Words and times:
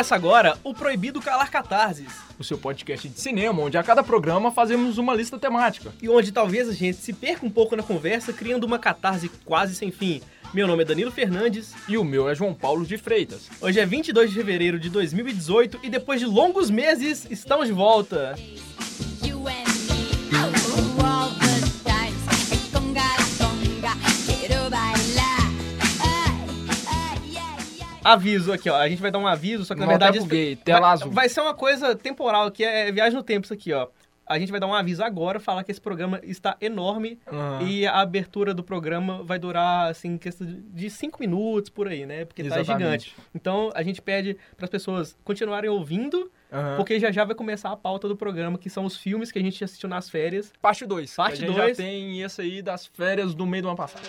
Começa 0.00 0.14
agora 0.14 0.56
o 0.64 0.72
Proibido 0.72 1.20
Calar 1.20 1.50
Catarses. 1.50 2.08
O 2.38 2.42
seu 2.42 2.56
podcast 2.56 3.06
de 3.06 3.20
cinema, 3.20 3.60
onde 3.60 3.76
a 3.76 3.82
cada 3.82 4.02
programa 4.02 4.50
fazemos 4.50 4.96
uma 4.96 5.14
lista 5.14 5.38
temática. 5.38 5.92
E 6.00 6.08
onde 6.08 6.32
talvez 6.32 6.70
a 6.70 6.72
gente 6.72 6.96
se 6.96 7.12
perca 7.12 7.44
um 7.44 7.50
pouco 7.50 7.76
na 7.76 7.82
conversa, 7.82 8.32
criando 8.32 8.64
uma 8.64 8.78
catarse 8.78 9.30
quase 9.44 9.74
sem 9.74 9.90
fim. 9.90 10.22
Meu 10.54 10.66
nome 10.66 10.84
é 10.84 10.86
Danilo 10.86 11.12
Fernandes. 11.12 11.74
E 11.86 11.98
o 11.98 12.02
meu 12.02 12.30
é 12.30 12.34
João 12.34 12.54
Paulo 12.54 12.86
de 12.86 12.96
Freitas. 12.96 13.50
Hoje 13.60 13.78
é 13.78 13.84
22 13.84 14.30
de 14.30 14.36
fevereiro 14.36 14.80
de 14.80 14.88
2018 14.88 15.80
e 15.82 15.90
depois 15.90 16.18
de 16.18 16.24
longos 16.24 16.70
meses, 16.70 17.26
estamos 17.30 17.66
de 17.66 17.74
volta. 17.74 18.34
Aviso 28.04 28.52
aqui, 28.52 28.68
ó. 28.70 28.76
A 28.76 28.88
gente 28.88 29.00
vai 29.02 29.10
dar 29.10 29.18
um 29.18 29.26
aviso, 29.26 29.64
só 29.64 29.74
que 29.74 29.80
na 29.80 29.86
verdade. 29.86 30.18
gay, 30.20 30.56
tela 30.56 30.80
vai, 30.80 30.90
azul. 30.90 31.10
vai 31.10 31.28
ser 31.28 31.40
uma 31.40 31.54
coisa 31.54 31.94
temporal, 31.94 32.50
que 32.50 32.64
é 32.64 32.90
viagem 32.90 33.14
no 33.16 33.22
tempo, 33.22 33.44
isso 33.44 33.54
aqui, 33.54 33.72
ó. 33.72 33.88
A 34.26 34.38
gente 34.38 34.52
vai 34.52 34.60
dar 34.60 34.68
um 34.68 34.74
aviso 34.74 35.02
agora, 35.02 35.40
falar 35.40 35.64
que 35.64 35.72
esse 35.72 35.80
programa 35.80 36.20
está 36.22 36.56
enorme 36.60 37.18
Aham. 37.26 37.62
e 37.66 37.84
a 37.84 38.00
abertura 38.00 38.54
do 38.54 38.62
programa 38.62 39.24
vai 39.24 39.40
durar, 39.40 39.90
assim, 39.90 40.16
questão 40.16 40.46
de 40.72 40.88
5 40.88 41.18
minutos 41.18 41.68
por 41.68 41.88
aí, 41.88 42.06
né? 42.06 42.24
Porque 42.24 42.44
tá 42.44 42.60
Exatamente. 42.60 43.06
gigante. 43.06 43.16
Então 43.34 43.72
a 43.74 43.82
gente 43.82 44.00
pede 44.00 44.36
para 44.56 44.66
as 44.66 44.70
pessoas 44.70 45.18
continuarem 45.24 45.68
ouvindo, 45.68 46.30
Aham. 46.52 46.76
porque 46.76 47.00
já 47.00 47.10
já 47.10 47.24
vai 47.24 47.34
começar 47.34 47.72
a 47.72 47.76
pauta 47.76 48.06
do 48.06 48.16
programa, 48.16 48.56
que 48.56 48.70
são 48.70 48.84
os 48.84 48.96
filmes 48.96 49.32
que 49.32 49.38
a 49.40 49.42
gente 49.42 49.64
assistiu 49.64 49.88
nas 49.88 50.08
férias. 50.08 50.52
Parte 50.62 50.86
2. 50.86 51.12
Parte 51.16 51.32
A 51.32 51.46
gente 51.48 51.56
dois. 51.56 51.76
já 51.76 51.82
tem 51.82 52.22
esse 52.22 52.40
aí 52.40 52.62
das 52.62 52.86
férias 52.86 53.34
do 53.34 53.44
meio 53.44 53.64
do 53.64 53.68
ano 53.70 53.76
passado. 53.76 54.08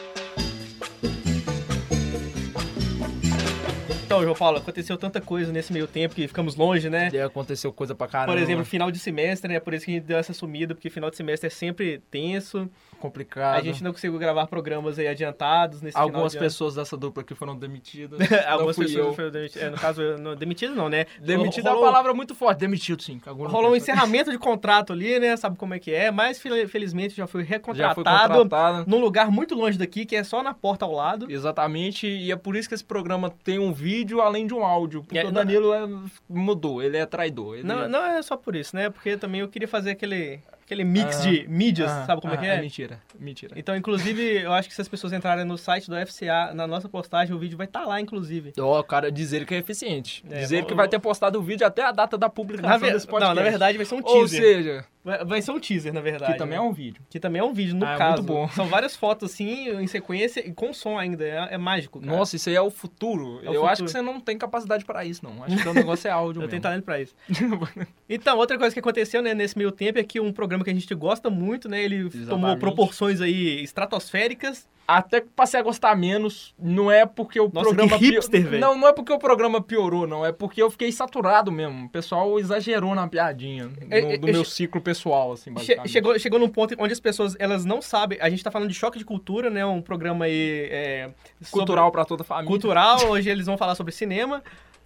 Então, 4.12 4.24
João 4.24 4.36
Paulo, 4.36 4.58
aconteceu 4.58 4.98
tanta 4.98 5.22
coisa 5.22 5.54
nesse 5.54 5.72
meio 5.72 5.88
tempo 5.88 6.14
que 6.14 6.28
ficamos 6.28 6.58
longe, 6.58 6.90
né? 6.90 7.10
E 7.14 7.20
aconteceu 7.20 7.72
coisa 7.72 7.96
pra 7.96 8.08
caramba. 8.08 8.34
Por 8.34 8.42
exemplo, 8.42 8.66
final 8.66 8.92
de 8.92 9.00
semestre, 9.00 9.54
né? 9.54 9.60
Por 9.60 9.74
isso 9.74 9.86
que 9.86 9.92
a 9.92 9.94
gente 9.96 10.04
deu 10.04 10.18
essa 10.18 10.34
sumida, 10.34 10.76
porque 10.76 10.90
final 10.90 11.10
de 11.10 11.16
semestre 11.16 11.48
é 11.48 11.50
sempre 11.50 12.02
tenso. 12.12 12.70
Complicado. 13.02 13.58
A 13.58 13.62
gente 13.62 13.84
não 13.84 13.92
conseguiu 13.92 14.18
gravar 14.20 14.48
programas 14.48 14.98
aí 14.98 15.08
adiantados 15.08 15.82
nesse 15.82 15.98
Algumas 15.98 16.36
pessoas 16.36 16.76
dessa 16.76 16.96
dupla 16.96 17.24
aqui 17.24 17.36
foram 17.36 17.58
demitidas. 17.58 18.18
não 18.30 18.50
Algumas 18.54 18.76
pessoas 18.78 19.08
eu. 19.08 19.14
foram 19.14 19.32
demitidas. 19.32 19.64
É, 19.64 19.70
no 19.70 19.78
caso, 19.78 20.02
não, 20.20 20.36
demitido 20.36 20.74
não, 20.76 20.88
né? 20.88 21.06
Demitido 21.20 21.68
é 21.68 21.70
Rolou- 21.72 21.84
uma 21.86 21.92
palavra 21.92 22.14
muito 22.14 22.34
forte. 22.34 22.60
Demitido, 22.60 23.02
sim. 23.04 23.20
Rolou 23.26 23.72
um 23.72 23.76
encerramento 23.76 24.32
de 24.32 24.38
contrato 24.38 24.94
ali, 24.94 25.20
né? 25.20 25.36
Sabe 25.36 25.58
como 25.58 25.74
é 25.74 25.80
que 25.80 25.92
é? 25.94 26.12
Mas 26.12 26.40
fel- 26.40 26.68
felizmente 26.70 27.16
já 27.16 27.28
fui 27.28 27.42
Já 27.42 27.48
foi 27.48 27.58
recontratado 27.58 28.34
contratado. 28.40 28.90
num 28.90 29.00
lugar 29.00 29.32
muito 29.32 29.56
longe 29.56 29.78
daqui, 29.78 30.06
que 30.06 30.16
é 30.16 30.24
só 30.24 30.44
na 30.44 30.54
porta 30.54 30.86
ao 30.86 30.92
lado. 30.94 31.26
Exatamente, 31.32 32.06
e 32.08 32.32
é 32.32 32.36
por 32.36 32.56
isso 32.56 32.70
que 32.70 32.76
esse 32.76 32.84
programa 32.86 33.30
tem 33.44 33.58
um 33.60 33.74
vídeo 33.74 34.22
além 34.22 34.46
de 34.46 34.54
um 34.54 34.64
áudio. 34.64 35.02
Porque 35.04 35.18
É, 35.18 35.24
o 35.24 35.26
não- 35.26 35.34
Danilo 35.34 35.74
é- 35.74 35.88
mudou, 36.30 36.82
ele 36.82 36.98
é 36.98 37.06
traidor. 37.06 37.56
Ele 37.56 37.64
Não, 37.68 37.88
não 37.90 38.06
é 38.06 38.22
só 38.22 38.38
por 38.38 38.56
isso, 38.56 38.76
né? 38.76 38.90
Porque 38.90 39.18
também 39.18 39.42
eu 39.42 39.48
queria 39.48 39.68
fazer 39.68 39.92
aquele, 39.92 40.40
aquele 40.72 40.86
mix 40.86 41.18
Ah. 41.18 41.30
de 41.30 41.46
mídias, 41.50 41.92
Ah, 41.92 42.06
sabe 42.06 42.22
como 42.22 42.34
é 42.34 42.38
ah, 42.38 42.40
que 42.40 42.46
é? 42.46 42.62
mentira, 42.62 43.00
mentira. 43.20 43.54
Então, 43.58 43.76
inclusive, 43.76 44.42
eu 44.44 44.54
acho 44.54 44.70
que 44.70 44.74
se 44.76 44.82
as 44.82 44.88
pessoas 44.88 45.12
entrarem 45.12 45.44
no 45.44 45.58
site 45.58 45.90
do 45.90 45.96
FCA, 45.98 46.54
na 46.54 46.66
nossa 46.66 46.88
postagem, 46.88 47.36
o 47.36 47.40
vídeo 47.40 47.58
vai 47.58 47.68
estar 47.68 47.86
lá, 47.86 48.00
inclusive. 48.00 48.54
Ó, 48.58 48.80
o 48.80 48.84
cara 48.84 49.12
dizer 49.12 49.46
que 49.46 49.54
é 49.54 49.58
eficiente. 49.58 50.24
É, 50.30 50.40
dizer 50.40 50.60
vou- 50.60 50.68
que 50.70 50.74
vai 50.74 50.88
ter 50.88 51.00
postado 51.00 51.38
o 51.40 51.42
vídeo 51.44 51.68
até 51.68 51.84
a 51.84 51.92
data 51.92 52.18
da 52.18 52.30
publicação 52.30 52.80
Na 52.80 52.94
desse 52.94 53.06
podcast. 53.06 53.36
Não, 53.36 53.44
na 53.44 53.50
verdade 53.50 53.78
vai 53.78 53.86
ser 53.86 53.96
um 53.96 54.02
Ou 54.04 54.04
teaser. 54.28 54.42
seja, 54.42 54.86
Vai, 55.04 55.42
ser 55.42 55.52
um 55.52 55.60
teaser, 55.60 55.92
na 55.92 56.00
verdade. 56.02 56.34
que 56.34 56.38
também 56.38 56.58
é 56.58 56.62
né? 56.62 56.68
um 56.68 56.72
vídeo. 56.72 57.02
Que 57.10 57.20
também 57.20 57.40
é 57.42 57.44
um 57.44 57.54
vídeo, 57.54 57.76
no 57.76 57.86
Ah, 57.86 57.94
é 57.96 57.98
caso. 57.98 58.18
muito 58.22 58.28
bom. 58.34 58.48
São 58.50 58.68
várias 58.68 58.96
fotos, 58.96 59.32
assim, 59.32 59.70
em 59.70 59.88
sequência 59.88 60.48
e 60.48 60.54
com 60.54 60.72
som 60.74 60.98
ainda. 60.98 61.24
É, 61.26 61.56
é 61.56 61.58
mágico, 61.58 62.00
cara. 62.00 62.16
Nossa, 62.16 62.36
isso 62.36 62.50
aí 62.50 62.56
é 62.56 62.62
o 62.62 62.70
futuro. 62.70 63.40
É 63.44 63.50
o 63.50 63.54
Eu 63.54 63.66
acho 63.66 63.78
futuro. 63.82 63.86
que 63.86 63.92
você 63.92 64.02
não 64.02 64.20
tem 64.20 64.38
capacidade 64.38 64.86
pra 64.86 65.04
isso, 65.04 65.24
não. 65.26 65.44
Acho 65.44 65.58
que 65.58 65.68
o 65.68 65.74
negócio 65.74 66.08
é 66.08 66.12
áudio 66.12 66.42
Eu 66.44 66.48
tenho 66.48 66.62
mesmo. 66.62 66.62
talento 66.62 66.84
pra 66.86 67.02
isso. 67.02 67.16
Então, 68.08 68.38
outra 68.38 68.58
coisa 68.58 68.74
que 68.74 68.80
aconteceu 68.80 69.22
né, 69.22 69.34
nesse 69.34 69.58
meio 69.58 69.72
tempo 69.72 69.98
é 69.98 70.04
que 70.04 70.20
um 70.20 70.32
programa 70.34 70.64
que 70.64 70.70
a 70.70 70.74
gente 70.74 70.94
gosta 70.94 71.30
muito, 71.30 71.68
né? 71.70 71.82
Ele 71.82 72.10
tomou 72.10 72.22
Exatamente. 72.24 72.60
proporções 72.60 73.22
aí 73.22 73.64
estratosféricas. 73.64 74.68
Até 74.88 75.22
que 75.22 75.28
passei 75.30 75.58
a 75.60 75.64
gostar 75.64 75.96
menos, 75.96 76.54
não 76.60 76.92
é 76.92 77.06
porque 77.06 77.40
o 77.40 77.50
Nossa, 77.54 77.68
programa... 77.70 77.98
que 77.98 78.06
hipster, 78.10 78.42
pio- 78.42 78.50
velho. 78.50 78.62
Não, 78.62 78.78
não 78.78 78.88
é 78.90 78.92
porque 78.94 79.14
o 79.14 79.18
programa 79.20 79.62
piorou, 79.62 80.06
não. 80.06 80.26
É 80.26 80.34
porque 80.34 80.62
eu 80.62 80.70
fiquei 80.70 80.92
saturado 80.92 81.50
mesmo. 81.52 81.86
O 81.86 81.90
pessoal 81.90 82.38
exagerou 82.40 82.94
na 82.94 83.08
piadinha. 83.08 83.66
no- 83.68 83.74
É, 83.90 84.16
é, 84.16 84.18
do 84.18 84.28
é, 84.28 84.32
meu 84.34 84.44
che- 84.44 84.52
ciclo 84.52 84.82
pessoal, 84.82 85.32
assim, 85.32 85.54
basicamente. 85.54 85.90
chegou, 85.92 86.20
chegou 86.20 86.40
num 86.40 86.50
ponto 86.50 86.76
onde 86.78 86.92
as 86.92 87.00
pessoas 87.00 87.36
elas 87.40 87.64
não 87.64 87.82
sabem. 87.82 88.18
A 88.22 88.30
gente 88.30 88.44
tá 88.44 88.52
falando 88.52 88.68
de 88.68 88.74
choque 88.76 88.98
de 89.00 89.06
cultura, 89.06 89.50
né? 89.50 89.66
Um 89.66 89.82
programa 89.82 90.26
aí. 90.26 90.68
É, 90.70 91.10
sobre- 91.42 91.52
Cultural 91.52 91.90
pra 91.92 92.04
toda 92.04 92.24
a 92.24 92.26
família. 92.26 92.48
cultural. 92.50 92.98
Hoje 93.08 93.30
eles 93.30 93.46
vão 93.46 93.58
falar 93.58 93.76
sobre 93.76 93.94
cinema. 93.94 94.44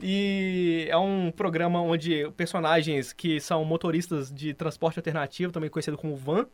E 0.07 0.87
é 0.89 0.97
um 0.97 1.31
programa 1.31 1.81
onde 1.81 2.29
personagens 2.37 3.11
que 3.13 3.39
são 3.39 3.63
motoristas 3.65 4.31
de 4.31 4.53
transporte 4.53 4.99
alternativo, 4.99 5.51
também 5.51 5.69
conhecido 5.69 5.97
como 5.97 6.15
van, 6.15 6.45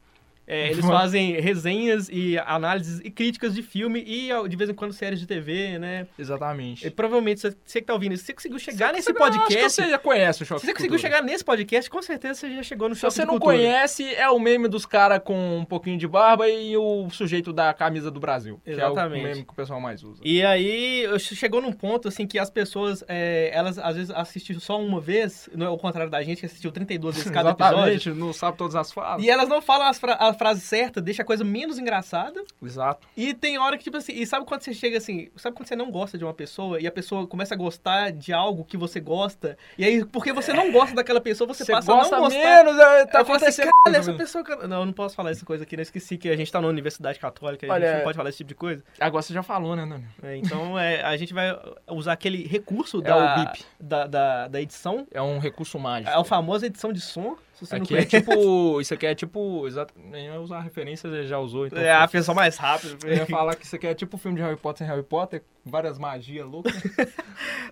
é, 0.47 0.67
eles 0.71 0.85
fazem 0.85 1.39
resenhas 1.39 2.09
e 2.11 2.37
análises 2.39 2.99
e 3.03 3.09
críticas 3.11 3.53
de 3.53 3.61
filme 3.63 4.03
e 4.05 4.29
de 4.47 4.55
vez 4.55 4.69
em 4.69 4.73
quando 4.73 4.93
séries 4.93 5.19
de 5.19 5.25
TV, 5.27 5.77
né? 5.79 6.07
Exatamente. 6.17 6.85
E, 6.87 6.89
provavelmente 6.89 7.39
você, 7.41 7.55
você 7.65 7.81
que 7.81 7.87
tá 7.87 7.93
ouvindo 7.93 8.13
isso, 8.13 8.25
você 8.25 8.33
conseguiu 8.33 8.59
chegar 8.59 8.87
Você- 8.87 8.93
nesse 8.93 9.07
você- 9.13 9.17
podcast. 9.19 9.69
você 9.71 9.89
já 9.89 9.97
conhece 9.99 10.43
o 10.43 10.45
Choque 10.45 10.61
Se 10.61 10.67
você 10.67 10.73
conseguiu 10.73 10.97
chegar 10.99 11.21
nesse 11.21 11.43
podcast, 11.43 11.89
com 11.89 12.01
certeza 12.01 12.35
você 12.41 12.55
já 12.55 12.63
chegou 12.63 12.89
no 12.89 12.95
Se 12.95 13.01
choque 13.01 13.13
você 13.13 13.21
de 13.21 13.27
não 13.27 13.33
cultura. 13.39 13.57
conhece, 13.57 14.03
é 14.15 14.29
o 14.29 14.39
meme 14.39 14.67
dos 14.67 14.85
caras 14.85 15.21
com 15.23 15.57
um 15.57 15.65
pouquinho 15.65 15.97
de 15.97 16.07
barba 16.07 16.47
e 16.49 16.75
o 16.77 17.09
sujeito 17.09 17.53
da 17.53 17.73
camisa 17.73 18.09
do 18.11 18.19
Brasil. 18.19 18.59
Que 18.63 18.71
é 18.71 18.73
Exatamente. 18.73 19.19
o 19.21 19.27
meme 19.27 19.43
que 19.45 19.51
o 19.51 19.55
pessoal 19.55 19.79
mais 19.79 20.03
usa. 20.03 20.21
E 20.23 20.43
aí, 20.43 21.05
chegou 21.19 21.61
num 21.61 21.71
ponto, 21.73 22.07
assim, 22.07 22.25
que 22.27 22.37
as 22.39 22.49
pessoas, 22.49 23.03
é, 23.07 23.49
elas 23.53 23.77
às 23.77 23.95
vezes 23.95 24.11
assistiram 24.11 24.59
só 24.59 24.79
uma 24.81 24.99
vez, 24.99 25.49
não 25.55 25.65
é 25.65 25.69
o 25.69 25.77
contrário 25.77 26.09
da 26.11 26.21
gente, 26.23 26.39
que 26.39 26.45
assistiu 26.45 26.71
32 26.71 27.15
vezes 27.15 27.31
cada 27.31 27.51
episódio. 27.51 27.77
Exatamente, 27.93 28.09
não 28.11 28.33
sabe 28.33 28.57
todas 28.57 28.75
as 28.75 28.91
falas. 28.91 29.23
E 29.23 29.29
elas 29.29 29.47
não 29.47 29.61
falam 29.61 29.87
as 29.87 29.99
fra- 29.99 30.13
a 30.31 30.33
frase 30.33 30.61
certa, 30.61 30.99
deixa 31.01 31.21
a 31.21 31.25
coisa 31.25 31.43
menos 31.43 31.77
engraçada. 31.79 32.43
Exato. 32.61 33.07
E 33.15 33.33
tem 33.33 33.57
hora 33.57 33.77
que, 33.77 33.83
tipo 33.83 33.97
assim, 33.97 34.13
e 34.13 34.25
sabe 34.25 34.45
quando 34.45 34.61
você 34.61 34.73
chega 34.73 34.97
assim, 34.97 35.29
sabe 35.35 35.55
quando 35.55 35.67
você 35.67 35.75
não 35.75 35.91
gosta 35.91 36.17
de 36.17 36.23
uma 36.23 36.33
pessoa 36.33 36.79
e 36.81 36.87
a 36.87 36.91
pessoa 36.91 37.27
começa 37.27 37.53
a 37.53 37.57
gostar 37.57 38.11
de 38.11 38.33
algo 38.33 38.63
que 38.65 38.77
você 38.77 38.99
gosta, 38.99 39.57
e 39.77 39.83
aí, 39.85 40.05
porque 40.05 40.33
você 40.33 40.53
não 40.53 40.71
gosta 40.71 40.95
daquela 40.95 41.21
pessoa, 41.21 41.47
você, 41.47 41.63
Você 41.65 41.71
passa 41.71 41.91
a 41.91 41.95
não 41.95 42.19
gostar. 42.21 42.29
menos, 42.29 42.77
é, 42.79 43.05
tá 43.05 43.19
eu 43.19 43.21
assim, 43.21 43.31
acontecendo. 43.31 43.69
"Caralho, 43.85 43.99
essa 44.01 44.13
pessoa... 44.13 44.43
que 44.43 44.51
eu-" 44.51 44.67
Não, 44.67 44.79
eu 44.81 44.85
não 44.85 44.93
posso 44.93 45.15
falar 45.15 45.31
essa 45.31 45.45
coisa 45.45 45.63
aqui, 45.63 45.75
né? 45.75 45.81
Eu 45.81 45.83
esqueci 45.83 46.17
que 46.17 46.29
a 46.29 46.35
gente 46.35 46.51
tá 46.51 46.59
numa 46.61 46.69
universidade 46.69 47.19
católica, 47.19 47.65
a 47.67 47.73
Olha, 47.73 47.87
gente 47.87 47.97
não 47.97 48.03
pode 48.03 48.17
falar 48.17 48.29
esse 48.29 48.37
tipo 48.39 48.47
de 48.49 48.55
coisa. 48.55 48.83
Agora 48.99 49.21
você 49.21 49.33
já 49.33 49.43
falou, 49.43 49.75
né, 49.75 49.85
Dani? 49.85 50.05
É, 50.23 50.35
então, 50.37 50.77
é, 50.79 51.01
a 51.03 51.15
gente 51.17 51.33
vai 51.33 51.57
usar 51.89 52.13
aquele 52.13 52.45
recurso 52.47 52.99
É 52.99 53.01
da, 53.01 53.17
o 53.17 53.45
bip. 53.45 53.65
da, 53.79 54.07
da, 54.07 54.47
da 54.47 54.61
edição, 54.61 55.05
É 55.11 55.21
um 55.21 55.39
recurso 55.39 55.77
mágico. 55.79 56.09
é 56.11 56.15
a 56.19 56.23
famosa 56.23 56.65
edição 56.67 56.91
de 56.93 57.01
som, 57.01 57.35
Aqui 57.69 57.93
não 57.93 57.99
é 57.99 58.05
tipo. 58.05 58.81
Isso 58.81 58.93
aqui 58.93 59.05
é 59.05 59.15
tipo. 59.15 59.67
Exato. 59.67 59.93
Nem 59.97 60.29
vai 60.29 60.37
usar 60.39 60.61
referência, 60.61 61.09
você 61.09 61.25
já 61.25 61.39
usou. 61.39 61.67
Então 61.67 61.79
É 61.79 61.91
a 61.91 62.07
pessoa 62.07 62.33
mais 62.35 62.57
rápida. 62.57 62.97
Eu 63.05 63.17
ia 63.17 63.25
falar 63.25 63.55
que 63.55 63.65
isso 63.65 63.75
aqui 63.75 63.87
é 63.87 63.93
tipo 63.93 64.17
filme 64.17 64.37
de 64.37 64.43
Harry 64.43 64.57
Potter 64.57 64.79
sem 64.79 64.87
Harry 64.87 65.03
Potter, 65.03 65.43
várias 65.65 65.97
magias 65.97 66.45
loucas. 66.47 66.73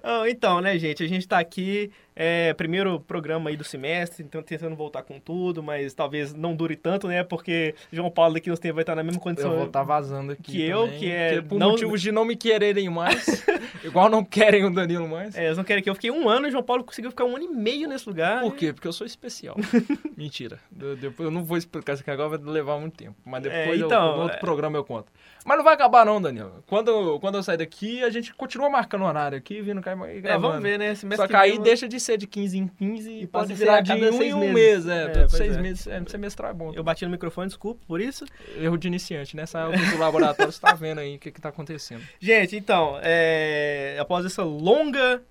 Ah, 0.02 0.24
Então, 0.30 0.62
né, 0.62 0.78
gente, 0.80 1.04
a 1.04 1.08
gente 1.08 1.28
tá 1.28 1.38
aqui, 1.40 1.92
é, 2.16 2.54
primeiro 2.54 3.02
programa 3.02 3.50
aí 3.50 3.58
do 3.58 3.66
semestre, 3.66 4.24
então 4.24 4.42
tentando 4.42 4.74
voltar 4.74 5.04
com 5.04 5.20
tudo, 5.20 5.62
mas 5.62 5.94
talvez 5.94 6.34
não 6.34 6.56
dure 6.56 6.78
tanto, 6.78 7.08
né, 7.10 7.22
porque 7.22 7.76
João 7.92 8.10
Paulo 8.10 8.36
daqui 8.36 8.50
uns 8.50 8.60
tempos 8.60 8.76
vai 8.76 8.84
estar 8.84 8.96
na 8.96 9.04
mesma 9.04 9.20
condição. 9.20 9.52
Eu 9.52 9.58
vou 9.58 9.68
estar 9.68 9.84
vazando 9.84 10.32
aqui. 10.32 10.44
Que 10.54 10.62
eu, 10.64 10.86
também, 10.86 11.00
que 11.00 11.12
é 11.12 11.42
por 11.42 11.60
não- 11.60 11.72
motivos 11.72 12.02
de 12.02 12.12
não 12.14 12.24
me 12.24 12.38
quererem 12.38 12.90
mais. 12.90 13.44
igual 13.84 14.10
não 14.10 14.24
querem 14.24 14.64
o 14.64 14.74
Danilo 14.74 15.06
mais. 15.08 15.36
É, 15.38 15.46
eles 15.48 15.58
não 15.58 15.66
querem 15.66 15.84
que 15.84 15.90
eu 15.90 15.96
fiquei 15.96 16.12
um 16.12 16.30
ano 16.30 16.48
e 16.48 16.52
João 16.52 16.64
Paulo 16.64 16.84
conseguiu 16.86 17.12
ficar 17.12 17.26
um 17.26 17.36
ano 17.36 17.44
e 17.46 17.50
meio 17.50 17.88
nesse 17.90 18.08
lugar. 18.08 18.42
Por 18.42 18.56
quê? 18.56 18.72
Porque 18.72 18.88
eu 18.88 18.94
sou 18.94 19.06
especial. 19.06 19.58
Mentira. 20.16 20.60
Eu, 20.80 20.96
depois 20.96 21.28
eu 21.28 21.32
não 21.32 21.44
vou 21.44 21.58
explicar 21.58 21.94
isso 21.94 22.02
aqui 22.04 22.12
agora, 22.12 22.38
vai 22.38 22.54
levar 22.54 22.80
muito 22.80 22.96
tempo. 22.96 23.16
Mas 23.26 23.44
depois 23.44 23.68
É, 23.68 23.82
eu- 23.82 23.86
então, 23.86 24.16
no 24.16 24.22
outro 24.24 24.38
é- 24.38 24.40
programa 24.40 24.78
eu 24.78 24.84
conto. 24.86 25.12
Mas 25.46 25.58
não 25.58 25.64
vai 25.64 25.74
acabar 25.74 26.06
não, 26.06 26.22
Danilo. 26.22 26.64
Quando, 26.68 27.20
quando 27.20 27.36
eu 27.36 27.44
sair 27.44 27.58
daqui, 27.58 28.04
a 28.04 28.10
gente 28.10 28.34
continua 28.34 28.70
marcando 28.70 29.06
horário 29.06 29.38
aqui, 29.38 29.62
vindo 29.62 29.82
cá 29.82 29.96
e 29.96 30.18
É, 30.18 30.22
gravando. 30.22 30.48
vamos 30.48 30.64
ver, 30.64 30.78
né, 30.78 30.94
semestre 30.96 31.26
Só 31.26 31.28
que 31.28 31.36
aí 31.36 31.52
vem, 31.54 31.62
deixa 31.62 31.88
de 31.88 32.00
ser 32.00 32.18
de 32.18 32.28
15 32.28 32.58
em 32.58 32.68
15 32.68 33.12
e, 33.12 33.28
pode 33.28 33.54
virar 33.54 33.82
de 33.82 33.94
um 33.94 34.22
em 34.22 34.34
um 34.34 34.40
meses. 34.40 34.54
mês. 34.54 34.88
É, 34.88 35.04
É, 35.04 35.08
todo 35.08 35.20
pois 35.22 35.32
seis 35.32 35.58
é. 35.58 35.62
meses. 35.62 35.88
É, 35.88 36.04
semestral 36.08 36.52
é 36.52 36.54
bom. 36.54 36.74
Eu 36.74 36.84
bati 36.84 37.06
no 37.06 37.12
microfone, 37.12 37.48
desculpa 37.48 37.82
por 37.88 38.02
isso. 38.02 38.26
Erro 38.58 38.78
de 38.78 38.88
iniciante, 38.88 39.36
né? 39.36 39.46
Saiu 39.46 39.72
do 39.72 39.98
laboratório, 39.98 40.52
você 40.52 40.60
tá 40.60 40.74
vendo 40.74 41.00
aí 41.00 41.16
o 41.16 41.20
que 41.20 41.32
que 41.32 41.42
tá 41.42 41.50
acontecendo. 41.50 42.04
Gente, 42.20 42.56
então, 42.56 43.00
é, 43.02 43.98
após 44.00 44.26
essa 44.26 44.44
longa, 44.44 45.22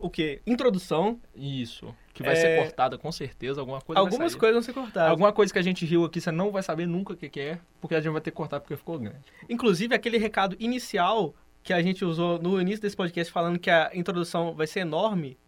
o 0.00 0.10
quê? 0.10 0.40
Introdução, 0.46 1.20
Isso. 1.34 1.94
Que 2.12 2.22
vai 2.22 2.32
É, 2.32 2.36
ser 2.36 2.62
cortada 2.62 2.98
com 2.98 3.10
certeza, 3.12 3.60
alguma 3.60 3.80
coisa 3.80 4.00
vai 4.00 4.06
algumas 4.06 4.34
coisas 4.34 4.54
vão 4.54 4.62
ser 4.62 4.72
cortadas. 4.72 5.10
Alguma 5.10 5.32
coisa 5.32 5.52
que 5.52 5.58
a 5.58 5.62
gente 5.62 5.84
riu 5.86 6.04
aqui, 6.04 6.20
você 6.20 6.30
não 6.30 6.50
vai 6.50 6.62
saber 6.62 6.86
nunca 6.86 7.12
o 7.12 7.16
que, 7.16 7.28
que 7.28 7.40
é, 7.40 7.58
porque 7.80 7.94
a 7.94 8.00
gente 8.00 8.12
vai 8.12 8.20
ter 8.20 8.30
que 8.30 8.36
cortar 8.36 8.60
porque 8.60 8.76
ficou 8.76 8.98
grande. 8.98 9.18
Inclusive, 9.48 9.94
aquele 9.94 10.18
recado 10.18 10.56
inicial 10.58 11.34
que 11.62 11.72
a 11.72 11.80
gente 11.82 12.04
usou 12.04 12.38
no 12.40 12.60
início 12.60 12.80
desse 12.82 12.96
podcast 12.96 13.32
falando 13.32 13.58
que 13.58 13.70
a 13.70 13.90
introdução 13.94 14.54
vai 14.54 14.66
ser 14.66 14.80
enorme, 14.80 15.38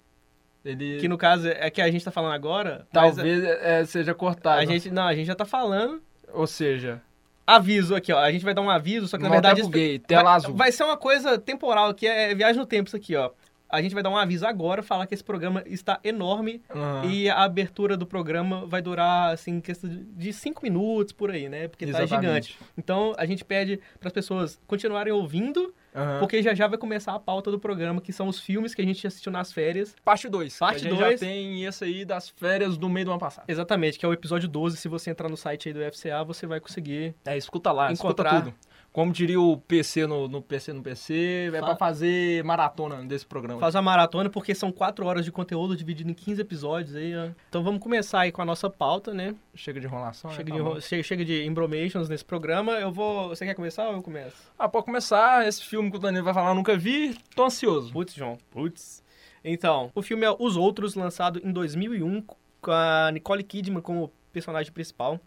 Ele 0.65 0.99
que 1.01 1.09
no 1.09 1.19
caso 1.19 1.49
é 1.49 1.69
que 1.71 1.81
a 1.83 1.91
gente 1.91 2.05
tá 2.05 2.11
falando 2.11 2.33
agora. 2.33 2.87
talvez 2.93 3.43
é, 3.45 3.85
seja 3.85 4.15
cortado. 4.15 4.61
A 4.61 4.65
gente, 4.65 4.91
não, 4.91 5.05
a 5.05 5.15
gente 5.15 5.27
já 5.27 5.35
tá 5.35 5.45
falando. 5.45 6.01
Ou 6.33 6.47
seja, 6.47 7.03
Aviso 7.45 7.95
aqui, 7.97 8.13
ó. 8.13 8.19
A 8.21 8.31
gente 8.31 8.45
vai 8.45 8.55
dar 8.55 8.63
um 8.63 8.71
aviso, 8.71 9.09
só 9.09 9.17
que 9.17 9.23
na 9.25 9.29
no 9.29 9.33
verdade 9.35 9.63
gay, 9.69 9.99
tela 9.99 10.23
vai, 10.23 10.33
azul. 10.35 10.55
vai 10.55 10.71
ser 10.73 10.85
uma 10.85 10.97
coisa 10.97 11.37
temporal, 11.39 11.93
que 11.93 12.07
é 12.07 12.33
viagem 12.35 12.57
no 12.59 12.67
tempo 12.67 12.87
isso 12.87 12.97
aqui, 12.97 13.17
ó. 13.17 13.31
A 13.73 13.81
gente 13.83 13.95
vai 13.95 14.03
dar 14.03 14.11
um 14.11 14.17
aviso 14.17 14.47
agora, 14.47 14.83
falar 14.83 15.07
que 15.07 15.15
esse 15.15 15.25
programa 15.25 15.63
está 15.67 15.99
enorme 16.05 16.63
Aham. 16.71 17.07
e 17.07 17.29
a 17.31 17.43
abertura 17.43 17.97
do 17.97 18.07
programa 18.07 18.67
vai 18.67 18.83
durar, 18.83 19.33
assim, 19.33 19.61
questão 19.61 19.89
de 19.91 20.33
cinco 20.33 20.61
minutos 20.63 21.13
por 21.13 21.31
aí, 21.31 21.49
né? 21.49 21.69
Porque 21.69 21.87
tá 21.87 22.03
Exatamente. 22.03 22.49
gigante. 22.53 22.59
Então, 22.77 23.15
a 23.17 23.25
gente 23.25 23.45
pede 23.45 23.81
para 23.99 24.09
as 24.09 24.13
pessoas 24.13 24.61
continuarem 24.67 25.13
ouvindo, 25.13 25.75
Aham. 25.97 26.19
porque 26.21 26.43
já 26.43 26.55
já 26.55 26.67
vai 26.67 26.79
começar 26.79 27.15
a 27.15 27.19
pauta 27.19 27.51
do 27.51 27.59
programa, 27.59 28.01
que 28.01 28.13
são 28.13 28.29
os 28.29 28.39
filmes 28.39 28.75
que 28.75 28.83
a 28.83 28.85
gente 28.85 29.07
assistiu 29.07 29.33
nas 29.33 29.53
férias. 29.53 29.95
Parte 30.05 30.29
2. 30.29 30.59
Parte 30.59 30.77
a 30.77 30.79
gente 30.91 30.99
dois. 30.99 31.19
já 31.21 31.27
tem 31.27 31.65
esse 31.65 31.83
aí 31.85 32.05
das 32.05 32.29
férias 32.29 32.77
do 32.77 32.89
meio 32.89 33.07
do 33.07 33.11
ano 33.13 33.21
passado. 33.21 33.45
Exatamente, 33.49 33.99
que 33.99 34.05
é 34.05 34.09
o 34.09 34.13
episódio 34.13 34.49
12. 34.49 34.77
Se 34.77 34.87
você 34.89 35.11
entrar 35.11 35.29
no 35.31 35.37
site 35.37 35.69
aí 35.69 35.75
do 35.75 35.81
FCA, 35.93 36.23
você 36.25 36.47
vai 36.47 36.61
conseguir. 36.61 37.15
É, 37.25 37.37
escuta 37.39 37.73
lá, 37.73 37.91
Encontrar. 37.91 38.35
escuta 38.35 38.51
tudo. 38.51 38.72
Como 38.93 39.11
diria 39.11 39.41
o 39.41 39.57
PC 39.57 40.07
no, 40.07 40.29
no 40.29 40.43
PC 40.43 40.71
no 40.75 40.83
PC, 40.83 41.49
é 41.49 41.59
Fa- 41.61 41.67
pra 41.67 41.77
fazer 41.77 42.45
maratona 42.45 43.03
desse 43.05 43.25
programa. 43.27 43.59
Faz 43.59 43.75
a 43.75 43.81
maratona, 43.81 44.29
porque 44.29 44.55
são 44.55 44.71
quatro 44.71 45.07
horas 45.07 45.25
de 45.25 45.33
conteúdo 45.33 45.75
dividido 45.75 46.11
em 46.11 46.15
15 46.15 46.43
episódios 46.43 46.95
aí, 46.95 47.17
ó. 47.17 47.31
Então 47.49 47.63
vamos 47.65 47.81
começar 47.81 48.21
aí 48.21 48.31
com 48.31 48.43
a 48.43 48.45
nossa 48.45 48.69
pauta, 48.69 49.15
né? 49.15 49.35
Chega 49.55 49.81
de 49.81 49.87
enrolação. 49.87 50.31
né? 50.31 50.37
Chega 50.37 50.51
Tá 50.51 50.57
de, 50.59 50.63
bom. 50.63 50.71
enro- 50.73 50.81
che- 50.83 51.03
chega 51.03 51.25
de 51.25 51.43
embromations 51.47 52.07
nesse 52.11 52.25
programa. 52.25 52.73
Eu 52.73 52.93
vou. 52.93 53.31
Você 53.31 53.47
quer 53.47 53.55
começar 53.55 53.89
ou 53.89 53.95
eu 53.95 54.03
começo? 54.03 54.37
Ah, 54.59 54.69
pode 54.69 54.85
começar. 54.85 55.49
Esse 55.49 55.65
filme 55.65 55.91
que 55.91 55.97
o 55.97 56.01
Danilo 56.01 56.25
vai 56.25 56.35
falar 56.35 56.51
eu 56.51 56.55
nunca 56.55 56.77
vi. 56.77 57.17
Tô 57.35 57.45
ansioso. 57.45 57.91
Putz, 57.95 58.13
João. 58.15 58.37
Putz. 58.51 59.03
Então, 59.43 59.91
o 59.95 60.03
filme 60.03 60.27
é 60.27 60.31
Os 60.39 60.55
Outros, 60.57 60.95
lançado 60.95 61.41
em 61.43 61.51
2001, 61.51 62.23
com 62.61 62.71
a 62.71 63.11
Nicole 63.11 63.43
Kidman 63.43 63.81
como 63.81 64.13
personagem 64.35 64.71
principal. 64.71 65.19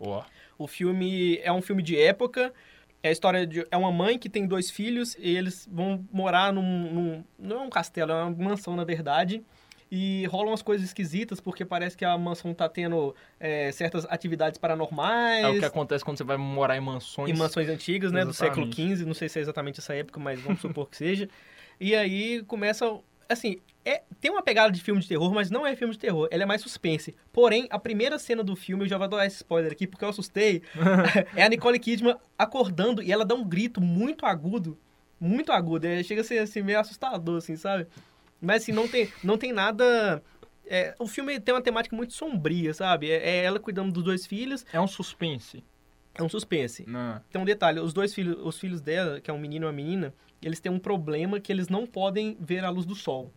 Ó. 0.00 0.22
O 0.58 0.66
filme 0.66 1.38
é 1.42 1.52
um 1.52 1.60
filme 1.62 1.82
de 1.82 1.96
época. 1.98 2.52
É 3.02 3.08
a 3.08 3.12
história 3.12 3.46
de. 3.46 3.66
É 3.70 3.76
uma 3.76 3.90
mãe 3.90 4.18
que 4.18 4.28
tem 4.28 4.46
dois 4.46 4.70
filhos 4.70 5.16
e 5.18 5.36
eles 5.36 5.68
vão 5.70 6.06
morar 6.12 6.52
num. 6.52 6.62
num- 6.92 7.24
não 7.38 7.56
é 7.56 7.60
um 7.62 7.70
castelo, 7.70 8.12
é 8.12 8.22
uma 8.22 8.30
mansão, 8.50 8.76
na 8.76 8.84
verdade. 8.84 9.42
E 9.94 10.24
rolam 10.26 10.48
umas 10.52 10.62
coisas 10.62 10.86
esquisitas, 10.86 11.38
porque 11.38 11.66
parece 11.66 11.94
que 11.96 12.04
a 12.04 12.16
mansão 12.16 12.54
tá 12.54 12.66
tendo 12.66 13.14
é, 13.38 13.70
certas 13.72 14.06
atividades 14.08 14.56
paranormais. 14.58 15.44
É 15.44 15.48
o 15.50 15.58
que 15.58 15.64
acontece 15.66 16.02
quando 16.02 16.16
você 16.16 16.24
vai 16.24 16.38
morar 16.38 16.78
em 16.78 16.80
mansões. 16.80 17.28
em 17.28 17.38
mansões 17.38 17.68
antigas, 17.68 18.10
né, 18.10 18.24
do 18.24 18.32
século 18.32 18.66
Exatamente. 18.66 18.96
XV, 18.96 19.04
não 19.04 19.12
sei 19.12 19.28
se 19.28 19.38
é 19.38 19.42
exatamente 19.42 19.80
essa 19.80 19.94
época, 19.94 20.18
mas 20.18 20.40
vamos 20.40 20.60
supor 20.62 20.88
que 20.88 20.96
seja. 20.96 21.28
E 21.78 21.94
aí 21.94 22.42
começa, 22.44 22.90
assim, 23.32 23.58
é, 23.84 24.02
tem 24.20 24.30
uma 24.30 24.42
pegada 24.42 24.70
de 24.70 24.80
filme 24.80 25.00
de 25.00 25.08
terror, 25.08 25.32
mas 25.32 25.50
não 25.50 25.66
é 25.66 25.74
filme 25.74 25.92
de 25.92 25.98
terror, 25.98 26.28
ela 26.30 26.44
é 26.44 26.46
mais 26.46 26.60
suspense. 26.60 27.14
Porém, 27.32 27.66
a 27.70 27.78
primeira 27.78 28.18
cena 28.18 28.42
do 28.44 28.54
filme, 28.54 28.84
eu 28.84 28.88
já 28.88 28.98
vou 28.98 29.08
dar 29.08 29.26
esse 29.26 29.36
spoiler 29.36 29.72
aqui, 29.72 29.86
porque 29.86 30.04
eu 30.04 30.08
assustei, 30.08 30.62
é 31.34 31.42
a 31.42 31.48
Nicole 31.48 31.78
Kidman 31.78 32.16
acordando 32.38 33.02
e 33.02 33.12
ela 33.12 33.24
dá 33.24 33.34
um 33.34 33.44
grito 33.44 33.80
muito 33.80 34.24
agudo, 34.24 34.78
muito 35.18 35.52
agudo, 35.52 35.86
é, 35.86 36.02
chega 36.02 36.20
a 36.20 36.24
ser 36.24 36.38
assim, 36.38 36.62
meio 36.62 36.78
assustador, 36.78 37.38
assim, 37.38 37.56
sabe? 37.56 37.86
Mas 38.40 38.62
assim, 38.62 38.72
não 38.72 38.88
tem, 38.88 39.08
não 39.22 39.38
tem 39.38 39.52
nada... 39.52 40.22
é, 40.66 40.94
o 40.98 41.06
filme 41.06 41.38
tem 41.38 41.54
uma 41.54 41.62
temática 41.62 41.94
muito 41.94 42.12
sombria, 42.12 42.74
sabe? 42.74 43.10
É, 43.10 43.16
é 43.16 43.44
ela 43.44 43.60
cuidando 43.60 43.92
dos 43.92 44.04
dois 44.04 44.26
filhos, 44.26 44.64
É 44.72 44.80
um 44.80 44.88
suspense. 44.88 45.62
É 46.14 46.22
um 46.22 46.28
suspense. 46.28 46.84
Não. 46.86 47.20
Tem 47.30 47.40
um 47.40 47.44
detalhe, 47.44 47.80
os 47.80 47.92
dois 47.92 48.14
filhos, 48.14 48.36
os 48.44 48.58
filhos 48.58 48.80
dela, 48.80 49.20
que 49.20 49.30
é 49.30 49.34
um 49.34 49.38
menino 49.38 49.64
e 49.64 49.66
uma 49.66 49.72
menina, 49.72 50.14
eles 50.42 50.60
têm 50.60 50.70
um 50.70 50.78
problema 50.78 51.40
que 51.40 51.52
eles 51.52 51.68
não 51.68 51.86
podem 51.86 52.36
ver 52.40 52.64
a 52.64 52.70
luz 52.70 52.84
do 52.84 52.94
sol. 52.94 53.32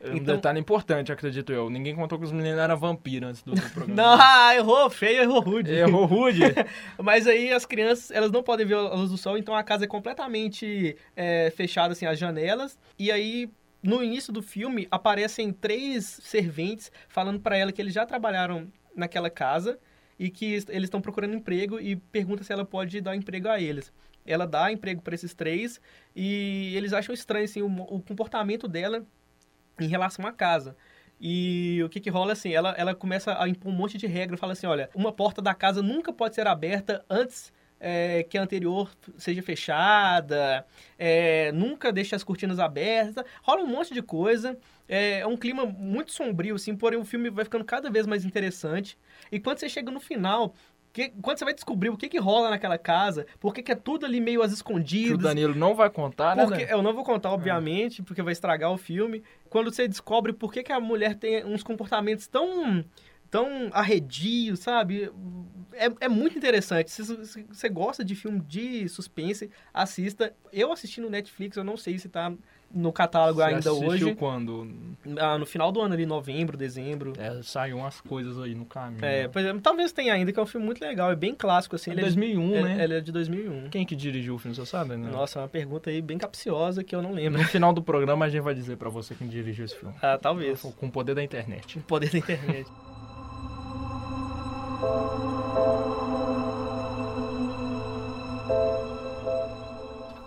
É 0.00 0.10
um 0.10 0.16
Então- 0.16 0.34
detalhe 0.34 0.58
importante, 0.58 1.12
acredito 1.12 1.52
eu. 1.52 1.70
Ninguém 1.70 1.94
contou 1.94 2.18
que 2.18 2.24
os 2.24 2.32
meninos 2.32 2.58
eram 2.58 2.76
vampiros 2.76 3.28
antes 3.28 3.42
do, 3.44 3.52
programa. 3.52 3.94
Não, 3.94 4.16
ah, 4.20 4.54
errou 4.54 4.90
feio, 4.90 5.22
errou 5.22 5.40
rude. 5.40 5.70
Errou 5.72 6.04
rude. 6.04 6.40
Mas 7.00 7.26
aí 7.28 7.52
as 7.52 7.64
crianças, 7.64 8.10
elas 8.10 8.32
não 8.32 8.42
podem 8.42 8.66
ver 8.66 8.74
a 8.74 8.94
luz 8.94 9.10
do 9.10 9.16
sol, 9.16 9.38
então 9.38 9.54
a 9.54 9.62
casa 9.62 9.84
é 9.84 9.86
completamente 9.86 10.96
é, 11.14 11.50
fechada, 11.54 11.92
assim, 11.92 12.04
as 12.04 12.18
janelas. 12.18 12.76
E 12.98 13.12
aí, 13.12 13.48
no 13.80 14.02
início 14.02 14.32
do 14.32 14.42
filme, 14.42 14.88
aparecem 14.90 15.52
três 15.52 16.04
serventes 16.04 16.90
falando 17.08 17.38
pra 17.38 17.56
ela 17.56 17.70
que 17.70 17.80
eles 17.80 17.94
já 17.94 18.04
trabalharam 18.04 18.66
naquela 18.96 19.30
casa 19.30 19.78
e 20.18 20.30
que 20.30 20.52
eles 20.52 20.68
estão 20.68 21.00
procurando 21.00 21.34
emprego 21.34 21.80
e 21.80 21.96
pergunta 21.96 22.44
se 22.44 22.52
ela 22.52 22.64
pode 22.64 23.00
dar 23.00 23.16
emprego 23.16 23.48
a 23.48 23.60
eles. 23.60 23.92
Ela 24.24 24.46
dá 24.46 24.70
emprego 24.70 25.02
pra 25.02 25.14
esses 25.14 25.34
três 25.34 25.80
e 26.14 26.72
eles 26.76 26.92
acham 26.92 27.12
estranho, 27.12 27.44
assim, 27.44 27.62
o, 27.62 27.66
o 27.66 28.00
comportamento 28.00 28.68
dela 28.68 29.04
em 29.80 29.88
relação 29.88 30.26
à 30.26 30.32
casa. 30.32 30.76
E 31.20 31.80
o 31.84 31.88
que 31.88 32.00
que 32.00 32.10
rola 32.10 32.32
assim, 32.32 32.52
ela, 32.52 32.74
ela 32.76 32.94
começa 32.94 33.40
a 33.40 33.48
impor 33.48 33.72
um 33.72 33.76
monte 33.76 33.96
de 33.96 34.06
regra, 34.06 34.36
fala 34.36 34.52
assim, 34.52 34.66
olha, 34.66 34.90
uma 34.94 35.12
porta 35.12 35.40
da 35.40 35.54
casa 35.54 35.82
nunca 35.82 36.12
pode 36.12 36.34
ser 36.34 36.46
aberta 36.46 37.04
antes 37.08 37.52
é, 37.78 38.22
que 38.22 38.38
a 38.38 38.42
anterior 38.42 38.90
seja 39.18 39.42
fechada, 39.42 40.64
é, 40.96 41.50
nunca 41.52 41.92
deixe 41.92 42.14
as 42.14 42.22
cortinas 42.22 42.60
abertas, 42.60 43.24
rola 43.42 43.62
um 43.62 43.66
monte 43.66 43.92
de 43.92 44.00
coisa, 44.00 44.56
é, 44.98 45.20
é 45.20 45.26
um 45.26 45.36
clima 45.36 45.64
muito 45.64 46.12
sombrio, 46.12 46.54
assim, 46.56 46.76
porém 46.76 46.98
o 46.98 47.04
filme 47.04 47.30
vai 47.30 47.44
ficando 47.44 47.64
cada 47.64 47.88
vez 47.90 48.06
mais 48.06 48.24
interessante, 48.24 48.98
e 49.30 49.40
quando 49.40 49.58
você 49.58 49.68
chega 49.68 49.90
no 49.90 50.00
final... 50.00 50.54
que- 50.92 51.12
quando 51.22 51.38
você 51.38 51.44
vai 51.46 51.54
descobrir 51.54 51.88
o 51.88 51.96
que, 51.96 52.06
que 52.06 52.18
rola 52.18 52.50
naquela 52.50 52.76
casa, 52.76 53.24
por 53.40 53.54
que, 53.54 53.62
que 53.62 53.72
é 53.72 53.74
tudo 53.74 54.04
ali 54.04 54.20
meio 54.20 54.42
às 54.42 54.48
que 54.48 54.52
o 54.52 54.56
escondidas, 54.56 55.22
Danilo 55.22 55.54
não 55.54 55.74
vai 55.74 55.88
contar, 55.88 56.36
né? 56.36 56.42
porque 56.44 56.64
Danilo? 56.66 56.78
eu 56.78 56.82
não 56.82 56.92
vou 56.92 57.02
contar, 57.02 57.30
obviamente, 57.32 58.02
porque 58.02 58.20
vai 58.22 58.32
estragar 58.32 58.70
o 58.70 58.76
filme. 58.76 59.22
Quando 59.48 59.72
você 59.72 59.88
descobre 59.88 60.34
por 60.34 60.52
que, 60.52 60.62
que 60.62 60.70
a 60.70 60.78
mulher 60.78 61.14
tem 61.14 61.46
uns 61.46 61.62
comportamentos 61.62 62.26
tão 62.26 62.84
tão 63.30 63.70
arredios, 63.72 64.60
sabe? 64.60 65.10
É, 65.72 65.86
é 66.04 66.08
muito 66.10 66.36
interessante. 66.36 66.90
Se 66.90 67.02
você 67.48 67.66
gosta 67.70 68.04
de 68.04 68.14
filme 68.14 68.40
de 68.40 68.86
suspense, 68.90 69.50
assista. 69.72 70.34
Eu 70.52 70.70
assisti 70.70 71.00
no 71.00 71.08
Netflix, 71.08 71.56
eu 71.56 71.64
não 71.64 71.78
sei 71.78 71.98
se 71.98 72.10
tá 72.10 72.30
no 72.74 72.92
catálogo 72.92 73.40
Você 73.40 73.42
ainda 73.44 73.58
assistiu 73.70 73.88
hoje. 73.88 74.14
quando? 74.14 74.66
Ah, 75.18 75.36
no 75.36 75.44
final 75.44 75.70
do 75.72 75.80
ano 75.80 75.94
ali, 75.94 76.06
novembro, 76.06 76.56
dezembro. 76.56 77.12
É, 77.18 77.40
saiu 77.42 77.78
umas 77.78 78.00
coisas 78.00 78.38
aí 78.40 78.54
no 78.54 78.64
caminho. 78.64 79.04
É, 79.04 79.26
pois 79.28 79.44
é, 79.44 79.52
talvez 79.60 79.92
tenha 79.92 80.14
ainda, 80.14 80.32
que 80.32 80.38
é 80.38 80.42
um 80.42 80.46
filme 80.46 80.64
muito 80.64 80.80
legal, 80.80 81.10
é 81.10 81.16
bem 81.16 81.34
clássico, 81.34 81.74
assim. 81.76 81.90
É 81.90 81.94
ele 81.94 82.00
é 82.00 82.04
de- 82.04 82.10
2001, 82.16 82.54
é- 82.56 82.62
né? 82.62 82.84
Ele 82.84 82.94
é 82.94 83.00
de 83.00 83.10
2001. 83.12 83.68
Quem 83.70 83.84
que 83.84 83.96
dirigiu 83.96 84.34
o 84.34 84.38
filme, 84.38 84.54
você 84.54 84.64
sabe, 84.64 84.96
né? 84.96 85.10
Nossa, 85.10 85.38
é 85.38 85.42
uma 85.42 85.48
pergunta 85.48 85.90
aí 85.90 86.00
bem 86.00 86.18
capciosa 86.18 86.84
que 86.84 86.94
eu 86.94 87.02
não 87.02 87.12
lembro. 87.12 87.40
No 87.42 87.48
final 87.48 87.72
do 87.72 87.82
programa 87.82 88.24
a 88.24 88.28
gente 88.28 88.42
vai 88.42 88.54
dizer 88.54 88.76
pra 88.76 88.88
você 88.88 89.14
quem 89.14 89.26
dirigiu 89.28 89.64
esse 89.64 89.76
filme. 89.76 89.94
Ah, 90.00 90.16
talvez. 90.16 90.60
Com 90.60 90.86
o 90.86 90.90
poder 90.90 91.14
da 91.14 91.22
internet. 91.22 91.78
O 91.78 91.82
poder 91.82 92.10
da 92.10 92.18
internet. 92.18 92.66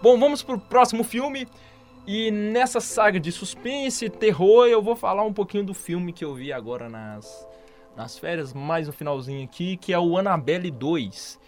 Bom, 0.01 0.20
vamos 0.20 0.43
pro 0.43 0.60
próximo 0.60 1.03
filme. 1.03 1.48
E 2.07 2.29
nessa 2.29 2.79
saga 2.79 3.19
de 3.19 3.31
suspense, 3.31 4.09
terror, 4.09 4.67
eu 4.67 4.79
vou 4.79 4.95
falar 4.95 5.24
um 5.24 5.33
pouquinho 5.33 5.63
do 5.63 5.74
filme 5.74 6.13
que 6.13 6.24
eu 6.24 6.35
vi 6.35 6.53
agora 6.53 6.88
nas, 6.88 7.47
nas 7.95 8.19
férias, 8.19 8.53
mais 8.53 8.85
no 8.85 8.93
finalzinho 8.93 9.43
aqui, 9.43 9.75
que 9.75 9.91
é 9.91 9.97
o 9.97 10.15
Annabelle 10.15 10.69
2. 10.69 11.39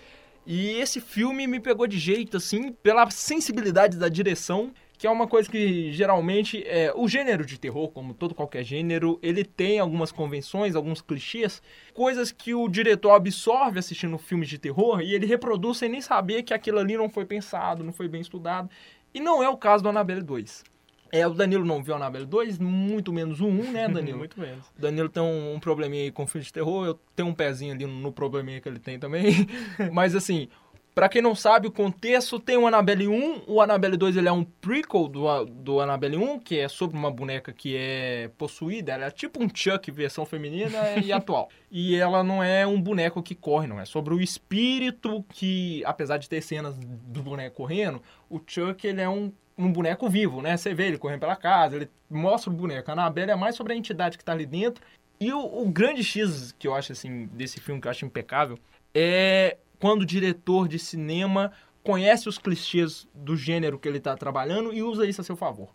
E 0.47 0.69
esse 0.79 0.99
filme 0.99 1.45
me 1.45 1.59
pegou 1.59 1.85
de 1.85 1.99
jeito, 1.99 2.37
assim, 2.37 2.71
pela 2.71 3.07
sensibilidade 3.11 3.97
da 3.97 4.09
direção, 4.09 4.73
que 4.97 5.05
é 5.05 5.11
uma 5.11 5.27
coisa 5.27 5.47
que 5.47 5.91
geralmente 5.91 6.63
é 6.65 6.91
o 6.95 7.07
gênero 7.07 7.45
de 7.45 7.59
terror, 7.59 7.89
como 7.89 8.15
todo 8.15 8.33
qualquer 8.33 8.63
gênero, 8.63 9.19
ele 9.21 9.43
tem 9.43 9.77
algumas 9.77 10.11
convenções, 10.11 10.75
alguns 10.75 11.01
clichês, 11.01 11.61
coisas 11.93 12.31
que 12.31 12.55
o 12.55 12.67
diretor 12.67 13.11
absorve 13.11 13.77
assistindo 13.77 14.17
filmes 14.17 14.49
de 14.49 14.57
terror 14.57 15.01
e 15.01 15.13
ele 15.13 15.27
reproduz 15.27 15.77
sem 15.77 15.89
nem 15.89 16.01
saber 16.01 16.41
que 16.41 16.53
aquilo 16.53 16.79
ali 16.79 16.97
não 16.97 17.09
foi 17.09 17.25
pensado, 17.25 17.83
não 17.83 17.93
foi 17.93 18.07
bem 18.07 18.21
estudado. 18.21 18.69
E 19.17 19.19
não 19.19 19.41
é 19.41 19.49
o 19.49 19.57
caso 19.57 19.81
do 19.81 19.89
Annabelle 19.89 20.21
2. 20.21 20.63
É, 21.11 21.25
o 21.25 21.33
Danilo 21.33 21.65
não 21.65 21.81
viu 21.81 21.95
a 21.95 21.97
Annabelle 21.97 22.27
2, 22.27 22.59
muito 22.59 23.11
menos 23.11 23.41
o 23.41 23.47
1, 23.47 23.71
né, 23.71 23.87
Danilo? 23.89 24.19
Muito 24.19 24.39
menos. 24.39 24.63
O 24.77 24.79
Danilo 24.79 25.09
tem 25.09 25.23
um, 25.23 25.55
um 25.55 25.59
probleminha 25.59 26.03
aí 26.03 26.11
com 26.11 26.27
filme 26.27 26.45
de 26.45 26.53
terror, 26.53 26.85
eu 26.85 26.99
tenho 27.15 27.27
um 27.27 27.33
pezinho 27.33 27.73
ali 27.73 27.87
no 27.87 28.11
probleminha 28.11 28.61
que 28.61 28.69
ele 28.69 28.77
tem 28.77 28.99
também. 28.99 29.47
Mas 29.91 30.13
assim, 30.13 30.49
pra 30.97 31.07
quem 31.07 31.21
não 31.21 31.35
sabe 31.35 31.67
o 31.67 31.71
contexto, 31.71 32.39
tem 32.39 32.57
o 32.57 32.65
Annabelle 32.65 33.07
1, 33.07 33.43
o 33.45 33.61
Annabelle 33.61 33.95
2 33.95 34.17
ele 34.17 34.27
é 34.27 34.31
um 34.31 34.43
prequel 34.43 35.07
do, 35.07 35.45
do 35.45 35.79
Annabelle 35.79 36.17
1, 36.17 36.39
que 36.39 36.57
é 36.57 36.67
sobre 36.67 36.97
uma 36.97 37.11
boneca 37.11 37.53
que 37.53 37.77
é 37.77 38.31
possuída, 38.35 38.93
ela 38.93 39.05
é 39.05 39.11
tipo 39.11 39.39
um 39.43 39.47
Chuck 39.47 39.91
versão 39.91 40.25
feminina 40.25 40.95
e 40.99 41.13
atual. 41.13 41.49
E 41.69 41.95
ela 41.95 42.23
não 42.23 42.43
é 42.43 42.65
um 42.65 42.81
boneco 42.81 43.21
que 43.21 43.35
corre, 43.35 43.67
não, 43.67 43.79
é 43.79 43.85
sobre 43.85 44.11
o 44.11 44.19
espírito 44.19 45.23
que, 45.29 45.83
apesar 45.85 46.17
de 46.17 46.27
ter 46.27 46.41
cenas 46.41 46.75
do 46.79 47.21
boneco 47.21 47.57
correndo, 47.57 48.01
o 48.27 48.41
Chuck 48.43 48.87
ele 48.87 49.01
é 49.01 49.07
um 49.07 49.31
um 49.55 49.71
boneco 49.71 50.07
vivo, 50.07 50.39
né? 50.39 50.55
Você 50.55 50.71
vê 50.73 50.87
ele 50.87 50.99
correndo 50.99 51.21
pela 51.21 51.35
casa, 51.35 51.75
ele 51.75 51.89
mostra 52.07 52.51
o 52.51 52.53
boneco. 52.53 52.91
A 52.91 52.93
Annabelle 52.93 53.31
é 53.31 53.35
mais 53.35 53.55
sobre 53.55 53.73
a 53.73 53.75
entidade 53.75 54.15
que 54.15 54.23
tá 54.23 54.31
ali 54.31 54.45
dentro. 54.45 54.83
E 55.19 55.33
o, 55.33 55.39
o 55.39 55.67
grande 55.67 56.03
X 56.03 56.53
que 56.59 56.67
eu 56.67 56.75
acho, 56.75 56.91
assim, 56.91 57.25
desse 57.33 57.59
filme, 57.59 57.81
que 57.81 57.87
eu 57.87 57.91
acho 57.91 58.05
impecável, 58.05 58.59
é 58.93 59.57
quando 59.79 60.01
o 60.01 60.05
diretor 60.05 60.67
de 60.67 60.79
cinema 60.79 61.51
conhece 61.83 62.27
os 62.27 62.37
clichês 62.37 63.07
do 63.13 63.35
gênero 63.35 63.79
que 63.79 63.87
ele 63.87 63.99
tá 63.99 64.15
trabalhando 64.15 64.73
e 64.73 64.83
usa 64.83 65.05
isso 65.05 65.21
a 65.21 65.23
seu 65.23 65.35
favor. 65.35 65.69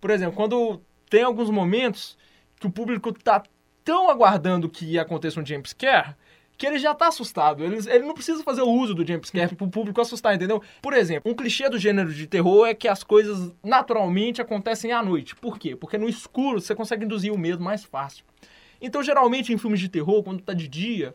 Por 0.00 0.10
exemplo, 0.10 0.36
quando 0.36 0.80
tem 1.10 1.22
alguns 1.22 1.50
momentos 1.50 2.16
que 2.60 2.66
o 2.66 2.70
público 2.70 3.12
tá 3.12 3.42
tão 3.84 4.10
aguardando 4.10 4.68
que 4.68 4.98
aconteça 4.98 5.40
um 5.40 5.46
jumpscare 5.46 6.14
que 6.58 6.66
ele 6.66 6.78
já 6.78 6.92
tá 6.92 7.06
assustado. 7.06 7.64
Ele, 7.64 7.76
ele 7.88 8.04
não 8.04 8.12
precisa 8.12 8.42
fazer 8.42 8.62
o 8.62 8.68
uso 8.68 8.92
do 8.92 9.06
jumpscare 9.06 9.54
pro 9.54 9.68
público 9.68 10.00
assustar, 10.00 10.34
entendeu? 10.34 10.60
Por 10.82 10.92
exemplo, 10.92 11.30
um 11.30 11.34
clichê 11.34 11.68
do 11.70 11.78
gênero 11.78 12.12
de 12.12 12.26
terror 12.26 12.66
é 12.66 12.74
que 12.74 12.88
as 12.88 13.04
coisas 13.04 13.54
naturalmente 13.62 14.42
acontecem 14.42 14.90
à 14.90 15.00
noite. 15.00 15.36
Por 15.36 15.56
quê? 15.56 15.76
Porque 15.76 15.96
no 15.96 16.08
escuro 16.08 16.60
você 16.60 16.74
consegue 16.74 17.04
induzir 17.04 17.32
o 17.32 17.38
medo 17.38 17.62
mais 17.62 17.84
fácil. 17.84 18.24
Então, 18.80 19.02
geralmente, 19.02 19.52
em 19.52 19.58
filmes 19.58 19.78
de 19.78 19.88
terror, 19.88 20.22
quando 20.22 20.42
tá 20.42 20.52
de 20.52 20.66
dia, 20.66 21.14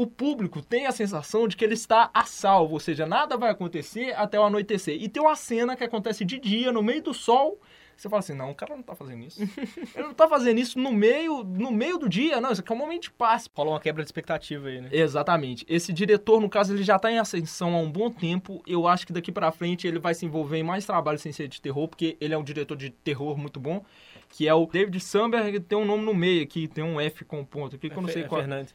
o 0.00 0.06
público 0.06 0.62
tem 0.62 0.86
a 0.86 0.92
sensação 0.92 1.46
de 1.46 1.54
que 1.54 1.62
ele 1.62 1.74
está 1.74 2.10
a 2.14 2.24
salvo, 2.24 2.72
ou 2.72 2.80
seja, 2.80 3.04
nada 3.04 3.36
vai 3.36 3.50
acontecer 3.50 4.14
até 4.16 4.40
o 4.40 4.44
anoitecer. 4.44 4.96
E 4.98 5.10
tem 5.10 5.22
uma 5.22 5.36
cena 5.36 5.76
que 5.76 5.84
acontece 5.84 6.24
de 6.24 6.38
dia, 6.38 6.72
no 6.72 6.82
meio 6.82 7.02
do 7.02 7.12
sol. 7.12 7.60
Você 7.94 8.08
fala 8.08 8.20
assim, 8.20 8.32
não, 8.32 8.50
o 8.50 8.54
cara 8.54 8.74
não 8.74 8.82
tá 8.82 8.94
fazendo 8.94 9.22
isso. 9.26 9.42
Ele 9.94 10.04
não 10.04 10.14
tá 10.14 10.26
fazendo 10.26 10.58
isso 10.58 10.78
no 10.78 10.90
meio, 10.90 11.44
no 11.44 11.70
meio 11.70 11.98
do 11.98 12.08
dia, 12.08 12.40
não, 12.40 12.50
isso 12.50 12.62
aqui 12.62 12.72
é 12.72 12.74
um 12.74 12.78
momento 12.78 13.02
de 13.02 13.10
paz. 13.10 13.46
Rola 13.54 13.72
uma 13.72 13.80
quebra 13.80 14.02
de 14.02 14.08
expectativa 14.08 14.68
aí, 14.68 14.80
né? 14.80 14.88
Exatamente. 14.90 15.66
Esse 15.68 15.92
diretor, 15.92 16.40
no 16.40 16.48
caso, 16.48 16.72
ele 16.72 16.82
já 16.82 16.98
tá 16.98 17.12
em 17.12 17.18
ascensão 17.18 17.74
há 17.74 17.78
um 17.78 17.92
bom 17.92 18.10
tempo. 18.10 18.62
Eu 18.66 18.88
acho 18.88 19.06
que 19.06 19.12
daqui 19.12 19.30
pra 19.30 19.52
frente 19.52 19.86
ele 19.86 19.98
vai 19.98 20.14
se 20.14 20.24
envolver 20.24 20.56
em 20.56 20.62
mais 20.62 20.86
trabalho 20.86 21.18
sem 21.18 21.30
ser 21.30 21.46
de 21.46 21.60
terror, 21.60 21.86
porque 21.86 22.16
ele 22.22 22.32
é 22.32 22.38
um 22.38 22.42
diretor 22.42 22.74
de 22.74 22.88
terror 22.88 23.36
muito 23.36 23.60
bom, 23.60 23.84
que 24.30 24.48
é 24.48 24.54
o 24.54 24.64
David 24.64 24.98
Samberg, 24.98 25.60
tem 25.60 25.76
um 25.76 25.84
nome 25.84 26.06
no 26.06 26.14
meio 26.14 26.42
aqui, 26.42 26.66
tem 26.68 26.82
um 26.82 26.98
F 26.98 27.22
com 27.26 27.44
ponto 27.44 27.76
aqui, 27.76 27.90
que 27.90 27.96
eu 27.98 28.00
não 28.00 28.08
sei 28.08 28.22
É 28.22 28.26
qual. 28.26 28.40
Fernandes. 28.40 28.74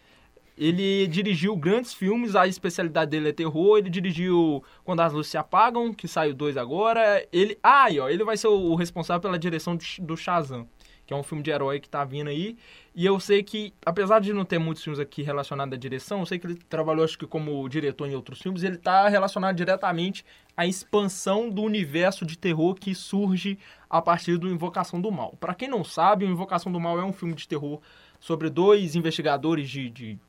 Ele 0.57 1.05
dirigiu 1.07 1.55
grandes 1.55 1.93
filmes, 1.93 2.35
a 2.35 2.47
especialidade 2.47 3.11
dele 3.11 3.29
é 3.29 3.33
terror. 3.33 3.77
Ele 3.77 3.89
dirigiu 3.89 4.63
Quando 4.83 5.01
as 5.01 5.11
Luzes 5.11 5.31
Se 5.31 5.37
Apagam, 5.37 5.93
que 5.93 6.07
saiu 6.07 6.33
dois 6.33 6.55
agora. 6.55 7.25
Ele, 7.31 7.57
ah, 7.61 7.91
e 7.91 7.99
ó, 7.99 8.07
ele 8.09 8.23
vai 8.23 8.37
ser 8.37 8.47
o 8.47 8.73
responsável 8.75 9.21
pela 9.21 9.37
direção 9.37 9.75
do 9.75 9.83
Sh- 9.83 9.99
do 9.99 10.15
Shazam, 10.15 10.65
que 11.05 11.13
é 11.13 11.17
um 11.17 11.23
filme 11.23 11.43
de 11.43 11.51
herói 11.51 11.79
que 11.81 11.89
tá 11.89 12.05
vindo 12.05 12.29
aí. 12.29 12.55
E 12.95 13.05
eu 13.05 13.19
sei 13.19 13.43
que, 13.43 13.73
apesar 13.85 14.19
de 14.21 14.31
não 14.31 14.45
ter 14.45 14.57
muitos 14.57 14.81
filmes 14.81 14.97
aqui 14.99 15.21
relacionados 15.21 15.73
à 15.73 15.77
direção, 15.77 16.21
eu 16.21 16.25
sei 16.25 16.39
que 16.39 16.47
ele 16.47 16.55
trabalhou, 16.69 17.03
acho 17.03 17.17
que 17.19 17.27
como 17.27 17.67
diretor 17.67 18.07
em 18.07 18.15
outros 18.15 18.41
filmes, 18.41 18.63
ele 18.63 18.77
tá 18.77 19.09
relacionado 19.09 19.57
diretamente 19.57 20.23
à 20.55 20.65
expansão 20.65 21.49
do 21.49 21.61
universo 21.63 22.25
de 22.25 22.37
terror 22.37 22.75
que 22.75 22.95
surge 22.95 23.59
a 23.89 24.01
partir 24.01 24.37
do 24.37 24.49
Invocação 24.49 25.01
do 25.01 25.11
Mal. 25.11 25.35
Pra 25.37 25.53
quem 25.53 25.67
não 25.67 25.83
sabe, 25.83 26.23
o 26.23 26.29
Invocação 26.29 26.71
do 26.71 26.79
Mal 26.79 26.97
é 26.97 27.03
um 27.03 27.11
filme 27.11 27.33
de 27.33 27.45
terror 27.45 27.81
sobre 28.21 28.49
dois 28.49 28.95
investigadores 28.95 29.69
de, 29.69 29.89
de 29.89 30.19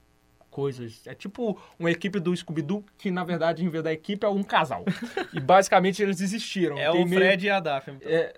coisas. 0.56 1.06
É 1.06 1.14
tipo 1.14 1.58
uma 1.78 1.90
equipe 1.90 2.18
do 2.18 2.34
Scooby-Doo 2.34 2.82
que, 2.96 3.10
na 3.10 3.22
verdade, 3.22 3.62
em 3.62 3.68
vez 3.68 3.84
da 3.84 3.92
equipe, 3.92 4.24
é 4.24 4.28
um 4.30 4.42
casal. 4.42 4.86
e 5.34 5.38
basicamente 5.38 6.02
eles 6.02 6.22
existiram. 6.22 6.78
É 6.86 6.90
Tem 6.90 7.04
o 7.04 7.06
meio- 7.06 7.20
Fred 7.20 7.46
e 7.46 7.50
a 7.50 7.60
Daphne. 7.60 7.98
então. 8.00 8.10
é, 8.10 8.32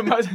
mas 0.08 0.26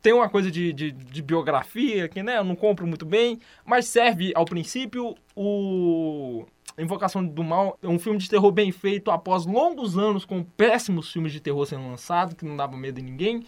tem 0.00 0.12
uma 0.12 0.28
coisa 0.28 0.48
de, 0.50 0.72
de, 0.72 0.92
de 0.92 1.22
biografia 1.22 2.08
que 2.08 2.22
né, 2.22 2.38
eu 2.38 2.44
não 2.44 2.54
compro 2.54 2.86
muito 2.86 3.04
bem, 3.04 3.40
mas 3.64 3.86
serve 3.86 4.32
ao 4.36 4.44
princípio 4.44 5.16
o 5.34 6.44
Invocação 6.78 7.26
do 7.26 7.42
Mal 7.42 7.76
é 7.82 7.88
um 7.88 7.98
filme 7.98 8.18
de 8.18 8.28
terror 8.28 8.52
bem 8.52 8.70
feito 8.70 9.10
após 9.10 9.46
longos 9.46 9.98
anos 9.98 10.24
com 10.24 10.42
péssimos 10.44 11.10
filmes 11.10 11.32
de 11.32 11.40
terror 11.40 11.66
sendo 11.66 11.88
lançados, 11.88 12.34
que 12.34 12.44
não 12.44 12.56
dava 12.56 12.76
medo 12.76 13.00
em 13.00 13.02
ninguém. 13.02 13.42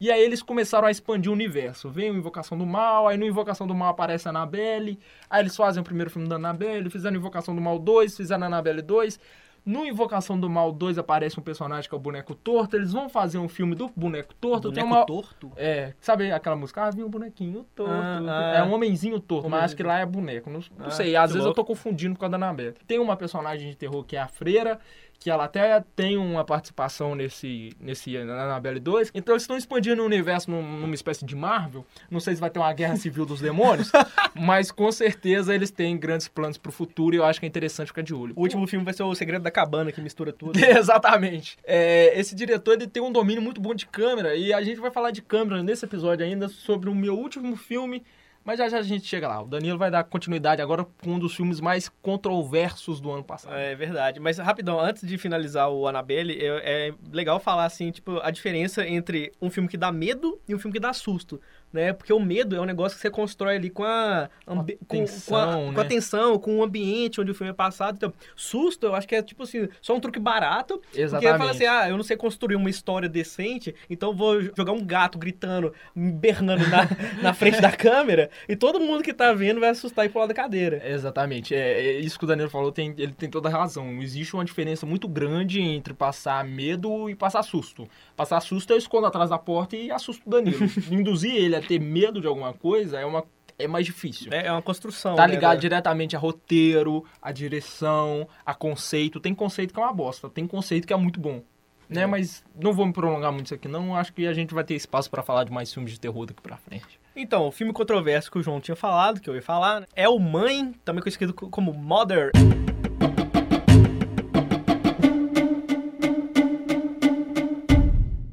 E 0.00 0.10
aí 0.10 0.20
eles 0.22 0.42
começaram 0.42 0.86
a 0.86 0.90
expandir 0.90 1.30
o 1.30 1.34
universo. 1.34 1.88
Vem 1.88 2.10
o 2.10 2.16
Invocação 2.16 2.58
do 2.58 2.66
Mal, 2.66 3.06
aí 3.06 3.16
no 3.16 3.24
Invocação 3.24 3.66
do 3.66 3.74
Mal 3.74 3.90
aparece 3.90 4.26
a 4.26 4.30
Annabelle, 4.30 4.98
aí 5.30 5.40
eles 5.42 5.56
fazem 5.56 5.80
o 5.80 5.84
primeiro 5.84 6.10
filme 6.10 6.28
da 6.28 6.36
Annabelle, 6.36 6.90
fizeram 6.90 7.16
Invocação 7.16 7.54
do 7.54 7.60
Mal 7.60 7.78
2, 7.78 8.16
fizeram 8.16 8.42
a 8.44 8.46
Annabelle 8.46 8.82
2. 8.82 9.18
No 9.64 9.86
Invocação 9.86 10.38
do 10.38 10.50
Mal 10.50 10.70
2 10.72 10.98
aparece 10.98 11.40
um 11.40 11.42
personagem 11.42 11.88
que 11.88 11.94
é 11.94 11.96
o 11.96 12.00
Boneco 12.00 12.34
Torto, 12.34 12.76
eles 12.76 12.92
vão 12.92 13.08
fazer 13.08 13.38
um 13.38 13.48
filme 13.48 13.74
do 13.74 13.90
Boneco 13.96 14.34
Torto. 14.34 14.68
Boneco 14.68 14.86
uma... 14.86 15.06
torto? 15.06 15.50
É, 15.56 15.94
sabe 16.00 16.30
aquela 16.30 16.54
música? 16.54 16.82
Ah, 16.82 16.90
vinha 16.90 17.06
um 17.06 17.08
bonequinho 17.08 17.64
torto. 17.74 17.90
Ah, 17.94 18.52
ah, 18.52 18.58
é 18.58 18.62
um 18.62 18.74
homenzinho 18.74 19.18
torto, 19.18 19.48
mas 19.48 19.64
acho 19.64 19.76
que 19.76 19.82
lá 19.82 20.00
é 20.00 20.04
boneco. 20.04 20.50
Não, 20.50 20.60
não 20.78 20.88
Ah, 20.88 20.90
sei, 20.90 21.16
às 21.16 21.30
vezes 21.30 21.36
eu 21.36 21.44
louco. 21.46 21.62
tô 21.62 21.64
confundindo 21.64 22.14
por 22.14 22.20
causa 22.20 22.36
da. 22.36 22.54
Tem 22.86 22.98
uma 22.98 23.16
personagem 23.16 23.70
de 23.70 23.74
terror 23.76 24.04
que 24.04 24.16
é 24.16 24.20
a 24.20 24.28
Freira, 24.28 24.78
que 25.18 25.30
ela 25.30 25.44
até 25.44 25.82
tem 25.96 26.16
uma 26.16 26.44
participação 26.44 27.14
nesse, 27.14 27.70
nesse 27.80 28.16
Annabelle 28.16 28.78
2. 28.80 29.10
Então 29.14 29.34
eles 29.34 29.42
estão 29.44 29.56
expandindo 29.56 30.02
o 30.02 30.04
universo 30.06 30.50
num- 30.50 30.80
numa 30.80 30.94
espécie 30.94 31.24
de 31.24 31.34
Marvel. 31.34 31.84
Não 32.10 32.20
sei 32.20 32.34
se 32.34 32.40
vai 32.40 32.50
ter 32.50 32.58
uma 32.58 32.72
guerra 32.72 32.96
civil 32.96 33.24
dos 33.24 33.40
demônios, 33.40 33.90
mas 34.34 34.70
com 34.70 34.90
certeza 34.92 35.54
eles 35.54 35.70
têm 35.70 35.96
grandes 35.96 36.28
planos 36.28 36.58
pro 36.58 36.70
futuro 36.72 37.14
e 37.14 37.18
eu 37.18 37.24
acho 37.24 37.40
que 37.40 37.46
é 37.46 37.48
interessante 37.48 37.86
ficar 37.88 38.02
de 38.02 38.14
olho. 38.14 38.34
O 38.36 38.42
último 38.42 38.66
filme 38.66 38.84
vai 38.84 38.92
ser 38.94 39.02
o 39.02 39.14
Segredo 39.14 39.42
da 39.42 39.50
Cabana, 39.50 39.90
que 39.92 40.00
mistura 40.00 40.32
tudo. 40.32 40.58
Exatamente. 40.62 41.56
É, 41.64 42.18
esse 42.18 42.34
diretor 42.34 42.74
ele 42.74 42.86
tem 42.86 43.02
um 43.02 43.12
domínio 43.12 43.42
muito 43.42 43.60
bom 43.60 43.74
de 43.74 43.86
câmera 43.86 44.34
e 44.34 44.52
a 44.52 44.62
gente 44.62 44.80
vai 44.80 44.90
falar 44.90 45.10
de 45.10 45.22
câmera 45.22 45.62
nesse 45.62 45.84
episódio 45.84 46.24
ainda 46.24 46.48
sobre 46.48 46.90
o 46.90 46.94
meu 46.94 47.14
último 47.16 47.56
filme, 47.56 48.02
mas 48.44 48.58
já 48.58 48.68
já 48.68 48.78
a 48.78 48.82
gente 48.82 49.06
chega 49.06 49.26
lá. 49.26 49.42
O 49.42 49.46
Danilo 49.46 49.78
vai 49.78 49.90
dar 49.90 50.04
continuidade 50.04 50.60
agora 50.60 50.84
com 50.84 51.12
um 51.12 51.18
dos 51.18 51.34
filmes 51.34 51.60
mais 51.60 51.88
controversos 52.02 53.00
do 53.00 53.10
ano 53.10 53.24
passado. 53.24 53.54
É 53.54 53.74
verdade. 53.74 54.20
Mas 54.20 54.38
rapidão, 54.38 54.78
antes 54.78 55.06
de 55.06 55.16
finalizar 55.16 55.70
o 55.70 55.88
Annabelle, 55.88 56.38
é, 56.38 56.88
é 56.88 56.94
legal 57.12 57.40
falar 57.40 57.64
assim, 57.64 57.90
tipo, 57.90 58.18
a 58.22 58.30
diferença 58.30 58.86
entre 58.86 59.32
um 59.40 59.50
filme 59.50 59.68
que 59.68 59.76
dá 59.76 59.90
medo 59.90 60.38
e 60.46 60.54
um 60.54 60.58
filme 60.58 60.74
que 60.74 60.80
dá 60.80 60.92
susto. 60.92 61.40
Né? 61.74 61.92
Porque 61.92 62.12
o 62.12 62.20
medo 62.20 62.54
é 62.54 62.60
um 62.60 62.64
negócio 62.64 62.94
que 62.96 63.02
você 63.02 63.10
constrói 63.10 63.56
ali 63.56 63.68
com 63.68 63.82
a, 63.82 64.30
ambi- 64.46 64.78
com, 64.86 64.98
com, 64.98 65.02
a, 65.02 65.06
tensão, 65.06 65.74
com 65.74 65.80
a 65.80 65.82
né? 65.82 65.88
tensão, 65.88 66.38
com 66.38 66.58
o 66.58 66.62
ambiente 66.62 67.20
onde 67.20 67.32
o 67.32 67.34
filme 67.34 67.50
é 67.50 67.52
passado. 67.52 67.96
Então, 67.96 68.12
susto, 68.36 68.86
eu 68.86 68.94
acho 68.94 69.08
que 69.08 69.16
é 69.16 69.20
tipo 69.20 69.42
assim, 69.42 69.68
só 69.82 69.92
um 69.96 69.98
truque 69.98 70.20
barato. 70.20 70.78
Porque 70.78 71.00
Exatamente. 71.00 71.36
fala 71.36 71.50
assim, 71.50 71.66
ah, 71.66 71.88
eu 71.88 71.96
não 71.96 72.04
sei 72.04 72.16
construir 72.16 72.54
uma 72.54 72.70
história 72.70 73.08
decente, 73.08 73.74
então 73.90 74.14
vou 74.14 74.40
jogar 74.56 74.70
um 74.70 74.84
gato 74.86 75.18
gritando, 75.18 75.74
bernando 75.96 76.64
na, 76.68 76.88
na 77.20 77.34
frente 77.34 77.60
da 77.60 77.72
câmera, 77.72 78.30
e 78.48 78.54
todo 78.54 78.78
mundo 78.78 79.02
que 79.02 79.12
tá 79.12 79.32
vendo 79.32 79.58
vai 79.58 79.70
assustar 79.70 80.06
e 80.06 80.08
pular 80.08 80.26
da 80.26 80.34
cadeira. 80.34 80.80
Exatamente. 80.88 81.56
É, 81.56 81.86
é 81.88 81.98
isso 81.98 82.16
que 82.16 82.24
o 82.24 82.28
Danilo 82.28 82.50
falou, 82.50 82.70
tem, 82.70 82.94
ele 82.96 83.14
tem 83.14 83.28
toda 83.28 83.48
a 83.48 83.52
razão. 83.52 84.00
Existe 84.00 84.34
uma 84.34 84.44
diferença 84.44 84.86
muito 84.86 85.08
grande 85.08 85.60
entre 85.60 85.92
passar 85.92 86.44
medo 86.44 87.10
e 87.10 87.16
passar 87.16 87.42
susto. 87.42 87.88
Passar 88.14 88.38
susto 88.38 88.72
eu 88.72 88.76
escondo 88.76 89.06
atrás 89.08 89.30
da 89.30 89.38
porta 89.38 89.76
e 89.76 89.90
assusto 89.90 90.22
o 90.24 90.30
Danilo. 90.30 90.60
Induzir 90.88 91.34
ele 91.34 91.56
a 91.56 91.63
ter 91.68 91.78
medo 91.80 92.20
de 92.20 92.26
alguma 92.26 92.52
coisa 92.52 92.98
é, 92.98 93.04
uma, 93.06 93.24
é 93.58 93.66
mais 93.66 93.86
difícil. 93.86 94.32
É, 94.32 94.46
é 94.46 94.52
uma 94.52 94.62
construção. 94.62 95.14
Tá 95.14 95.26
né, 95.26 95.34
ligado 95.34 95.54
da- 95.54 95.60
diretamente 95.60 96.14
a 96.16 96.18
roteiro, 96.18 97.04
a 97.20 97.32
direção, 97.32 98.28
a 98.44 98.54
conceito. 98.54 99.18
Tem 99.20 99.34
conceito 99.34 99.72
que 99.74 99.80
é 99.80 99.82
uma 99.82 99.92
bosta, 99.92 100.28
tem 100.28 100.46
conceito 100.46 100.86
que 100.86 100.92
é 100.92 100.96
muito 100.96 101.18
bom. 101.20 101.42
Né? 101.88 102.02
É. 102.02 102.06
Mas 102.06 102.42
não 102.58 102.72
vou 102.72 102.86
me 102.86 102.92
prolongar 102.94 103.30
muito 103.30 103.46
isso 103.46 103.54
aqui, 103.54 103.68
não. 103.68 103.94
Acho 103.94 104.12
que 104.12 104.26
a 104.26 104.32
gente 104.32 104.54
vai 104.54 104.64
ter 104.64 104.74
espaço 104.74 105.10
pra 105.10 105.22
falar 105.22 105.44
de 105.44 105.52
mais 105.52 105.72
filmes 105.72 105.92
de 105.92 106.00
terror 106.00 106.24
daqui 106.26 106.40
pra 106.40 106.56
frente. 106.56 106.98
Então, 107.14 107.46
o 107.46 107.52
filme 107.52 107.72
controverso 107.74 108.30
que 108.30 108.38
o 108.38 108.42
João 108.42 108.58
tinha 108.60 108.74
falado, 108.74 109.20
que 109.20 109.28
eu 109.28 109.34
ia 109.36 109.42
falar, 109.42 109.86
é 109.94 110.08
o 110.08 110.18
Mãe, 110.18 110.72
também 110.84 111.02
conhecido 111.02 111.34
co- 111.34 111.48
como 111.50 111.72
Mother. 111.74 112.32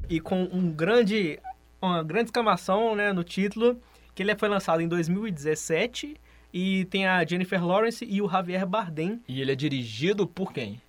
E 0.08 0.20
com 0.20 0.42
um 0.52 0.70
grande, 0.70 1.38
uma 1.82 2.02
grande 2.02 2.26
exclamação 2.26 2.94
né, 2.94 3.12
no 3.12 3.24
título, 3.24 3.80
que 4.14 4.22
ele 4.22 4.34
foi 4.36 4.48
lançado 4.48 4.80
em 4.80 4.88
2017 4.88 6.16
e 6.52 6.84
tem 6.86 7.06
a 7.06 7.24
Jennifer 7.24 7.64
Lawrence 7.64 8.04
e 8.04 8.22
o 8.22 8.28
Javier 8.28 8.66
Bardem. 8.66 9.20
E 9.26 9.40
ele 9.40 9.52
é 9.52 9.54
dirigido 9.54 10.26
por 10.26 10.52
quem? 10.52 10.80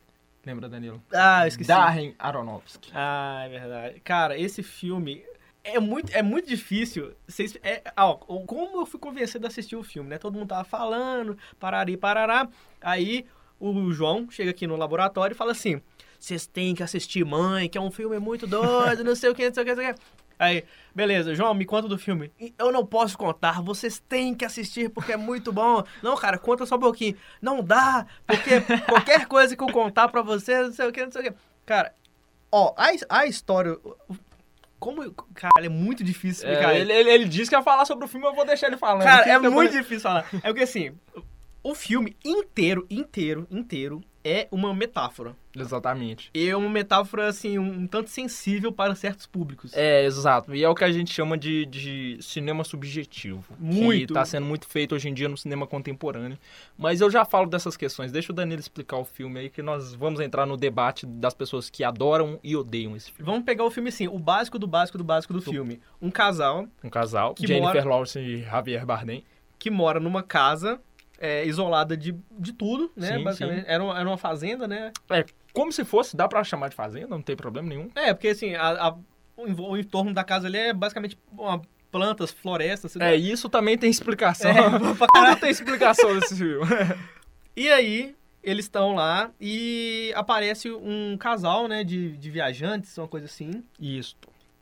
Lembra, 0.46 0.68
Danilo? 0.68 1.02
Ah, 1.14 1.46
eu 1.46 1.48
esqueci. 1.48 1.70
Darren 1.70 2.14
Aronofsky. 2.20 2.92
Ah, 2.94 3.44
é 3.46 3.50
verdade. 3.50 4.00
Cara, 4.02 4.38
esse 4.38 4.62
filme 4.62 5.24
é 5.64 5.80
muito, 5.80 6.14
é 6.14 6.22
muito 6.22 6.48
difícil. 6.48 7.14
Vocês, 7.26 7.58
é, 7.64 7.82
ó, 7.96 8.16
como 8.16 8.82
eu 8.82 8.86
fui 8.86 9.00
convencido 9.00 9.46
a 9.46 9.50
assistir 9.50 9.78
o 9.78 9.84
filme, 9.84 10.10
né? 10.10 10.18
Todo 10.18 10.38
mundo 10.38 10.50
tava 10.50 10.66
falando, 10.66 11.38
parari, 11.58 11.96
parará. 11.96 12.50
Aí 12.82 13.26
o 13.58 13.92
João 13.94 14.30
chega 14.30 14.52
aqui 14.52 14.68
no 14.68 14.76
laboratório 14.76 15.34
e 15.34 15.38
fala 15.38 15.54
assim: 15.54 15.82
vocês 16.20 16.46
têm 16.46 16.76
que 16.76 16.84
assistir 16.84 17.26
Mãe, 17.26 17.70
que 17.70 17.78
é 17.78 17.82
um 17.82 17.92
filme 17.92 18.20
muito 18.20 18.46
doido, 18.46 19.04
não 19.04 19.16
sei 19.16 19.30
o 19.30 19.36
que, 19.36 19.48
não 19.48 19.54
sei 19.54 19.64
o 19.64 19.66
que, 19.66 19.76
não 19.76 19.84
sei 19.84 19.92
o 19.92 19.94
que. 19.94 20.02
Aí, 20.44 20.66
beleza, 20.94 21.34
João, 21.34 21.54
me 21.54 21.66
conta 21.66 21.88
do 21.88 21.98
filme. 21.98 22.30
Eu 22.60 22.72
não 22.72 22.86
posso 22.86 23.18
contar, 23.18 23.62
vocês 23.62 23.98
têm 23.98 24.36
que 24.36 24.44
assistir 24.44 24.90
porque 24.90 25.14
é 25.14 25.18
muito 25.18 25.54
bom. 25.54 25.84
Não, 26.02 26.18
cara, 26.18 26.38
conta 26.38 26.66
só 26.66 26.76
um 26.76 26.80
pouquinho. 26.80 27.16
Não 27.42 27.64
dá, 27.64 28.06
porque 28.28 28.60
qualquer 28.90 29.26
coisa 29.26 29.56
que 29.56 29.64
eu 29.64 29.68
contar 29.68 30.10
pra 30.10 30.22
vocês, 30.22 30.68
não 30.68 30.74
sei 30.74 30.88
o 30.88 30.92
que, 30.92 31.06
não 31.06 31.12
sei 31.12 31.22
o 31.22 31.26
que. 31.26 31.34
Cara, 31.66 31.94
ó, 32.52 32.74
a, 32.76 33.20
a 33.20 33.26
história. 33.26 33.78
Como. 34.80 35.10
Cara, 35.34 35.66
é 35.66 35.70
muito 35.70 36.04
difícil 36.04 36.46
explicar. 36.46 36.76
É, 36.76 36.80
ele, 36.82 36.92
ele, 36.92 37.10
ele 37.10 37.26
disse 37.26 37.50
que 37.50 37.56
ia 37.56 37.64
falar 37.64 37.86
sobre 37.86 38.04
o 38.04 38.08
filme, 38.10 38.28
eu 38.28 38.36
vou 38.36 38.46
deixar 38.46 38.68
ele 38.68 38.76
falando. 38.76 39.04
Cara, 39.04 39.30
é 39.30 39.40
muito 39.40 39.72
difícil 39.72 40.02
falar. 40.02 40.28
É 40.34 40.48
porque 40.48 40.64
assim, 40.64 40.94
o 41.64 41.74
filme 41.74 42.18
inteiro, 42.26 42.86
inteiro, 42.90 43.48
inteiro 43.50 44.04
é 44.24 44.48
uma 44.52 44.74
metáfora. 44.74 45.36
Exatamente. 45.56 46.30
E 46.34 46.48
é 46.50 46.56
uma 46.58 46.70
metáfora, 46.70 47.28
assim, 47.28 47.60
um, 47.60 47.86
tanto 47.86 48.10
sensível 48.10 48.72
para 48.72 48.96
certos 48.96 49.26
públicos. 49.28 49.72
É, 49.76 50.04
exato. 50.06 50.56
E 50.56 50.64
é 50.64 50.70
o 50.70 50.74
que 50.74 50.84
a 50.84 50.92
gente 50.92 51.14
chama 51.14 51.38
de, 51.38 51.66
de 51.66 52.18
cinema 52.22 52.64
subjetivo. 52.64 53.44
Muito. 53.60 54.08
Que 54.08 54.14
tá 54.14 54.26
sendo 54.26 54.46
muito 54.48 54.66
feito 54.68 54.96
hoje 54.96 55.10
em 55.10 55.14
dia 55.14 55.30
no 55.30 55.38
cinema 55.38 55.68
contemporâneo. 55.68 56.38
Mas 56.78 57.02
eu 57.02 57.12
já 57.12 57.24
falo 57.26 57.48
dessas 57.48 57.78
questões. 57.78 58.12
Deixa 58.12 58.32
o 58.32 58.36
Danilo 58.36 58.60
explicar 58.60 58.98
o 58.98 59.06
filme 59.06 59.40
aí, 59.42 59.50
que 59.50 59.62
nós 59.62 59.94
vamos 59.94 60.20
entrar 60.20 60.46
no 60.46 60.58
debate 60.58 61.06
das 61.06 61.34
pessoas 61.34 61.70
que 61.70 61.84
adoram 61.84 62.40
e 62.44 62.56
odeiam 62.56 62.96
esse 62.96 63.12
filme. 63.12 63.30
Vamos 63.32 63.46
pegar 63.46 63.64
o 63.64 63.72
filme 63.72 63.90
assim, 63.90 64.08
o 64.08 64.18
básico 64.18 64.58
do 64.58 64.66
básico 64.68 64.98
do 64.98 65.04
básico 65.04 65.34
do 65.34 65.42
filme. 65.42 65.80
Um 66.02 66.10
casal 66.10 66.68
Um 66.84 66.90
casal, 66.90 67.34
Que 67.36 67.46
Jennifer 67.46 67.76
mora- 67.84 67.90
Lawrence 67.90 68.18
e 68.20 68.42
Javier 68.42 68.86
Bardem. 68.86 69.24
que 69.60 69.70
mora 69.70 70.00
numa 70.00 70.24
casa 70.24 70.80
é, 71.20 71.46
isolada 71.46 71.96
de, 71.96 72.16
de 72.32 72.54
tudo, 72.54 72.92
né? 72.96 73.18
Sim, 73.18 73.24
Basicamente, 73.24 73.66
Era, 73.68 73.84
uma, 73.84 74.00
era 74.00 74.10
uma 74.10 74.18
fazenda, 74.18 74.68
né? 74.68 74.92
É, 75.10 75.26
como 75.54 75.72
se 75.72 75.84
fosse, 75.86 76.16
dá 76.16 76.28
pra 76.28 76.44
chamar 76.44 76.70
de 76.70 76.76
fazenda, 76.76 77.08
não 77.08 77.22
tem 77.22 77.36
problema 77.36 77.70
nenhum. 77.70 77.90
É, 77.96 78.14
porque 78.14 78.30
assim, 78.30 78.56
a- 78.56 78.88
a- 78.90 78.96
o, 79.38 79.78
entorno 79.78 80.14
da 80.14 80.24
casa 80.24 80.48
ali 80.48 80.58
é 80.58 80.74
basicamente 80.74 81.18
uma, 81.32 81.62
plantas, 81.92 82.32
florestas. 82.32 82.96
É, 82.96 83.16
e 83.16 83.32
isso 83.32 83.48
também 83.50 83.78
tem 83.78 83.90
explicação. 83.90 84.50
É, 84.52 84.56
Tudo 84.80 85.40
tem 85.40 85.50
explicação 85.50 86.14
nesse 86.16 86.36
filme. 86.36 86.66
E 87.56 87.70
aí, 87.70 88.16
eles 88.42 88.66
estão 88.66 88.96
lá 88.96 89.30
e 89.40 90.12
aparece 90.16 90.72
um 90.72 91.16
casal, 91.20 91.68
né, 91.68 91.84
de, 91.84 92.18
de 92.18 92.32
viajantes, 92.32 92.98
uma 92.98 93.08
coisa 93.08 93.28
assim. 93.28 93.64
Isso. 93.80 94.16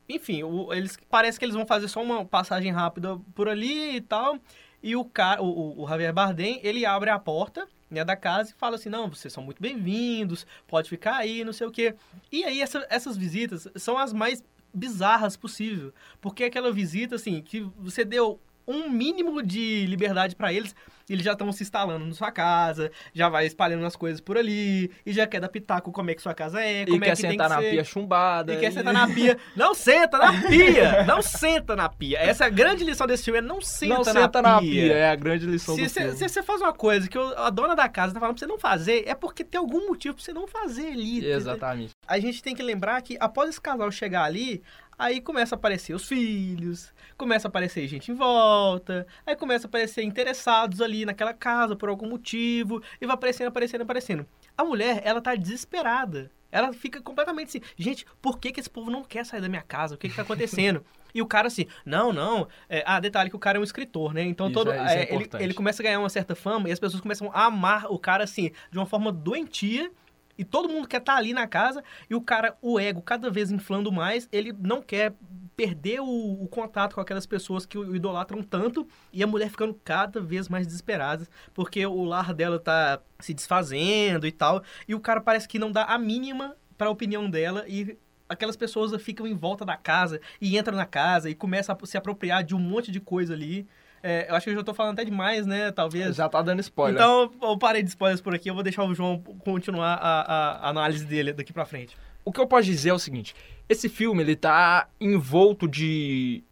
Enfim, 0.06 0.42
o- 0.42 0.70
eles 0.74 0.98
parece 1.08 1.38
que 1.38 1.44
eles 1.46 1.54
vão 1.54 1.64
fazer 1.66 1.88
só 1.88 2.02
uma 2.02 2.22
passagem 2.22 2.70
rápida 2.70 3.18
por 3.34 3.48
ali 3.48 3.96
e 3.96 4.00
tal. 4.02 4.38
E 4.82 4.96
o 4.96 5.04
cara, 5.04 5.42
o, 5.42 5.82
o- 5.82 5.88
Javier 5.88 6.12
Bardem, 6.12 6.60
ele 6.62 6.84
abre 6.84 7.10
a 7.10 7.18
porta 7.18 7.68
né, 7.90 8.04
da 8.04 8.16
casa 8.16 8.50
e 8.50 8.54
fala 8.54 8.76
assim: 8.76 8.88
"Não, 8.88 9.08
vocês 9.08 9.32
são 9.32 9.42
muito 9.42 9.60
bem-vindos, 9.62 10.46
pode 10.66 10.88
ficar 10.88 11.16
aí, 11.16 11.44
não 11.44 11.52
sei 11.52 11.66
o 11.66 11.70
quê". 11.70 11.94
E 12.30 12.44
aí 12.44 12.60
essa- 12.60 12.86
essas 12.90 13.16
visitas 13.16 13.68
são 13.76 13.96
as 13.98 14.12
mais 14.12 14.42
bizarras 14.74 15.36
possível, 15.36 15.92
porque 16.20 16.44
é 16.44 16.46
aquela 16.46 16.72
visita 16.72 17.14
assim 17.16 17.42
que 17.42 17.60
você 17.78 18.04
deu 18.04 18.40
um 18.66 18.88
mínimo 18.88 19.42
de 19.42 19.86
liberdade 19.86 20.36
pra 20.36 20.52
eles, 20.52 20.74
e 21.08 21.12
eles 21.14 21.24
já 21.24 21.32
estão 21.32 21.50
se 21.52 21.62
instalando 21.64 22.06
na 22.06 22.14
sua 22.14 22.30
casa, 22.30 22.90
já 23.12 23.28
vai 23.28 23.44
espalhando 23.44 23.84
as 23.84 23.96
coisas 23.96 24.20
por 24.20 24.38
ali, 24.38 24.90
e 25.04 25.12
já 25.12 25.26
quer 25.26 25.40
dar 25.40 25.48
pitaco 25.48 25.90
como 25.90 26.10
é 26.10 26.14
que 26.14 26.22
sua 26.22 26.32
casa 26.34 26.60
é, 26.62 26.84
como 26.84 26.96
E 26.96 26.98
é 26.98 27.00
quer 27.00 27.10
que 27.16 27.16
sentar 27.22 27.48
que 27.48 27.54
na 27.56 27.60
ser. 27.60 27.70
pia 27.70 27.84
chumbada. 27.84 28.54
E 28.54 28.56
quer 28.58 28.72
sentar 28.72 28.94
na 28.94 29.06
pia. 29.08 29.36
Não 29.56 29.74
senta 29.74 30.16
na 30.18 30.32
pia! 30.48 31.04
Não 31.04 31.20
senta 31.22 31.74
na 31.76 31.88
pia. 31.88 32.18
Essa 32.18 32.44
é 32.44 32.46
a 32.46 32.50
grande 32.50 32.84
lição 32.84 33.06
desse 33.06 33.24
filme, 33.24 33.38
é 33.38 33.42
não 33.42 33.60
senta, 33.60 33.94
Não 33.94 33.98
na, 33.98 34.04
senta 34.04 34.42
pia. 34.42 34.42
na 34.42 34.58
pia, 34.60 34.92
é 34.92 35.10
a 35.10 35.16
grande 35.16 35.44
lição 35.46 35.74
Se 35.74 35.82
do 35.82 35.90
filme. 35.90 36.12
se 36.16 36.28
você 36.28 36.42
faz 36.42 36.60
uma 36.60 36.72
coisa 36.72 37.08
que 37.08 37.18
a 37.18 37.50
dona 37.50 37.74
da 37.74 37.88
casa 37.88 38.14
tá 38.14 38.20
falando 38.20 38.36
pra 38.36 38.46
você 38.46 38.50
não 38.52 38.58
fazer, 38.58 39.02
é 39.06 39.14
porque 39.14 39.42
tem 39.44 39.58
algum 39.58 39.88
motivo 39.88 40.14
pra 40.14 40.24
você 40.24 40.32
não 40.32 40.46
fazer 40.46 40.86
ali. 40.86 41.24
Exatamente. 41.26 41.90
A 42.06 42.18
gente 42.20 42.42
tem 42.42 42.54
que 42.54 42.62
lembrar 42.62 43.00
que 43.02 43.16
após 43.20 43.48
esse 43.50 43.60
casal 43.60 43.90
chegar 43.90 44.22
ali, 44.24 44.62
aí 45.02 45.20
começa 45.20 45.54
a 45.54 45.58
aparecer 45.58 45.94
os 45.94 46.06
filhos, 46.06 46.94
começa 47.16 47.48
a 47.48 47.50
aparecer 47.50 47.88
gente 47.88 48.12
em 48.12 48.14
volta, 48.14 49.04
aí 49.26 49.34
começa 49.34 49.66
a 49.66 49.68
aparecer 49.68 50.04
interessados 50.04 50.80
ali 50.80 51.04
naquela 51.04 51.34
casa 51.34 51.74
por 51.74 51.88
algum 51.88 52.08
motivo, 52.08 52.80
e 53.00 53.06
vai 53.06 53.14
aparecendo, 53.14 53.48
aparecendo, 53.48 53.82
aparecendo. 53.82 54.26
A 54.56 54.64
mulher, 54.64 55.02
ela 55.04 55.20
tá 55.20 55.34
desesperada. 55.34 56.30
Ela 56.52 56.72
fica 56.72 57.00
completamente 57.00 57.48
assim, 57.48 57.60
gente, 57.76 58.06
por 58.20 58.38
que, 58.38 58.52
que 58.52 58.60
esse 58.60 58.70
povo 58.70 58.90
não 58.90 59.02
quer 59.02 59.24
sair 59.24 59.40
da 59.40 59.48
minha 59.48 59.62
casa? 59.62 59.94
O 59.94 59.98
que 59.98 60.08
que 60.08 60.14
tá 60.14 60.22
acontecendo? 60.22 60.84
e 61.12 61.20
o 61.20 61.26
cara 61.26 61.48
assim, 61.48 61.66
não, 61.84 62.12
não. 62.12 62.46
É, 62.68 62.84
ah, 62.86 63.00
detalhe 63.00 63.30
que 63.30 63.36
o 63.36 63.38
cara 63.38 63.56
é 63.58 63.60
um 63.60 63.64
escritor, 63.64 64.12
né? 64.12 64.22
Então 64.22 64.46
Isso 64.46 64.54
todo. 64.54 64.70
é- 64.70 64.76
é 64.76 65.02
é, 65.02 65.14
ele, 65.14 65.28
ele 65.40 65.54
começa 65.54 65.82
a 65.82 65.84
ganhar 65.84 65.98
uma 65.98 66.10
certa 66.10 66.34
fama 66.34 66.68
e 66.68 66.72
as 66.72 66.78
pessoas 66.78 67.00
começam 67.00 67.30
a 67.32 67.46
amar 67.46 67.90
o 67.90 67.98
cara 67.98 68.22
assim, 68.22 68.52
de 68.70 68.78
uma 68.78 68.86
forma 68.86 69.10
doentia. 69.10 69.90
E 70.36 70.44
todo 70.44 70.68
mundo 70.68 70.88
quer 70.88 70.98
estar 70.98 71.16
ali 71.16 71.32
na 71.32 71.46
casa 71.46 71.82
e 72.08 72.14
o 72.14 72.20
cara, 72.20 72.56
o 72.60 72.78
ego 72.78 73.02
cada 73.02 73.30
vez 73.30 73.50
inflando 73.50 73.92
mais, 73.92 74.28
ele 74.32 74.52
não 74.52 74.80
quer 74.80 75.14
perder 75.56 76.00
o, 76.00 76.42
o 76.42 76.48
contato 76.48 76.94
com 76.94 77.00
aquelas 77.00 77.26
pessoas 77.26 77.66
que 77.66 77.76
o 77.76 77.94
idolatram 77.94 78.42
tanto 78.42 78.86
e 79.12 79.22
a 79.22 79.26
mulher 79.26 79.50
ficando 79.50 79.78
cada 79.84 80.20
vez 80.20 80.48
mais 80.48 80.66
desesperada 80.66 81.28
porque 81.52 81.84
o 81.84 82.04
lar 82.04 82.32
dela 82.32 82.58
tá 82.58 83.00
se 83.20 83.34
desfazendo 83.34 84.26
e 84.26 84.32
tal 84.32 84.62
e 84.88 84.94
o 84.94 85.00
cara 85.00 85.20
parece 85.20 85.46
que 85.46 85.58
não 85.58 85.70
dá 85.70 85.84
a 85.84 85.98
mínima 85.98 86.56
para 86.78 86.88
a 86.88 86.90
opinião 86.90 87.28
dela 87.28 87.64
e 87.68 87.98
aquelas 88.32 88.56
pessoas 88.56 89.00
ficam 89.00 89.26
em 89.26 89.34
volta 89.34 89.64
da 89.64 89.76
casa 89.76 90.20
e 90.40 90.56
entram 90.56 90.76
na 90.76 90.86
casa 90.86 91.28
e 91.28 91.34
começam 91.34 91.76
a 91.80 91.86
se 91.86 91.96
apropriar 91.96 92.42
de 92.42 92.54
um 92.54 92.58
monte 92.58 92.90
de 92.90 92.98
coisa 92.98 93.34
ali. 93.34 93.68
É, 94.02 94.26
eu 94.28 94.34
acho 94.34 94.44
que 94.44 94.50
eu 94.50 94.54
já 94.56 94.64
tô 94.64 94.74
falando 94.74 94.94
até 94.94 95.04
demais, 95.04 95.46
né? 95.46 95.70
Talvez. 95.70 96.16
Já 96.16 96.28
tá 96.28 96.42
dando 96.42 96.60
spoiler. 96.60 97.00
Então, 97.00 97.30
eu 97.40 97.56
parei 97.56 97.82
de 97.82 97.88
spoilers 97.90 98.20
por 98.20 98.34
aqui, 98.34 98.50
eu 98.50 98.54
vou 98.54 98.62
deixar 98.62 98.82
o 98.84 98.94
João 98.94 99.22
continuar 99.44 99.94
a, 99.94 100.20
a- 100.66 100.68
análise 100.70 101.04
dele 101.04 101.32
daqui 101.32 101.52
pra 101.52 101.64
frente. 101.64 101.96
O 102.24 102.32
que 102.32 102.40
eu 102.40 102.46
posso 102.46 102.64
dizer 102.64 102.90
é 102.90 102.94
o 102.94 102.98
seguinte: 102.98 103.34
esse 103.68 103.88
filme 103.88 104.22
ele 104.22 104.36
tá 104.36 104.88
envolto 105.00 105.68
de. 105.68 106.42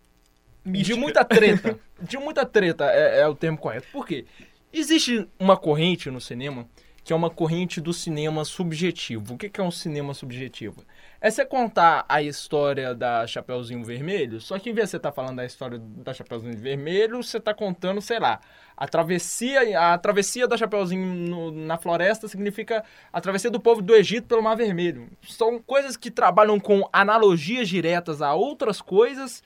De 0.64 0.70
Mística. 0.70 0.96
muita 0.98 1.24
treta. 1.24 1.78
de 2.00 2.18
muita 2.18 2.44
treta 2.46 2.84
é, 2.90 3.20
é 3.20 3.26
o 3.28 3.34
termo 3.34 3.56
correto. 3.58 3.86
Por 3.92 4.06
quê? 4.06 4.24
Existe 4.72 5.26
uma 5.38 5.56
corrente 5.56 6.10
no 6.10 6.20
cinema 6.20 6.66
que 7.02 7.12
é 7.12 7.16
uma 7.16 7.30
corrente 7.30 7.80
do 7.80 7.92
cinema 7.92 8.44
subjetivo. 8.44 9.34
O 9.34 9.38
que 9.38 9.60
é 9.60 9.64
um 9.64 9.70
cinema 9.70 10.14
subjetivo? 10.14 10.84
É 11.20 11.30
você 11.30 11.44
contar 11.44 12.04
a 12.08 12.22
história 12.22 12.94
da 12.94 13.26
Chapeuzinho 13.26 13.84
Vermelho, 13.84 14.40
só 14.40 14.58
que 14.58 14.70
em 14.70 14.72
vez 14.72 14.86
de 14.86 14.90
você 14.92 14.96
estar 14.96 15.12
falando 15.12 15.36
da 15.36 15.44
história 15.44 15.78
da 15.78 16.14
Chapeuzinho 16.14 16.56
Vermelho, 16.56 17.22
você 17.22 17.38
está 17.38 17.52
contando, 17.52 18.00
sei 18.00 18.18
lá, 18.18 18.40
a 18.76 18.88
travessia, 18.88 19.78
a 19.78 19.98
travessia 19.98 20.48
da 20.48 20.56
Chapeuzinho 20.56 21.06
no- 21.06 21.50
na 21.50 21.76
floresta 21.76 22.26
significa 22.28 22.84
a 23.12 23.20
travessia 23.20 23.50
do 23.50 23.60
povo 23.60 23.82
do 23.82 23.94
Egito 23.94 24.26
pelo 24.26 24.42
Mar 24.42 24.56
Vermelho. 24.56 25.08
São 25.28 25.58
coisas 25.58 25.96
que 25.96 26.10
trabalham 26.10 26.58
com 26.58 26.88
analogias 26.92 27.68
diretas 27.68 28.22
a 28.22 28.34
outras 28.34 28.80
coisas 28.80 29.42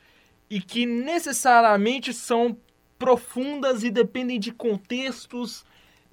e 0.49 0.61
que 0.61 0.87
necessariamente 0.87 2.13
são 2.13 2.57
profundas 2.99 3.83
e 3.83 3.91
dependem 3.91 4.39
de 4.39 4.53
contextos 4.53 5.65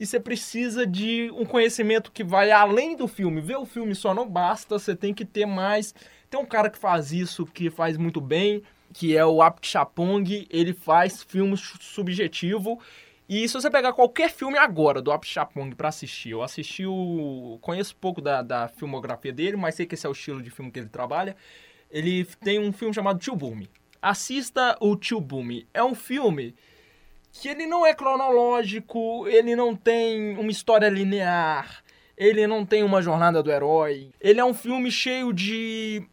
e 0.01 0.05
você 0.07 0.19
precisa 0.19 0.83
de 0.83 1.29
um 1.35 1.45
conhecimento 1.45 2.11
que 2.11 2.23
vai 2.23 2.49
além 2.49 2.95
do 2.95 3.07
filme. 3.07 3.39
Ver 3.39 3.57
o 3.57 3.67
filme 3.67 3.93
só 3.93 4.15
não 4.15 4.27
basta, 4.27 4.79
você 4.79 4.95
tem 4.95 5.13
que 5.13 5.23
ter 5.23 5.45
mais. 5.45 5.93
Tem 6.27 6.39
um 6.39 6.45
cara 6.45 6.71
que 6.71 6.77
faz 6.79 7.11
isso, 7.11 7.45
que 7.45 7.69
faz 7.69 7.97
muito 7.97 8.19
bem, 8.19 8.63
que 8.91 9.15
é 9.15 9.23
o 9.23 9.43
Apt 9.43 9.67
Chapong, 9.67 10.47
ele 10.49 10.73
faz 10.73 11.21
filme 11.21 11.55
su- 11.55 11.77
subjetivo. 11.79 12.79
E 13.29 13.47
se 13.47 13.53
você 13.53 13.69
pegar 13.69 13.93
qualquer 13.93 14.31
filme 14.31 14.57
agora 14.57 15.03
do 15.03 15.11
Apt 15.11 15.31
Chapong 15.31 15.75
pra 15.75 15.89
assistir, 15.89 16.31
eu 16.31 16.41
assisti 16.41 16.83
o. 16.83 17.59
conheço 17.61 17.95
pouco 17.95 18.19
da, 18.19 18.41
da 18.41 18.67
filmografia 18.69 19.31
dele, 19.31 19.55
mas 19.55 19.75
sei 19.75 19.85
que 19.85 19.93
esse 19.93 20.07
é 20.07 20.09
o 20.09 20.13
estilo 20.13 20.41
de 20.41 20.49
filme 20.49 20.71
que 20.71 20.79
ele 20.79 20.89
trabalha. 20.89 21.35
Ele 21.91 22.25
tem 22.43 22.57
um 22.57 22.73
filme 22.73 22.91
chamado 22.91 23.19
Tio 23.19 23.35
Boom. 23.35 23.67
Assista 24.01 24.75
o 24.79 24.95
Tio 24.95 25.21
Boom. 25.21 25.61
É 25.71 25.83
um 25.83 25.93
filme 25.93 26.55
que 27.31 27.47
ele 27.47 27.65
não 27.65 27.85
é 27.85 27.93
cronológico, 27.93 29.27
ele 29.27 29.55
não 29.55 29.75
tem 29.75 30.37
uma 30.37 30.51
história 30.51 30.89
linear, 30.89 31.83
ele 32.17 32.45
não 32.45 32.65
tem 32.65 32.83
uma 32.83 33.01
jornada 33.01 33.41
do 33.41 33.51
herói. 33.51 34.11
Ele 34.19 34.39
é 34.39 34.45
um 34.45 34.53
filme 34.53 34.91
cheio 34.91 35.33
de 35.33 36.03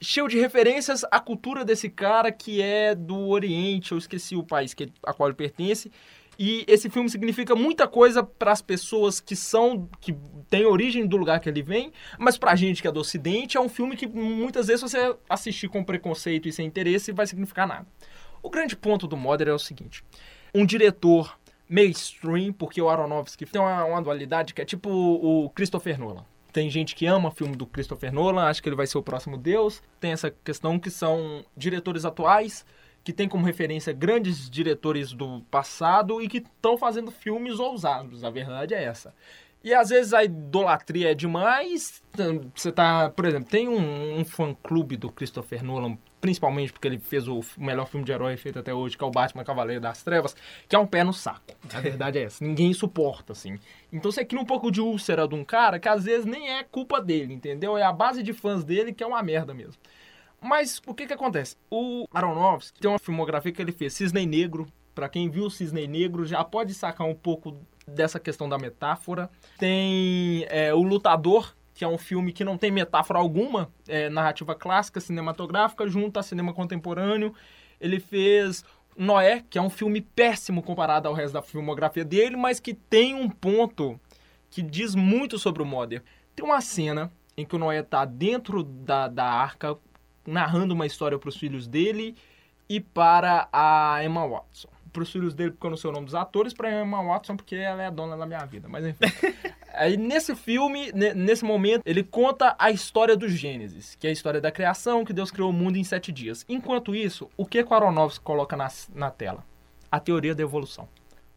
cheio 0.00 0.26
de 0.26 0.36
referências 0.36 1.04
à 1.12 1.20
cultura 1.20 1.64
desse 1.64 1.88
cara 1.88 2.32
que 2.32 2.60
é 2.60 2.92
do 2.92 3.28
Oriente, 3.28 3.92
eu 3.92 3.98
esqueci 3.98 4.34
o 4.34 4.42
país 4.42 4.74
que, 4.74 4.92
a 5.06 5.12
qual 5.14 5.28
ele 5.28 5.36
pertence. 5.36 5.92
E 6.38 6.64
esse 6.66 6.90
filme 6.90 7.08
significa 7.08 7.54
muita 7.54 7.86
coisa 7.86 8.22
para 8.22 8.50
as 8.50 8.60
pessoas 8.60 9.20
que 9.20 9.36
são 9.36 9.88
que 10.00 10.16
têm 10.50 10.64
origem 10.64 11.06
do 11.06 11.16
lugar 11.16 11.38
que 11.38 11.48
ele 11.48 11.62
vem, 11.62 11.92
mas 12.18 12.36
pra 12.36 12.56
gente 12.56 12.82
que 12.82 12.88
é 12.88 12.92
do 12.92 12.98
ocidente 12.98 13.56
é 13.56 13.60
um 13.60 13.68
filme 13.68 13.96
que 13.96 14.06
muitas 14.06 14.66
vezes 14.66 14.82
você 14.82 15.14
assistir 15.28 15.68
com 15.68 15.84
preconceito 15.84 16.48
e 16.48 16.52
sem 16.52 16.66
interesse 16.66 17.12
vai 17.12 17.26
significar 17.26 17.68
nada. 17.68 17.86
O 18.42 18.50
grande 18.50 18.74
ponto 18.74 19.06
do 19.06 19.16
Mother 19.16 19.48
é 19.48 19.52
o 19.52 19.58
seguinte: 19.58 20.02
um 20.54 20.66
diretor 20.66 21.38
mainstream, 21.68 22.52
porque 22.52 22.82
o 22.82 22.88
Aronofsky 22.88 23.46
tem 23.46 23.60
uma, 23.60 23.84
uma 23.84 24.02
dualidade 24.02 24.52
que 24.52 24.60
é 24.60 24.64
tipo 24.64 24.90
o 24.90 25.48
Christopher 25.50 25.98
Nolan. 25.98 26.24
Tem 26.52 26.68
gente 26.68 26.94
que 26.94 27.06
ama 27.06 27.30
filme 27.30 27.56
do 27.56 27.66
Christopher 27.66 28.12
Nolan, 28.12 28.42
acha 28.42 28.60
que 28.60 28.68
ele 28.68 28.76
vai 28.76 28.86
ser 28.86 28.98
o 28.98 29.02
próximo 29.02 29.38
Deus. 29.38 29.82
Tem 29.98 30.12
essa 30.12 30.30
questão 30.30 30.78
que 30.78 30.90
são 30.90 31.42
diretores 31.56 32.04
atuais, 32.04 32.66
que 33.02 33.12
tem 33.12 33.26
como 33.26 33.46
referência 33.46 33.92
grandes 33.92 34.50
diretores 34.50 35.14
do 35.14 35.40
passado 35.50 36.20
e 36.20 36.28
que 36.28 36.38
estão 36.38 36.76
fazendo 36.76 37.10
filmes 37.10 37.58
ousados. 37.58 38.22
A 38.22 38.28
verdade 38.28 38.74
é 38.74 38.84
essa. 38.84 39.14
E 39.64 39.72
às 39.72 39.88
vezes 39.88 40.12
a 40.12 40.24
idolatria 40.24 41.12
é 41.12 41.14
demais. 41.14 42.02
Você 42.54 42.70
tá, 42.70 43.08
por 43.08 43.24
exemplo, 43.24 43.48
tem 43.48 43.68
um, 43.68 44.18
um 44.18 44.24
fã-clube 44.24 44.98
do 44.98 45.10
Christopher 45.10 45.64
Nolan, 45.64 45.96
principalmente 46.22 46.72
porque 46.72 46.86
ele 46.86 47.00
fez 47.00 47.26
o 47.26 47.40
melhor 47.58 47.86
filme 47.88 48.06
de 48.06 48.12
herói 48.12 48.36
feito 48.36 48.56
até 48.56 48.72
hoje, 48.72 48.96
que 48.96 49.02
é 49.02 49.06
o 49.06 49.10
Batman 49.10 49.42
Cavaleiro 49.42 49.80
das 49.80 50.04
Trevas, 50.04 50.36
que 50.68 50.76
é 50.76 50.78
um 50.78 50.86
pé 50.86 51.02
no 51.02 51.12
saco. 51.12 51.42
A 51.74 51.80
verdade 51.80 52.16
é 52.16 52.22
essa. 52.22 52.44
Ninguém 52.44 52.72
suporta, 52.72 53.32
assim. 53.32 53.58
Então 53.92 54.10
você 54.10 54.24
cria 54.24 54.40
um 54.40 54.44
pouco 54.44 54.70
de 54.70 54.80
úlcera 54.80 55.26
de 55.26 55.34
um 55.34 55.44
cara 55.44 55.80
que 55.80 55.88
às 55.88 56.04
vezes 56.04 56.24
nem 56.24 56.48
é 56.48 56.62
culpa 56.62 57.02
dele, 57.02 57.34
entendeu? 57.34 57.76
É 57.76 57.82
a 57.82 57.92
base 57.92 58.22
de 58.22 58.32
fãs 58.32 58.62
dele 58.62 58.92
que 58.92 59.02
é 59.02 59.06
uma 59.06 59.20
merda 59.20 59.52
mesmo. 59.52 59.74
Mas 60.40 60.80
o 60.86 60.94
que 60.94 61.08
que 61.08 61.12
acontece? 61.12 61.56
O 61.68 62.06
Aronofsky 62.14 62.80
tem 62.80 62.88
uma 62.90 63.00
filmografia 63.00 63.50
que 63.50 63.60
ele 63.60 63.72
fez, 63.72 63.92
Cisne 63.92 64.24
Negro. 64.24 64.68
Pra 64.94 65.08
quem 65.08 65.28
viu 65.28 65.46
o 65.46 65.50
Cisne 65.50 65.88
Negro 65.88 66.24
já 66.24 66.44
pode 66.44 66.72
sacar 66.72 67.06
um 67.06 67.14
pouco 67.14 67.56
dessa 67.84 68.20
questão 68.20 68.48
da 68.48 68.58
metáfora. 68.58 69.28
Tem 69.58 70.46
é, 70.48 70.72
O 70.72 70.82
Lutador, 70.82 71.52
que 71.74 71.84
é 71.84 71.88
um 71.88 71.98
filme 71.98 72.32
que 72.32 72.44
não 72.44 72.58
tem 72.58 72.70
metáfora 72.70 73.18
alguma, 73.18 73.70
é 73.88 74.08
narrativa 74.08 74.54
clássica, 74.54 75.00
cinematográfica, 75.00 75.88
junto 75.88 76.18
a 76.18 76.22
cinema 76.22 76.52
contemporâneo. 76.52 77.34
Ele 77.80 77.98
fez 77.98 78.64
Noé, 78.96 79.42
que 79.48 79.58
é 79.58 79.62
um 79.62 79.70
filme 79.70 80.00
péssimo 80.00 80.62
comparado 80.62 81.08
ao 81.08 81.14
resto 81.14 81.34
da 81.34 81.42
filmografia 81.42 82.04
dele, 82.04 82.36
mas 82.36 82.60
que 82.60 82.74
tem 82.74 83.14
um 83.14 83.28
ponto 83.28 83.98
que 84.50 84.60
diz 84.60 84.94
muito 84.94 85.38
sobre 85.38 85.62
o 85.62 85.66
Modder. 85.66 86.02
Tem 86.36 86.44
uma 86.44 86.60
cena 86.60 87.10
em 87.36 87.44
que 87.44 87.56
o 87.56 87.58
Noé 87.58 87.82
tá 87.82 88.04
dentro 88.04 88.62
da, 88.62 89.08
da 89.08 89.24
arca, 89.24 89.76
narrando 90.26 90.74
uma 90.74 90.86
história 90.86 91.18
para 91.18 91.28
os 91.28 91.36
filhos 91.36 91.66
dele 91.66 92.14
e 92.68 92.80
para 92.80 93.48
a 93.52 94.04
Emma 94.04 94.26
Watson. 94.26 94.68
pros 94.92 95.10
filhos 95.10 95.34
dele 95.34 95.52
porque 95.52 95.66
eu 95.66 95.70
não 95.70 95.76
sei 95.76 95.90
o 95.90 95.92
nome 95.92 96.04
dos 96.04 96.14
atores, 96.14 96.52
pra 96.52 96.70
Emma 96.70 97.02
Watson 97.02 97.36
porque 97.36 97.56
ela 97.56 97.82
é 97.82 97.86
a 97.86 97.90
dona 97.90 98.16
da 98.16 98.26
minha 98.26 98.44
vida. 98.44 98.68
Mas 98.68 98.84
enfim. 98.84 99.06
Aí 99.74 99.96
nesse 99.96 100.34
filme, 100.34 100.92
ne- 100.92 101.14
nesse 101.14 101.44
momento, 101.44 101.82
ele 101.84 102.02
conta 102.02 102.54
a 102.58 102.70
história 102.70 103.16
do 103.16 103.28
Gênesis, 103.28 103.94
que 103.94 104.06
é 104.06 104.10
a 104.10 104.12
história 104.12 104.40
da 104.40 104.50
criação, 104.50 105.04
que 105.04 105.12
Deus 105.12 105.30
criou 105.30 105.50
o 105.50 105.52
mundo 105.52 105.76
em 105.76 105.84
sete 105.84 106.12
dias. 106.12 106.44
Enquanto 106.48 106.94
isso, 106.94 107.30
o 107.36 107.46
que 107.46 107.60
o 107.60 107.74
Aronofsky 107.74 108.24
coloca 108.24 108.56
na, 108.56 108.68
na 108.94 109.10
tela? 109.10 109.44
A 109.90 109.98
teoria 109.98 110.34
da 110.34 110.42
evolução. 110.42 110.88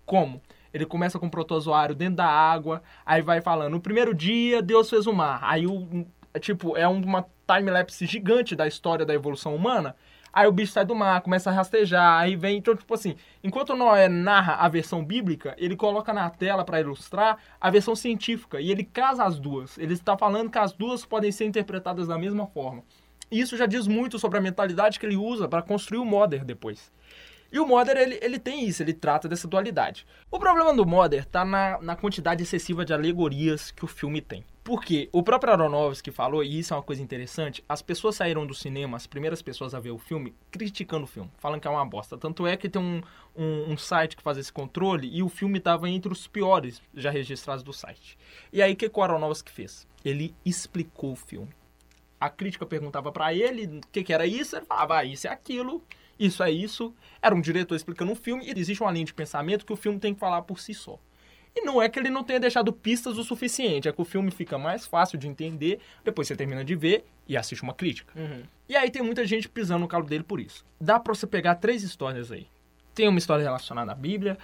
Como? 0.06 0.42
Ele 0.74 0.86
começa 0.86 1.18
com 1.18 1.28
um 1.28 1.30
protozoário 1.30 1.96
dentro 1.96 2.18
da 2.18 2.28
água, 2.28 2.84
aí 3.06 3.22
vai 3.22 3.40
falando, 3.42 3.72
no 3.72 3.80
primeiro 3.80 4.14
dia 4.14 4.62
Deus 4.62 4.90
fez 4.90 5.08
o 5.08 5.14
mar. 5.14 5.40
Aí 5.42 5.66
o 5.66 6.06
tipo, 6.40 6.76
é 6.76 6.88
uma 6.88 7.26
time-lapse 7.48 8.06
gigante 8.06 8.56
da 8.56 8.68
história 8.68 9.06
da 9.06 9.14
evolução 9.14 9.56
humana. 9.56 9.96
Aí 10.36 10.46
o 10.48 10.52
bicho 10.52 10.74
sai 10.74 10.84
do 10.84 10.94
mar, 10.94 11.22
começa 11.22 11.50
a 11.50 11.54
rastejar, 11.54 12.20
aí 12.20 12.36
vem, 12.36 12.58
então, 12.58 12.76
tipo 12.76 12.94
assim, 12.94 13.16
enquanto 13.42 13.74
Noé 13.74 14.10
narra 14.10 14.56
a 14.56 14.68
versão 14.68 15.02
bíblica, 15.02 15.56
ele 15.58 15.78
coloca 15.78 16.12
na 16.12 16.30
tela 16.30 16.66
para 16.66 16.82
ilustrar 16.82 17.38
a 17.60 17.70
versão 17.70 17.96
científica 17.96 18.60
e 18.60 18.70
ele 18.70 18.84
casa 18.84 19.24
as 19.24 19.40
duas. 19.40 19.78
Ele 19.78 19.94
está 19.94 20.18
falando 20.18 20.50
que 20.50 20.58
as 20.58 20.74
duas 20.74 21.06
podem 21.06 21.32
ser 21.32 21.46
interpretadas 21.46 22.10
da 22.10 22.18
mesma 22.18 22.46
forma. 22.48 22.84
Isso 23.32 23.56
já 23.56 23.66
diz 23.66 23.88
muito 23.88 24.20
sobre 24.20 24.38
a 24.38 24.42
mentalidade 24.42 25.00
que 25.00 25.06
ele 25.06 25.16
usa 25.16 25.48
para 25.48 25.62
construir 25.62 26.00
o 26.00 26.06
Modern 26.06 26.46
depois. 26.46 26.92
E 27.52 27.60
o 27.60 27.66
Modern, 27.66 28.00
ele, 28.00 28.20
ele 28.22 28.40
tem 28.40 28.66
isso, 28.66 28.84
ele 28.84 28.94
trata 28.94 29.28
dessa 29.28 29.48
dualidade. 29.48 30.06
O 30.30 30.40
problema 30.40 30.74
do 30.74 30.86
Modern 30.86 31.26
tá 31.26 31.46
na, 31.46 31.80
na 31.82 31.96
quantidade 31.96 32.44
excessiva 32.44 32.84
de 32.84 32.94
alegorias 32.94 33.72
que 33.72 33.86
o 33.86 33.88
filme 33.88 34.22
tem. 34.22 34.44
Por 34.66 34.84
quê? 34.84 35.08
O 35.12 35.22
próprio 35.22 35.54
Aronofsky 35.54 36.10
falou, 36.10 36.44
e 36.44 36.58
isso 36.58 36.74
é 36.74 36.78
uma 36.78 36.82
coisa 36.82 37.00
interessante, 37.00 37.64
as 37.70 37.84
pessoas 37.84 38.16
saíram 38.16 38.48
do 38.48 38.54
cinema, 38.56 38.98
as 38.98 39.06
primeiras 39.06 39.40
pessoas 39.40 39.76
a 39.76 39.80
ver 39.80 39.92
o 39.92 40.00
filme, 40.00 40.34
criticando 40.50 41.04
o 41.04 41.08
filme, 41.08 41.30
falando 41.38 41.62
que 41.62 41.68
é 41.68 41.72
uma 41.72 41.86
bosta. 41.86 42.18
Tanto 42.18 42.48
é 42.48 42.58
que 42.58 42.68
tem 42.68 42.82
um, 42.82 43.00
um, 43.36 43.74
um 43.74 43.78
site 43.78 44.18
que 44.18 44.24
faz 44.24 44.40
esse 44.40 44.52
controle 44.52 45.08
e 45.08 45.22
o 45.22 45.30
filme 45.30 45.60
estava 45.60 45.88
entre 45.88 46.12
os 46.12 46.26
piores 46.26 46.82
já 46.96 47.12
registrados 47.12 47.64
do 47.64 47.72
site. 47.72 48.18
E 48.52 48.60
aí, 48.60 48.74
o 48.74 48.76
que, 48.76 48.90
que 48.90 49.00
o 49.00 49.04
Aronofsky 49.04 49.52
fez? 49.52 49.88
Ele 50.04 50.34
explicou 50.44 51.12
o 51.12 51.16
filme. 51.16 51.50
A 52.20 52.28
crítica 52.28 52.66
perguntava 52.66 53.12
pra 53.12 53.36
ele 53.36 53.68
o 53.68 53.82
que, 53.92 54.04
que 54.04 54.14
era 54.14 54.26
isso, 54.26 54.56
ele 54.56 54.66
falava, 54.66 54.98
ah, 54.98 55.06
isso 55.06 55.28
é 55.28 55.30
aquilo, 55.30 55.84
isso 56.20 56.44
é 56.44 56.52
isso. 56.52 56.94
Era 57.22 57.36
um 57.36 57.42
diretor 57.42 57.76
explicando 57.76 58.12
um 58.12 58.16
filme 58.16 58.46
e 58.46 58.60
existe 58.60 58.82
uma 58.82 58.92
linha 58.92 59.06
de 59.06 59.14
pensamento 59.14 59.66
que 59.66 59.74
o 59.74 59.76
filme 59.76 60.00
tem 60.00 60.14
que 60.14 60.20
falar 60.20 60.42
por 60.44 60.60
si 60.60 60.74
só. 60.74 61.00
E 61.56 61.62
não 61.62 61.82
é 61.82 61.88
que 61.88 61.98
ele 61.98 62.10
não 62.10 62.24
tenha 62.24 62.40
deixado 62.40 62.74
pistas 62.74 63.18
o 63.18 63.24
suficiente, 63.24 63.88
é 63.88 63.92
que 63.92 64.02
o 64.02 64.06
filme 64.06 64.30
fica 64.30 64.58
mais 64.58 64.86
fácil 64.86 65.18
de 65.18 65.28
entender 65.28 65.80
depois 66.04 66.28
você 66.28 66.36
termina 66.36 66.66
de 66.66 66.76
ver 66.76 67.06
e 67.28 67.38
assiste 67.38 67.64
uma 67.64 67.74
crítica. 67.74 68.14
E 68.68 68.76
aí 68.76 68.92
tem 68.92 69.02
muita 69.02 69.26
gente 69.26 69.48
pisando 69.48 69.80
no 69.80 69.88
calo 69.88 70.06
dele 70.06 70.24
por 70.24 70.40
isso. 70.40 70.66
Dá 70.82 71.00
pra 71.00 71.16
você 71.16 71.26
pegar 71.26 71.56
três 71.56 71.82
histórias 71.82 72.32
aí. 72.32 72.48
Tem 72.94 73.08
uma 73.08 73.20
história 73.20 73.44
relacionada 73.44 73.92
à 73.92 73.96
Bíblia, 73.96 74.38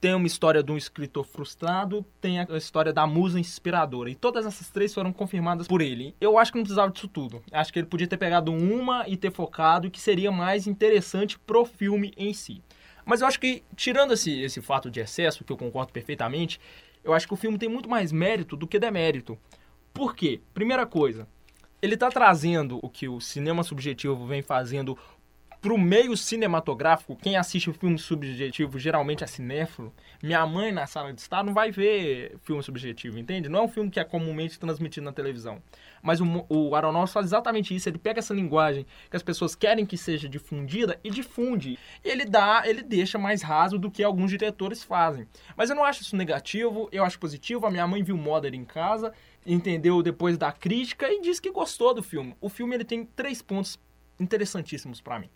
tem 0.00 0.14
uma 0.14 0.26
história 0.26 0.62
de 0.62 0.70
um 0.70 0.76
escritor 0.76 1.24
frustrado, 1.24 2.04
tem 2.20 2.40
a 2.40 2.46
história 2.56 2.92
da 2.92 3.06
musa 3.06 3.40
inspiradora. 3.40 4.10
E 4.10 4.14
todas 4.14 4.44
essas 4.44 4.68
três 4.68 4.92
foram 4.92 5.12
confirmadas 5.12 5.66
por 5.66 5.80
ele. 5.80 6.14
Eu 6.20 6.38
acho 6.38 6.52
que 6.52 6.58
não 6.58 6.64
precisava 6.64 6.92
disso 6.92 7.08
tudo. 7.08 7.42
Acho 7.50 7.72
que 7.72 7.78
ele 7.78 7.86
podia 7.86 8.06
ter 8.06 8.16
pegado 8.16 8.52
uma 8.52 9.08
e 9.08 9.16
ter 9.16 9.32
focado, 9.32 9.90
que 9.90 10.00
seria 10.00 10.30
mais 10.30 10.66
interessante 10.66 11.38
pro 11.38 11.64
filme 11.64 12.12
em 12.16 12.32
si. 12.34 12.62
Mas 13.04 13.20
eu 13.20 13.26
acho 13.26 13.40
que, 13.40 13.62
tirando 13.74 14.12
esse, 14.12 14.40
esse 14.40 14.60
fato 14.60 14.90
de 14.90 15.00
excesso, 15.00 15.44
que 15.44 15.52
eu 15.52 15.56
concordo 15.56 15.92
perfeitamente, 15.92 16.60
eu 17.02 17.14
acho 17.14 17.26
que 17.26 17.34
o 17.34 17.36
filme 17.36 17.56
tem 17.56 17.68
muito 17.68 17.88
mais 17.88 18.10
mérito 18.10 18.56
do 18.56 18.66
que 18.66 18.78
demérito. 18.78 19.38
Por 19.94 20.14
quê? 20.14 20.40
Primeira 20.52 20.84
coisa, 20.84 21.26
ele 21.80 21.96
tá 21.96 22.10
trazendo 22.10 22.78
o 22.82 22.90
que 22.90 23.08
o 23.08 23.20
cinema 23.20 23.62
subjetivo 23.62 24.26
vem 24.26 24.42
fazendo 24.42 24.98
pro 25.66 25.76
meio 25.76 26.16
cinematográfico. 26.16 27.16
Quem 27.16 27.36
assiste 27.36 27.72
filme 27.72 27.98
subjetivo 27.98 28.78
geralmente 28.78 29.24
é 29.24 29.26
cinéfilo. 29.26 29.92
Minha 30.22 30.46
mãe 30.46 30.70
na 30.70 30.86
sala 30.86 31.12
de 31.12 31.20
estar 31.20 31.42
não 31.42 31.52
vai 31.52 31.72
ver 31.72 32.38
filme 32.44 32.62
subjetivo, 32.62 33.18
entende? 33.18 33.48
Não 33.48 33.58
é 33.58 33.62
um 33.62 33.68
filme 33.68 33.90
que 33.90 33.98
é 33.98 34.04
comumente 34.04 34.60
transmitido 34.60 35.04
na 35.04 35.12
televisão. 35.12 35.60
Mas 36.00 36.20
o, 36.20 36.46
o 36.48 36.76
Aronofsky 36.76 37.14
faz 37.14 37.26
exatamente 37.26 37.74
isso. 37.74 37.88
Ele 37.88 37.98
pega 37.98 38.20
essa 38.20 38.32
linguagem 38.32 38.86
que 39.10 39.16
as 39.16 39.24
pessoas 39.24 39.56
querem 39.56 39.84
que 39.84 39.96
seja 39.96 40.28
difundida 40.28 41.00
e 41.02 41.10
difunde. 41.10 41.76
E 42.04 42.08
ele 42.08 42.24
dá, 42.24 42.62
ele 42.64 42.84
deixa 42.84 43.18
mais 43.18 43.42
raso 43.42 43.76
do 43.76 43.90
que 43.90 44.04
alguns 44.04 44.30
diretores 44.30 44.84
fazem. 44.84 45.26
Mas 45.56 45.68
eu 45.68 45.74
não 45.74 45.82
acho 45.82 46.02
isso 46.02 46.14
negativo, 46.14 46.88
eu 46.92 47.02
acho 47.02 47.18
positivo. 47.18 47.66
A 47.66 47.72
minha 47.72 47.88
mãe 47.88 48.04
viu 48.04 48.16
Mother 48.16 48.54
em 48.54 48.64
casa, 48.64 49.12
entendeu 49.44 50.00
depois 50.00 50.38
da 50.38 50.52
crítica 50.52 51.10
e 51.10 51.20
disse 51.20 51.42
que 51.42 51.50
gostou 51.50 51.92
do 51.92 52.04
filme. 52.04 52.36
O 52.40 52.48
filme 52.48 52.76
ele 52.76 52.84
tem 52.84 53.04
três 53.04 53.42
pontos 53.42 53.80
interessantíssimos 54.20 55.00
pra 55.00 55.18
mim. 55.18 55.28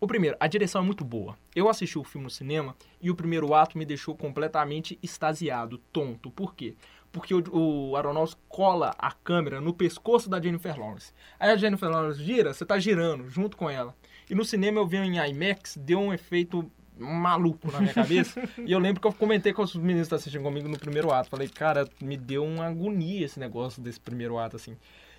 O 0.00 0.06
primeiro, 0.06 0.36
a 0.38 0.46
direção 0.46 0.82
é 0.82 0.84
muito 0.84 1.04
boa. 1.04 1.36
Eu 1.54 1.68
assisti 1.68 1.98
o 1.98 2.04
filme 2.04 2.24
no 2.24 2.30
cinema 2.30 2.76
e 3.00 3.10
o 3.10 3.14
primeiro 3.14 3.54
ato 3.54 3.78
me 3.78 3.84
deixou 3.84 4.14
completamente 4.16 4.98
extasiado, 5.02 5.78
tonto. 5.92 6.30
Por 6.30 6.54
quê? 6.54 6.74
Porque 7.10 7.32
o, 7.32 7.42
o 7.90 7.96
Aronofsky 7.96 8.40
cola 8.48 8.94
a 8.98 9.12
câmera 9.12 9.60
no 9.60 9.72
pescoço 9.72 10.28
da 10.28 10.40
Jennifer 10.40 10.78
Lawrence. 10.78 11.12
Aí 11.38 11.50
a 11.50 11.56
Jennifer 11.56 11.88
Lawrence 11.88 12.22
gira, 12.22 12.52
você 12.52 12.66
tá 12.66 12.78
girando 12.78 13.28
junto 13.30 13.56
com 13.56 13.70
ela. 13.70 13.94
E 14.28 14.34
no 14.34 14.44
cinema 14.44 14.80
eu 14.80 14.86
vi 14.86 14.96
em 14.96 15.16
IMAX, 15.16 15.76
deu 15.76 16.00
um 16.00 16.12
efeito 16.12 16.70
maluco 16.98 17.70
na 17.70 17.80
minha 17.80 17.94
cabeça. 17.94 18.42
e 18.64 18.72
eu 18.72 18.78
lembro 18.78 19.00
que 19.00 19.06
eu 19.06 19.12
comentei 19.12 19.52
com 19.52 19.62
os 19.62 19.74
meninos 19.74 20.08
que 20.08 20.14
assistindo 20.14 20.42
comigo 20.42 20.68
no 20.68 20.78
primeiro 20.78 21.12
ato. 21.12 21.30
Falei, 21.30 21.48
cara, 21.48 21.88
me 22.00 22.16
deu 22.16 22.44
uma 22.44 22.66
agonia 22.66 23.24
esse 23.24 23.38
negócio 23.38 23.82
desse 23.82 24.00
primeiro 24.00 24.38
ato, 24.38 24.56
assim. 24.56 24.76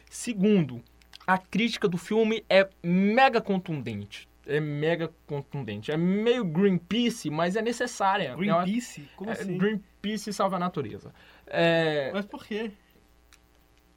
Segundo, 0.10 0.82
a 1.26 1.38
crítica 1.38 1.88
do 1.88 1.98
filme 1.98 2.44
é 2.50 2.70
mega 2.84 3.42
contundente. 3.42 4.28
É 4.47 4.60
mega 4.60 5.12
contundente. 5.25 5.91
É 5.91 5.97
meio 5.97 6.45
Greenpeace, 6.45 7.29
mas 7.29 7.55
é 7.55 7.62
necessária. 7.62 8.29
É 8.29 8.36
Greenpeace? 8.36 9.10
Como 9.15 9.29
é, 9.29 9.34
assim? 9.34 9.58
Greenpeace 9.58 10.31
salva 10.31 10.58
a 10.58 10.60
natureza. 10.60 11.12
É, 11.47 12.12
Mas 12.13 12.25
por 12.25 12.45
quê? 12.45 12.71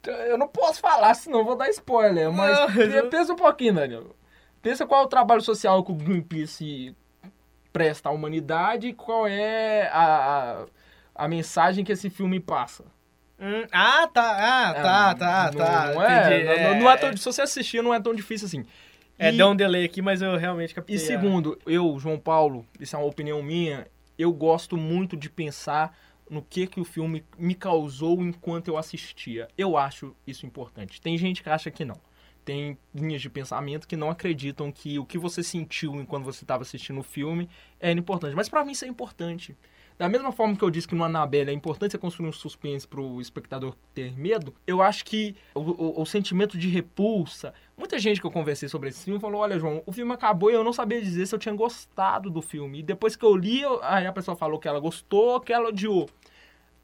eu 0.07 0.37
não 0.37 0.47
posso 0.47 0.79
falar, 0.79 1.13
senão 1.13 1.43
vou 1.43 1.55
dar 1.55 1.69
spoiler. 1.69 2.31
Mas 2.31 2.57
Não, 2.75 3.09
pensa 3.09 3.33
um 3.33 3.35
pouquinho, 3.35 3.73
Daniel. 3.73 4.15
Pensa 4.61 4.85
qual 4.85 5.01
é 5.01 5.05
o 5.05 5.09
trabalho 5.09 5.41
social 5.41 5.83
que 5.83 5.91
o 5.91 5.95
Greenpeace 5.95 6.95
presta 7.71 8.09
à 8.09 8.11
humanidade 8.11 8.87
e 8.87 8.93
qual 8.93 9.27
é 9.27 9.87
a, 9.91 10.65
a, 11.15 11.23
a 11.23 11.27
mensagem 11.27 11.83
que 11.83 11.91
esse 11.91 12.09
filme 12.09 12.39
passa. 12.39 12.85
Hum, 13.39 13.65
ah, 13.71 14.07
tá. 14.13 14.37
Ah, 14.37 14.73
tá, 14.73 15.15
tá, 15.15 15.51
não, 15.51 15.65
tá. 15.65 15.93
Não 15.93 16.03
é, 16.03 16.41
entendi. 16.41 16.63
não, 16.63 16.79
não 16.81 16.91
é 16.91 16.97
tão, 16.97 17.15
se 17.15 17.23
você 17.23 17.41
assistir, 17.41 17.81
não 17.81 17.93
é 17.93 17.99
tão 17.99 18.13
difícil 18.13 18.47
assim. 18.47 18.65
É, 19.19 19.31
E- 19.33 19.37
deu 19.37 19.49
um 19.49 19.55
delay 19.55 19.83
aqui, 19.85 20.01
mas 20.01 20.21
eu 20.21 20.35
realmente 20.37 20.73
captei. 20.73 20.95
E 20.95 20.97
a- 20.99 21.01
segundo, 21.01 21.59
eu, 21.65 21.99
João 21.99 22.17
Paulo, 22.17 22.65
isso 22.79 22.95
é 22.95 22.99
uma 22.99 23.05
opinião 23.07 23.43
minha, 23.43 23.85
eu 24.17 24.31
gosto 24.31 24.77
muito 24.77 25.15
de 25.17 25.29
pensar 25.29 25.95
no 26.29 26.41
que 26.41 26.65
que 26.67 26.79
o 26.79 26.85
filme 26.85 27.23
me 27.37 27.53
causou 27.53 28.21
enquanto 28.21 28.69
eu 28.69 28.77
assistia. 28.77 29.47
Eu 29.57 29.77
acho 29.77 30.15
isso 30.25 30.45
importante. 30.45 31.01
Tem 31.01 31.17
gente 31.17 31.43
que 31.43 31.49
acha 31.49 31.69
que 31.69 31.83
não. 31.83 31.99
Tem 32.45 32.77
linhas 32.95 33.21
de 33.21 33.29
pensamento 33.29 33.87
que 33.87 33.95
não 33.97 34.09
acreditam 34.09 34.71
que 34.71 34.97
o 34.97 35.05
que 35.05 35.17
você 35.17 35.43
sentiu 35.43 35.95
enquanto 35.95 36.23
você 36.23 36.43
estava 36.43 36.63
assistindo 36.63 36.99
o 36.99 37.03
filme 37.03 37.49
é 37.79 37.91
importante. 37.91 38.35
Mas 38.35 38.47
pra 38.49 38.63
mim 38.63 38.71
isso 38.71 38.85
é 38.85 38.87
importante. 38.87 39.55
Da 39.99 40.07
mesma 40.07 40.31
forma 40.31 40.55
que 40.55 40.63
eu 40.63 40.69
disse 40.69 40.87
que 40.87 40.95
no 40.95 41.03
Annabelle 41.03 41.49
é 41.51 41.53
importante 41.53 41.91
você 41.91 41.97
construir 41.97 42.29
um 42.29 42.31
suspense 42.31 42.87
pro 42.87 43.19
espectador 43.19 43.75
ter 43.93 44.17
medo, 44.17 44.55
eu 44.65 44.81
acho 44.81 45.03
que 45.03 45.35
o, 45.53 45.59
o- 45.59 46.01
o 46.01 46.05
sentimento 46.05 46.57
de 46.57 46.69
repulsa. 46.69 47.53
Muita 47.77 47.99
gente 47.99 48.21
que 48.21 48.25
eu 48.25 48.31
conversei 48.31 48.69
sobre 48.69 48.87
esse 48.89 49.03
filme 49.03 49.19
falou: 49.19 49.41
Olha, 49.41 49.59
João, 49.59 49.83
o 49.85 49.91
filme 49.91 50.13
acabou 50.13 50.49
e 50.49 50.53
eu 50.53 50.63
não 50.63 50.71
sabia 50.71 51.01
dizer 51.01 51.25
se 51.25 51.35
eu 51.35 51.39
tinha 51.39 51.53
gostado 51.53 52.29
do 52.29 52.41
filme. 52.41 52.79
E 52.79 52.83
depois 52.83 53.17
que 53.17 53.25
eu 53.25 53.35
li, 53.35 53.61
eu- 53.61 53.83
aí 53.83 54.07
a 54.07 54.13
pessoa 54.13 54.37
falou 54.37 54.57
que 54.57 54.69
ela 54.69 54.79
gostou, 54.79 55.41
que 55.41 55.51
ela 55.51 55.67
odiou. 55.67 56.09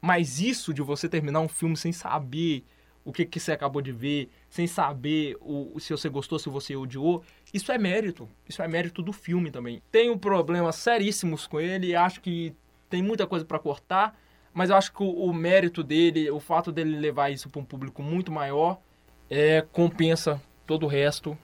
Mas 0.00 0.38
isso 0.40 0.74
de 0.74 0.82
você 0.82 1.08
terminar 1.08 1.40
um 1.40 1.48
filme 1.48 1.76
sem 1.76 1.92
saber 1.92 2.64
o 3.02 3.12
que, 3.12 3.24
que 3.24 3.40
você 3.40 3.52
acabou 3.52 3.80
de 3.80 3.92
ver, 3.92 4.28
sem 4.50 4.66
saber 4.66 5.36
o, 5.40 5.78
se 5.80 5.90
você 5.92 6.08
gostou, 6.08 6.38
se 6.38 6.48
você 6.50 6.76
odiou, 6.76 7.22
isso 7.54 7.72
é 7.72 7.78
mérito. 7.78 8.28
Isso 8.48 8.60
é 8.62 8.68
mérito 8.68 9.00
do 9.00 9.12
filme 9.12 9.50
também. 9.50 9.80
Tenho 9.90 10.18
problemas 10.18 10.76
seríssimos 10.76 11.46
com 11.46 11.58
ele, 11.60 11.94
acho 11.96 12.20
que 12.20 12.52
tem 12.88 13.02
muita 13.02 13.26
coisa 13.26 13.44
pra 13.44 13.58
cortar, 13.58 14.18
mas 14.52 14.70
eu 14.70 14.76
acho 14.76 14.92
que 14.92 15.02
o, 15.02 15.10
o 15.10 15.32
mérito 15.32 15.82
dele, 15.82 16.30
o 16.30 16.40
fato 16.40 16.72
dele 16.72 16.98
levar 16.98 17.30
isso 17.30 17.48
pra 17.48 17.60
um 17.60 17.64
público 17.64 18.02
muito 18.02 18.32
maior, 18.32 18.80
é, 19.28 19.64
compensa 19.72 20.40
todo 20.66 20.84
o 20.84 20.88
resto. 20.88 21.36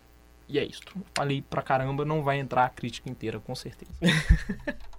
E 0.49 0.59
é 0.59 0.65
isso. 0.65 0.83
Falei 1.15 1.43
pra 1.43 1.63
caramba, 1.63 2.05
não 2.05 2.23
vai 2.23 2.39
entrar 2.39 2.65
a 2.65 2.69
crítica 2.69 3.11
inteira, 3.11 3.41
com 3.41 3.55
certeza. 3.55 3.93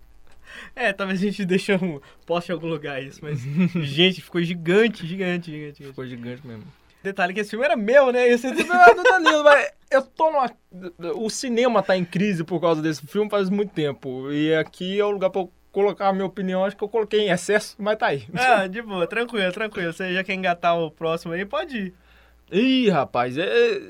É, 0.75 0.93
talvez 0.93 1.19
a 1.19 1.23
gente 1.23 1.45
deixe 1.45 1.73
um 1.75 1.99
poste 2.25 2.51
em 2.51 2.53
algum 2.53 2.67
lugar 2.67 3.01
isso, 3.01 3.19
mas. 3.21 3.39
gente, 3.83 4.21
ficou 4.21 4.41
gigante, 4.41 5.05
gigante, 5.05 5.51
gigante. 5.51 5.83
Ficou 5.83 6.05
gigante 6.05 6.45
mesmo. 6.45 6.63
Detalhe 7.03 7.33
que 7.33 7.41
esse 7.41 7.49
filme 7.49 7.65
era 7.65 7.75
meu, 7.75 8.13
né? 8.13 8.27
Esse... 8.29 8.47
Não, 8.47 8.95
não 8.95 9.03
tá 9.03 9.19
lindo, 9.19 9.43
mas 9.43 9.71
eu 9.91 10.01
tô 10.01 10.31
numa... 10.31 10.49
O 11.15 11.29
cinema 11.29 11.83
tá 11.83 11.97
em 11.97 12.05
crise 12.05 12.45
por 12.45 12.61
causa 12.61 12.81
desse 12.81 13.05
filme 13.05 13.29
faz 13.29 13.49
muito 13.49 13.73
tempo. 13.73 14.31
E 14.31 14.55
aqui 14.55 14.99
é 14.99 15.03
o 15.03 15.11
lugar 15.11 15.29
pra 15.29 15.41
eu 15.41 15.51
colocar 15.73 16.09
a 16.09 16.13
minha 16.13 16.25
opinião. 16.25 16.63
Acho 16.63 16.77
que 16.77 16.83
eu 16.83 16.87
coloquei 16.87 17.21
em 17.21 17.31
excesso, 17.31 17.75
mas 17.77 17.97
tá 17.97 18.07
aí. 18.07 18.25
ah, 18.35 18.67
de 18.67 18.81
boa, 18.81 19.05
tranquilo, 19.05 19.51
tranquilo. 19.51 19.91
Você 19.91 20.13
já 20.13 20.23
quer 20.23 20.35
engatar 20.35 20.79
o 20.79 20.89
próximo 20.89 21.33
aí, 21.33 21.43
pode 21.43 21.77
ir. 21.77 21.93
Ih, 22.51 22.89
rapaz, 22.89 23.37
é... 23.37 23.81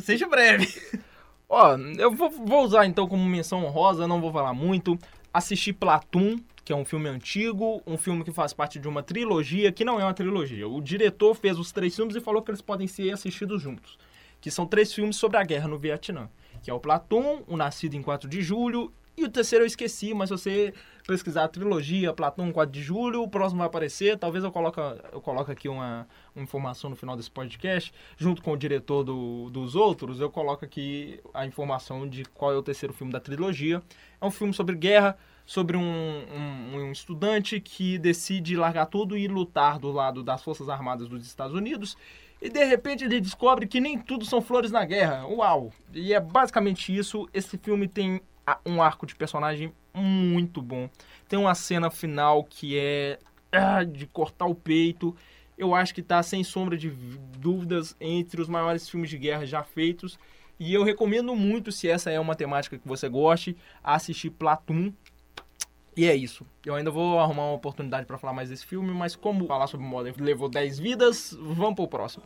Seja 0.00 0.26
breve. 0.26 0.66
Ó, 1.48 1.76
eu 1.98 2.12
vou, 2.12 2.30
vou 2.30 2.64
usar 2.64 2.86
então 2.86 3.06
como 3.06 3.22
menção 3.28 3.64
honrosa, 3.64 4.06
não 4.06 4.20
vou 4.20 4.32
falar 4.32 4.54
muito. 4.54 4.96
assisti 5.34 5.72
Platoon, 5.72 6.38
que 6.64 6.72
é 6.72 6.76
um 6.76 6.84
filme 6.84 7.08
antigo, 7.08 7.82
um 7.86 7.98
filme 7.98 8.24
que 8.24 8.32
faz 8.32 8.52
parte 8.52 8.78
de 8.78 8.88
uma 8.88 9.02
trilogia, 9.02 9.72
que 9.72 9.84
não 9.84 10.00
é 10.00 10.04
uma 10.04 10.14
trilogia. 10.14 10.66
O 10.68 10.80
diretor 10.80 11.34
fez 11.34 11.58
os 11.58 11.72
três 11.72 11.94
filmes 11.94 12.14
e 12.14 12.20
falou 12.20 12.40
que 12.40 12.50
eles 12.50 12.62
podem 12.62 12.86
ser 12.86 13.12
assistidos 13.12 13.60
juntos. 13.60 13.98
Que 14.40 14.50
são 14.50 14.64
três 14.64 14.94
filmes 14.94 15.16
sobre 15.16 15.36
a 15.36 15.42
guerra 15.42 15.68
no 15.68 15.78
Vietnã. 15.78 16.30
Que 16.62 16.70
é 16.70 16.74
o 16.74 16.80
Platoon, 16.80 17.42
o 17.46 17.56
Nascido 17.56 17.94
em 17.94 18.02
4 18.02 18.28
de 18.28 18.40
Julho, 18.40 18.92
e 19.16 19.24
o 19.24 19.28
terceiro 19.28 19.62
eu 19.62 19.66
esqueci, 19.66 20.14
mas 20.14 20.28
se 20.30 20.36
você 20.36 20.74
pesquisar 21.06 21.44
a 21.44 21.48
trilogia 21.48 22.14
Platão 22.14 22.50
4 22.50 22.72
de 22.72 22.82
julho, 22.82 23.22
o 23.22 23.28
próximo 23.28 23.58
vai 23.58 23.66
aparecer. 23.66 24.18
Talvez 24.18 24.42
eu 24.42 24.50
coloque, 24.50 24.80
eu 25.12 25.20
coloque 25.20 25.52
aqui 25.52 25.68
uma, 25.68 26.06
uma 26.34 26.42
informação 26.42 26.88
no 26.88 26.96
final 26.96 27.16
desse 27.16 27.30
podcast, 27.30 27.92
junto 28.16 28.42
com 28.42 28.52
o 28.52 28.56
diretor 28.56 29.04
do, 29.04 29.50
dos 29.50 29.74
outros, 29.74 30.20
eu 30.20 30.30
coloco 30.30 30.64
aqui 30.64 31.20
a 31.34 31.44
informação 31.44 32.08
de 32.08 32.24
qual 32.24 32.52
é 32.52 32.56
o 32.56 32.62
terceiro 32.62 32.94
filme 32.94 33.12
da 33.12 33.20
trilogia. 33.20 33.82
É 34.20 34.24
um 34.24 34.30
filme 34.30 34.54
sobre 34.54 34.76
guerra, 34.76 35.18
sobre 35.44 35.76
um, 35.76 35.82
um, 35.82 36.76
um 36.76 36.92
estudante 36.92 37.60
que 37.60 37.98
decide 37.98 38.56
largar 38.56 38.86
tudo 38.86 39.16
e 39.16 39.28
lutar 39.28 39.78
do 39.78 39.90
lado 39.92 40.22
das 40.22 40.42
Forças 40.42 40.68
Armadas 40.68 41.08
dos 41.08 41.26
Estados 41.26 41.54
Unidos. 41.54 41.96
E 42.40 42.48
de 42.48 42.64
repente 42.64 43.04
ele 43.04 43.20
descobre 43.20 43.68
que 43.68 43.78
nem 43.78 43.98
tudo 43.98 44.24
são 44.24 44.40
flores 44.40 44.72
na 44.72 44.84
guerra. 44.84 45.26
Uau! 45.26 45.72
E 45.92 46.12
é 46.12 46.18
basicamente 46.18 46.96
isso. 46.96 47.28
Esse 47.32 47.56
filme 47.56 47.86
tem 47.86 48.20
um 48.66 48.82
arco 48.82 49.06
de 49.06 49.14
personagem 49.14 49.72
muito 49.94 50.60
bom. 50.60 50.88
Tem 51.28 51.38
uma 51.38 51.54
cena 51.54 51.90
final 51.90 52.44
que 52.44 52.78
é 52.78 53.18
ah, 53.50 53.84
de 53.84 54.06
cortar 54.06 54.46
o 54.46 54.54
peito. 54.54 55.14
Eu 55.56 55.74
acho 55.74 55.94
que 55.94 56.02
tá 56.02 56.22
sem 56.22 56.42
sombra 56.42 56.76
de 56.76 56.90
dúvidas 57.38 57.96
entre 58.00 58.40
os 58.40 58.48
maiores 58.48 58.88
filmes 58.88 59.10
de 59.10 59.18
guerra 59.18 59.46
já 59.46 59.62
feitos. 59.62 60.18
E 60.58 60.72
eu 60.72 60.84
recomendo 60.84 61.34
muito, 61.34 61.72
se 61.72 61.88
essa 61.88 62.10
é 62.10 62.18
uma 62.20 62.34
temática 62.34 62.78
que 62.78 62.86
você 62.86 63.08
goste, 63.08 63.56
assistir 63.82 64.30
Platoon. 64.30 64.92
E 65.96 66.06
é 66.06 66.14
isso. 66.14 66.46
Eu 66.64 66.74
ainda 66.74 66.90
vou 66.90 67.18
arrumar 67.18 67.46
uma 67.46 67.54
oportunidade 67.54 68.06
para 68.06 68.16
falar 68.16 68.32
mais 68.32 68.48
desse 68.48 68.64
filme, 68.64 68.92
mas 68.92 69.14
como 69.14 69.46
falar 69.46 69.66
sobre 69.66 69.86
Modern 69.86 70.16
levou 70.22 70.48
10 70.48 70.78
vidas, 70.78 71.36
vamos 71.38 71.74
pro 71.74 71.88
próximo. 71.88 72.24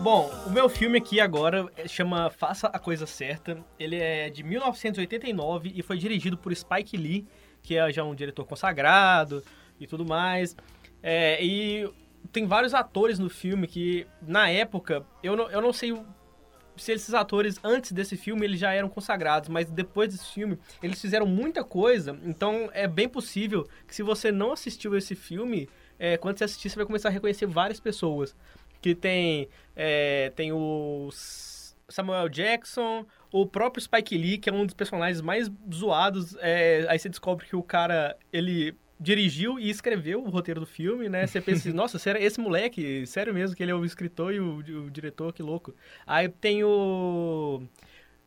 Bom, 0.00 0.30
o 0.46 0.50
meu 0.50 0.68
filme 0.68 0.98
aqui 0.98 1.18
agora 1.18 1.66
chama 1.88 2.28
Faça 2.28 2.66
a 2.66 2.78
Coisa 2.78 3.06
Certa. 3.06 3.64
Ele 3.78 3.96
é 3.96 4.28
de 4.28 4.42
1989 4.42 5.72
e 5.74 5.80
foi 5.80 5.96
dirigido 5.96 6.36
por 6.36 6.54
Spike 6.54 6.96
Lee, 6.96 7.26
que 7.62 7.78
é 7.78 7.90
já 7.90 8.04
um 8.04 8.14
diretor 8.14 8.44
consagrado 8.44 9.42
e 9.80 9.86
tudo 9.86 10.04
mais. 10.04 10.54
É, 11.02 11.42
e 11.42 11.90
tem 12.30 12.46
vários 12.46 12.74
atores 12.74 13.18
no 13.18 13.30
filme 13.30 13.66
que, 13.66 14.06
na 14.20 14.50
época, 14.50 15.06
eu 15.22 15.34
não, 15.36 15.50
eu 15.50 15.62
não 15.62 15.72
sei 15.72 15.92
se 16.76 16.92
esses 16.92 17.14
atores, 17.14 17.58
antes 17.62 17.92
desse 17.92 18.16
filme, 18.16 18.44
eles 18.44 18.58
já 18.58 18.72
eram 18.72 18.88
consagrados, 18.88 19.48
mas 19.48 19.70
depois 19.70 20.12
desse 20.12 20.32
filme, 20.32 20.58
eles 20.82 21.00
fizeram 21.00 21.26
muita 21.26 21.64
coisa. 21.64 22.18
Então, 22.24 22.68
é 22.72 22.86
bem 22.86 23.08
possível 23.08 23.68
que 23.86 23.94
se 23.94 24.02
você 24.02 24.32
não 24.32 24.52
assistiu 24.52 24.96
esse 24.96 25.14
filme, 25.14 25.68
é, 25.98 26.16
quando 26.16 26.38
você 26.38 26.44
assistir, 26.44 26.70
você 26.70 26.76
vai 26.76 26.86
começar 26.86 27.08
a 27.08 27.12
reconhecer 27.12 27.46
várias 27.46 27.80
pessoas. 27.80 28.34
Que 28.80 28.94
tem, 28.94 29.48
é, 29.74 30.30
tem 30.36 30.52
o 30.52 31.08
Samuel 31.88 32.28
Jackson, 32.28 33.06
o 33.32 33.46
próprio 33.46 33.82
Spike 33.82 34.16
Lee, 34.16 34.38
que 34.38 34.50
é 34.50 34.52
um 34.52 34.66
dos 34.66 34.74
personagens 34.74 35.20
mais 35.20 35.50
zoados. 35.72 36.36
é, 36.40 36.86
aí 36.88 36.98
você 36.98 37.08
descobre 37.08 37.46
que 37.46 37.56
o 37.56 37.62
cara, 37.62 38.16
ele 38.32 38.76
dirigiu 38.98 39.58
e 39.58 39.68
escreveu 39.68 40.22
o 40.22 40.30
roteiro 40.30 40.60
do 40.60 40.66
filme, 40.66 41.08
né? 41.08 41.26
Você 41.26 41.40
pensa, 41.40 41.68
assim, 41.68 41.72
nossa, 41.76 41.98
sério, 41.98 42.22
esse 42.22 42.40
moleque, 42.40 43.06
sério 43.06 43.34
mesmo 43.34 43.56
que 43.56 43.62
ele 43.62 43.72
é 43.72 43.74
o 43.74 43.84
escritor 43.84 44.32
e 44.32 44.40
o, 44.40 44.58
o 44.58 44.90
diretor, 44.90 45.32
que 45.32 45.42
louco. 45.42 45.74
Aí 46.06 46.28
tem 46.28 46.64
o 46.64 47.62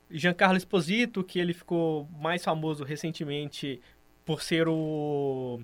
Giancarlo 0.10 0.58
Esposito, 0.58 1.24
que 1.24 1.40
ele 1.40 1.54
ficou 1.54 2.08
mais 2.20 2.44
famoso 2.44 2.84
recentemente 2.84 3.82
por 4.26 4.42
ser 4.42 4.68
o 4.68 5.62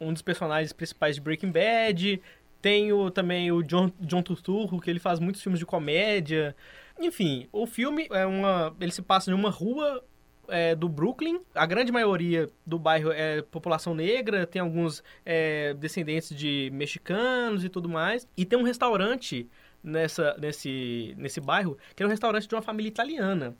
um 0.00 0.12
dos 0.12 0.22
personagens 0.22 0.72
principais 0.72 1.16
de 1.16 1.20
Breaking 1.20 1.50
Bad. 1.50 2.20
Tem 2.60 2.92
o, 2.92 3.10
também 3.10 3.52
o 3.52 3.62
John, 3.62 3.90
John 4.00 4.22
Turturro, 4.22 4.80
que 4.80 4.88
ele 4.88 4.98
faz 4.98 5.20
muitos 5.20 5.42
filmes 5.42 5.58
de 5.58 5.66
comédia. 5.66 6.56
Enfim, 6.98 7.48
o 7.52 7.66
filme 7.66 8.06
é 8.10 8.24
uma. 8.24 8.74
Ele 8.80 8.92
se 8.92 9.02
passa 9.02 9.30
em 9.30 9.34
uma 9.34 9.50
rua 9.50 10.02
é, 10.48 10.74
do 10.74 10.88
Brooklyn. 10.88 11.40
A 11.54 11.66
grande 11.66 11.90
maioria 11.92 12.50
do 12.66 12.78
bairro 12.78 13.10
é 13.12 13.42
população 13.42 13.94
negra, 13.94 14.46
tem 14.46 14.60
alguns 14.60 15.02
é, 15.24 15.74
descendentes 15.74 16.36
de 16.36 16.70
mexicanos 16.72 17.64
e 17.64 17.68
tudo 17.68 17.88
mais. 17.88 18.26
E 18.36 18.44
tem 18.44 18.58
um 18.58 18.62
restaurante 18.62 19.48
nessa, 19.82 20.36
nesse, 20.38 21.14
nesse 21.18 21.40
bairro, 21.40 21.76
que 21.94 22.02
é 22.02 22.06
um 22.06 22.10
restaurante 22.10 22.48
de 22.48 22.54
uma 22.54 22.62
família 22.62 22.88
italiana. 22.88 23.54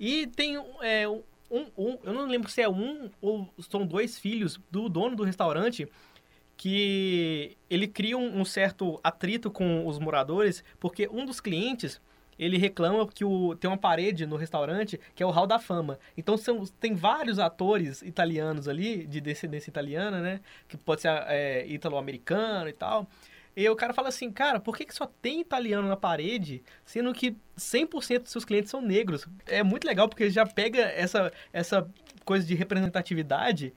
E 0.00 0.26
tem 0.26 0.56
é, 0.80 1.08
um, 1.08 1.22
um- 1.76 1.98
eu 2.02 2.12
não 2.12 2.26
lembro 2.26 2.50
se 2.50 2.60
é 2.60 2.68
um 2.68 3.10
ou 3.20 3.48
são 3.70 3.86
dois 3.86 4.18
filhos 4.18 4.58
do 4.70 4.88
dono 4.88 5.14
do 5.14 5.22
restaurante 5.22 5.88
que 6.56 7.56
ele 7.68 7.86
cria 7.86 8.16
um, 8.16 8.40
um 8.40 8.44
certo 8.44 8.98
atrito 9.04 9.50
com 9.50 9.86
os 9.86 9.98
moradores, 9.98 10.64
porque 10.80 11.06
um 11.12 11.24
dos 11.26 11.38
clientes 11.40 12.00
ele 12.38 12.58
reclama 12.58 13.06
que 13.06 13.24
o, 13.24 13.54
tem 13.56 13.68
uma 13.68 13.78
parede 13.78 14.26
no 14.26 14.36
restaurante 14.36 15.00
que 15.14 15.22
é 15.22 15.26
o 15.26 15.30
Hall 15.30 15.46
da 15.46 15.58
Fama. 15.58 15.98
Então 16.16 16.36
são, 16.36 16.64
tem 16.80 16.94
vários 16.94 17.38
atores 17.38 18.02
italianos 18.02 18.68
ali, 18.68 19.06
de 19.06 19.20
descendência 19.20 19.70
italiana, 19.70 20.20
né? 20.20 20.40
Que 20.68 20.76
pode 20.76 21.02
ser 21.02 21.08
é, 21.28 21.66
ítalo-americano 21.66 22.68
e 22.68 22.72
tal. 22.72 23.08
E 23.56 23.66
o 23.70 23.74
cara 23.74 23.94
fala 23.94 24.08
assim, 24.08 24.30
cara, 24.30 24.60
por 24.60 24.76
que, 24.76 24.84
que 24.84 24.94
só 24.94 25.06
tem 25.06 25.40
italiano 25.40 25.88
na 25.88 25.96
parede, 25.96 26.62
sendo 26.84 27.14
que 27.14 27.34
100% 27.56 28.18
dos 28.20 28.30
seus 28.30 28.44
clientes 28.44 28.70
são 28.70 28.82
negros? 28.82 29.26
É 29.46 29.62
muito 29.62 29.86
legal 29.86 30.08
porque 30.10 30.28
já 30.28 30.44
pega 30.44 30.82
essa, 30.82 31.32
essa 31.54 31.90
coisa 32.22 32.46
de 32.46 32.54
representatividade 32.54 33.72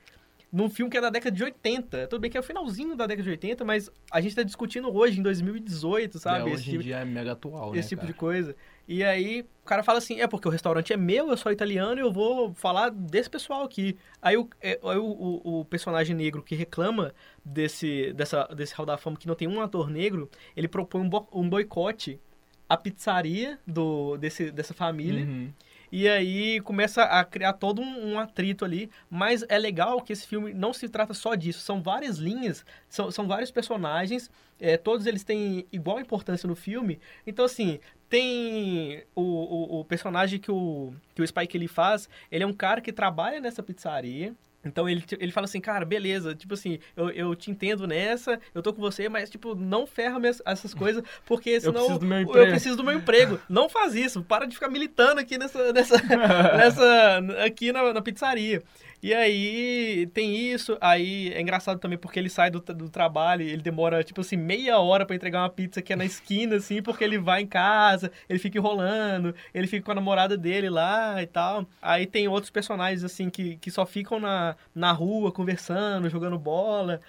num 0.51 0.69
filme 0.69 0.89
que 0.89 0.97
é 0.97 1.01
da 1.01 1.09
década 1.09 1.35
de 1.35 1.43
80. 1.43 2.07
Tudo 2.07 2.19
bem 2.21 2.31
que 2.31 2.35
é 2.37 2.39
o 2.39 2.43
finalzinho 2.43 2.95
da 2.95 3.05
década 3.05 3.23
de 3.23 3.29
80, 3.29 3.63
mas 3.63 3.89
a 4.11 4.19
gente 4.19 4.35
tá 4.35 4.41
discutindo 4.43 4.91
hoje, 4.95 5.19
em 5.19 5.23
2018, 5.23 6.17
sabe? 6.19 6.39
É, 6.39 6.43
esse 6.45 6.53
hoje 6.53 6.69
em 6.69 6.71
tipo, 6.71 6.83
dia 6.83 6.97
é 6.97 7.05
mega 7.05 7.33
atual, 7.33 7.71
né, 7.73 7.79
esse 7.79 7.89
tipo 7.89 8.01
cara? 8.01 8.11
de 8.13 8.17
coisa. 8.17 8.55
E 8.87 9.03
aí 9.03 9.45
o 9.61 9.65
cara 9.65 9.83
fala 9.83 9.99
assim, 9.99 10.19
é 10.19 10.27
porque 10.27 10.47
o 10.47 10.51
restaurante 10.51 10.91
é 10.91 10.97
meu, 10.97 11.29
eu 11.29 11.37
sou 11.37 11.51
italiano 11.51 11.99
e 11.99 12.03
eu 12.03 12.11
vou 12.11 12.51
falar 12.55 12.89
desse 12.89 13.29
pessoal 13.29 13.63
aqui. 13.63 13.95
Aí 14.19 14.35
o, 14.35 14.49
é, 14.59 14.79
aí 14.83 14.97
o, 14.97 15.05
o- 15.05 15.59
o 15.59 15.65
personagem 15.65 16.15
negro 16.15 16.41
que 16.41 16.55
reclama 16.55 17.13
desse, 17.45 18.11
dessa, 18.13 18.45
desse 18.55 18.73
Hall 18.73 18.85
da 18.87 18.97
Fama 18.97 19.17
que 19.17 19.27
não 19.27 19.35
tem 19.35 19.47
um 19.47 19.61
ator 19.61 19.89
negro, 19.91 20.29
ele 20.57 20.67
propõe 20.67 21.01
um, 21.01 21.09
bo- 21.09 21.27
um 21.31 21.47
boicote 21.47 22.19
à 22.67 22.75
pizzaria 22.75 23.59
do, 23.67 24.17
desse, 24.17 24.49
dessa 24.51 24.73
família. 24.73 25.23
Uhum. 25.23 25.51
E 25.91 26.07
aí 26.07 26.59
começa 26.61 27.03
a 27.03 27.23
criar 27.23 27.53
todo 27.53 27.81
um, 27.81 28.13
um 28.13 28.19
atrito 28.19 28.65
ali. 28.65 28.89
Mas 29.09 29.43
é 29.49 29.57
legal 29.57 30.01
que 30.01 30.13
esse 30.13 30.27
filme 30.27 30.53
não 30.53 30.73
se 30.73 30.87
trata 30.89 31.13
só 31.13 31.35
disso. 31.35 31.59
São 31.59 31.81
várias 31.81 32.17
linhas, 32.17 32.65
são, 32.87 33.11
são 33.11 33.27
vários 33.27 33.51
personagens. 33.51 34.29
é, 34.59 34.77
todos 34.77 35.05
eles 35.05 35.23
têm 35.23 35.65
igual 35.71 35.99
importância 35.99 36.47
no 36.47 36.55
filme. 36.55 36.99
Então, 37.25 37.45
assim, 37.45 37.79
tem 38.09 39.03
o, 39.15 39.21
o, 39.21 39.79
o 39.79 39.85
personagem 39.85 40.39
que 40.39 40.51
o, 40.51 40.93
que 41.15 41.21
o 41.21 41.27
Spike 41.27 41.55
ele 41.57 41.67
faz. 41.67 42.09
Ele 42.31 42.43
é 42.43 42.47
um 42.47 42.53
cara 42.53 42.81
que 42.81 42.91
trabalha 42.91 43.39
nessa 43.39 43.63
pizzaria. 43.63 44.33
Então 44.63 44.89
ele, 44.89 45.03
ele 45.19 45.31
fala 45.31 45.45
assim, 45.45 45.61
cara, 45.61 45.85
beleza, 45.85 46.35
tipo 46.35 46.53
assim, 46.53 46.79
eu, 46.95 47.09
eu 47.11 47.33
te 47.35 47.49
entendo 47.49 47.87
nessa, 47.87 48.39
eu 48.53 48.61
tô 48.61 48.73
com 48.73 48.81
você, 48.81 49.07
mas, 49.07 49.29
tipo, 49.29 49.55
não 49.55 49.87
ferra 49.87 50.19
minhas- 50.19 50.41
essas 50.45 50.73
coisas, 50.73 51.01
porque 51.25 51.61
senão 51.61 51.73
preciso 51.85 51.99
do 51.99 52.05
meu 52.05 52.17
eu 52.17 52.23
emprego." 52.23 52.49
preciso 52.51 52.75
do 52.75 52.83
meu 52.83 52.93
emprego. 52.93 53.39
Não 53.47 53.69
faz 53.69 53.95
isso, 53.95 54.21
para 54.21 54.45
de 54.45 54.55
ficar 54.55 54.69
militando 54.69 55.21
aqui 55.21 55.37
nessa, 55.37 55.71
nessa, 55.71 55.95
nessa 56.57 57.19
aqui 57.45 57.71
na, 57.71 57.93
na 57.93 58.01
pizzaria. 58.01 58.61
E 59.01 59.13
aí 59.13 60.07
tem 60.13 60.35
isso, 60.35 60.77
aí 60.81 61.31
é 61.33 61.41
engraçado 61.41 61.79
também 61.79 61.97
porque 61.97 62.19
ele 62.19 62.29
sai 62.29 62.51
do, 62.51 62.59
do 62.59 62.89
trabalho 62.89 63.43
ele 63.43 63.61
demora, 63.61 64.03
tipo 64.03 64.21
assim, 64.21 64.35
meia 64.35 64.77
hora 64.79 65.05
pra 65.05 65.15
entregar 65.15 65.41
uma 65.41 65.49
pizza 65.49 65.81
que 65.81 65.93
é 65.93 65.95
na 65.95 66.03
esquina, 66.05 66.57
assim, 66.57 66.81
porque 66.81 67.03
ele 67.03 67.17
vai 67.17 67.41
em 67.41 67.47
casa, 67.47 68.11
ele 68.27 68.39
fica 68.39 68.57
enrolando, 68.57 69.33
ele 69.53 69.67
fica 69.67 69.85
com 69.85 69.91
a 69.91 69.95
namorada 69.95 70.37
dele 70.37 70.69
lá 70.69 71.21
e 71.21 71.27
tal. 71.27 71.65
Aí 71.81 72.05
tem 72.05 72.27
outros 72.27 72.51
personagens, 72.51 73.03
assim, 73.03 73.29
que, 73.29 73.57
que 73.57 73.71
só 73.71 73.85
ficam 73.85 74.19
na, 74.19 74.55
na 74.75 74.91
rua 74.91 75.31
conversando, 75.31 76.09
jogando 76.09 76.37
bola. 76.37 76.99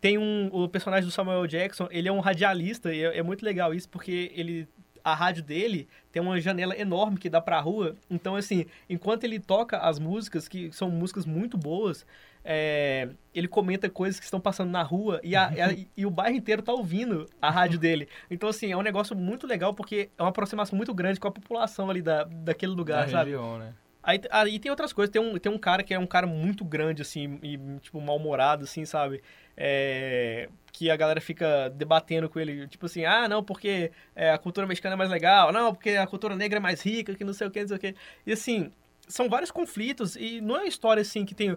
Tem 0.00 0.16
um, 0.18 0.48
o 0.52 0.68
personagem 0.68 1.04
do 1.04 1.12
Samuel 1.12 1.46
Jackson, 1.46 1.88
ele 1.90 2.08
é 2.08 2.12
um 2.12 2.20
radialista, 2.20 2.94
e 2.94 3.02
é, 3.02 3.18
é 3.18 3.22
muito 3.22 3.44
legal 3.44 3.74
isso, 3.74 3.88
porque 3.88 4.32
ele 4.34 4.68
a 5.04 5.14
rádio 5.14 5.42
dele 5.42 5.88
tem 6.12 6.20
uma 6.22 6.40
janela 6.40 6.76
enorme 6.78 7.18
que 7.18 7.28
dá 7.30 7.40
pra 7.40 7.60
rua. 7.60 7.96
Então, 8.10 8.36
assim, 8.36 8.66
enquanto 8.88 9.24
ele 9.24 9.38
toca 9.38 9.78
as 9.78 9.98
músicas, 9.98 10.48
que 10.48 10.70
são 10.72 10.90
músicas 10.90 11.24
muito 11.26 11.56
boas, 11.58 12.06
é, 12.44 13.08
ele 13.34 13.46
comenta 13.48 13.88
coisas 13.90 14.18
que 14.18 14.24
estão 14.24 14.40
passando 14.40 14.70
na 14.70 14.82
rua 14.82 15.20
e, 15.22 15.36
a- 15.36 15.48
a- 15.48 15.52
e 15.96 16.06
o 16.06 16.10
bairro 16.10 16.36
inteiro 16.36 16.62
tá 16.62 16.72
ouvindo 16.72 17.28
a 17.40 17.50
rádio 17.50 17.78
dele. 17.78 18.08
Então, 18.30 18.48
assim, 18.48 18.72
é 18.72 18.76
um 18.76 18.82
negócio 18.82 19.14
muito 19.16 19.46
legal 19.46 19.74
porque 19.74 20.10
é 20.16 20.22
uma 20.22 20.30
aproximação 20.30 20.76
muito 20.76 20.92
grande 20.94 21.20
com 21.20 21.28
a 21.28 21.32
população 21.32 21.90
ali 21.90 22.02
da, 22.02 22.24
daquele 22.24 22.72
lugar, 22.72 23.04
Da 23.06 23.10
sabe? 23.12 23.30
região, 23.30 23.58
né? 23.58 23.74
Aí, 24.02 24.18
aí 24.30 24.58
tem 24.58 24.70
outras 24.70 24.94
coisas, 24.94 25.12
tem 25.12 25.20
um, 25.20 25.38
tem 25.38 25.52
um 25.52 25.58
cara 25.58 25.82
que 25.82 25.92
é 25.92 25.98
um 25.98 26.06
cara 26.06 26.26
muito 26.26 26.64
grande, 26.64 27.02
assim, 27.02 27.38
e, 27.42 27.58
tipo, 27.80 28.00
mal-humorado, 28.00 28.64
assim, 28.64 28.86
sabe? 28.86 29.22
É, 29.62 30.48
que 30.72 30.90
a 30.90 30.96
galera 30.96 31.20
fica 31.20 31.68
debatendo 31.68 32.26
com 32.26 32.40
ele, 32.40 32.66
tipo 32.66 32.86
assim, 32.86 33.04
ah, 33.04 33.28
não, 33.28 33.44
porque 33.44 33.92
é, 34.16 34.30
a 34.30 34.38
cultura 34.38 34.66
mexicana 34.66 34.94
é 34.94 34.96
mais 34.96 35.10
legal, 35.10 35.52
não, 35.52 35.74
porque 35.74 35.90
a 35.90 36.06
cultura 36.06 36.34
negra 36.34 36.58
é 36.58 36.60
mais 36.60 36.80
rica, 36.80 37.14
que 37.14 37.22
não 37.22 37.34
sei 37.34 37.46
o 37.46 37.50
que, 37.50 37.60
não 37.60 37.68
sei 37.68 37.76
o 37.76 37.80
que. 37.80 37.94
E 38.26 38.32
assim, 38.32 38.72
são 39.06 39.28
vários 39.28 39.50
conflitos, 39.50 40.16
e 40.16 40.40
não 40.40 40.56
é 40.56 40.60
uma 40.60 40.66
história 40.66 41.02
assim 41.02 41.26
que 41.26 41.34
tem. 41.34 41.54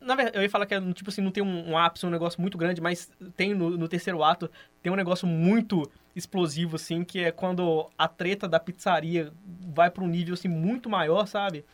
Na 0.00 0.14
verdade, 0.14 0.36
eu 0.38 0.42
ia 0.42 0.48
falar 0.50 0.66
que 0.66 0.74
é, 0.74 0.80
tipo 0.92 1.10
assim, 1.10 1.20
não 1.20 1.32
tem 1.32 1.42
um, 1.42 1.70
um 1.70 1.76
ápice, 1.76 2.06
um 2.06 2.10
negócio 2.10 2.40
muito 2.40 2.56
grande, 2.56 2.80
mas 2.80 3.10
tem 3.36 3.52
no, 3.52 3.70
no 3.70 3.88
terceiro 3.88 4.22
ato, 4.22 4.48
tem 4.80 4.92
um 4.92 4.96
negócio 4.96 5.26
muito 5.26 5.90
explosivo, 6.14 6.76
assim, 6.76 7.04
que 7.04 7.20
é 7.24 7.30
quando 7.32 7.88
a 7.96 8.06
treta 8.08 8.46
da 8.48 8.60
pizzaria 8.60 9.32
vai 9.74 9.90
para 9.90 10.04
um 10.04 10.06
nível, 10.06 10.34
assim, 10.34 10.48
muito 10.48 10.88
maior, 10.90 11.26
sabe? 11.26 11.64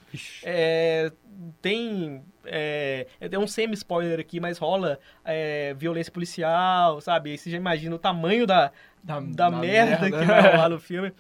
É, 0.44 1.10
tem. 1.60 2.22
É, 2.44 3.06
é 3.20 3.38
um 3.38 3.46
semi-spoiler 3.46 4.18
aqui, 4.20 4.40
mas 4.40 4.58
rola 4.58 4.98
é, 5.24 5.74
violência 5.74 6.12
policial, 6.12 7.00
sabe? 7.00 7.30
Aí 7.32 7.38
você 7.38 7.50
já 7.50 7.56
imagina 7.56 7.94
o 7.94 7.98
tamanho 7.98 8.46
da, 8.46 8.70
Da- 9.02 9.20
da, 9.20 9.50
da 9.50 9.50
merda, 9.50 10.00
merda. 10.08 10.18
que 10.20 10.24
vai 10.24 10.50
rolar 10.52 10.68
no 10.68 10.78
filme. 10.80 11.12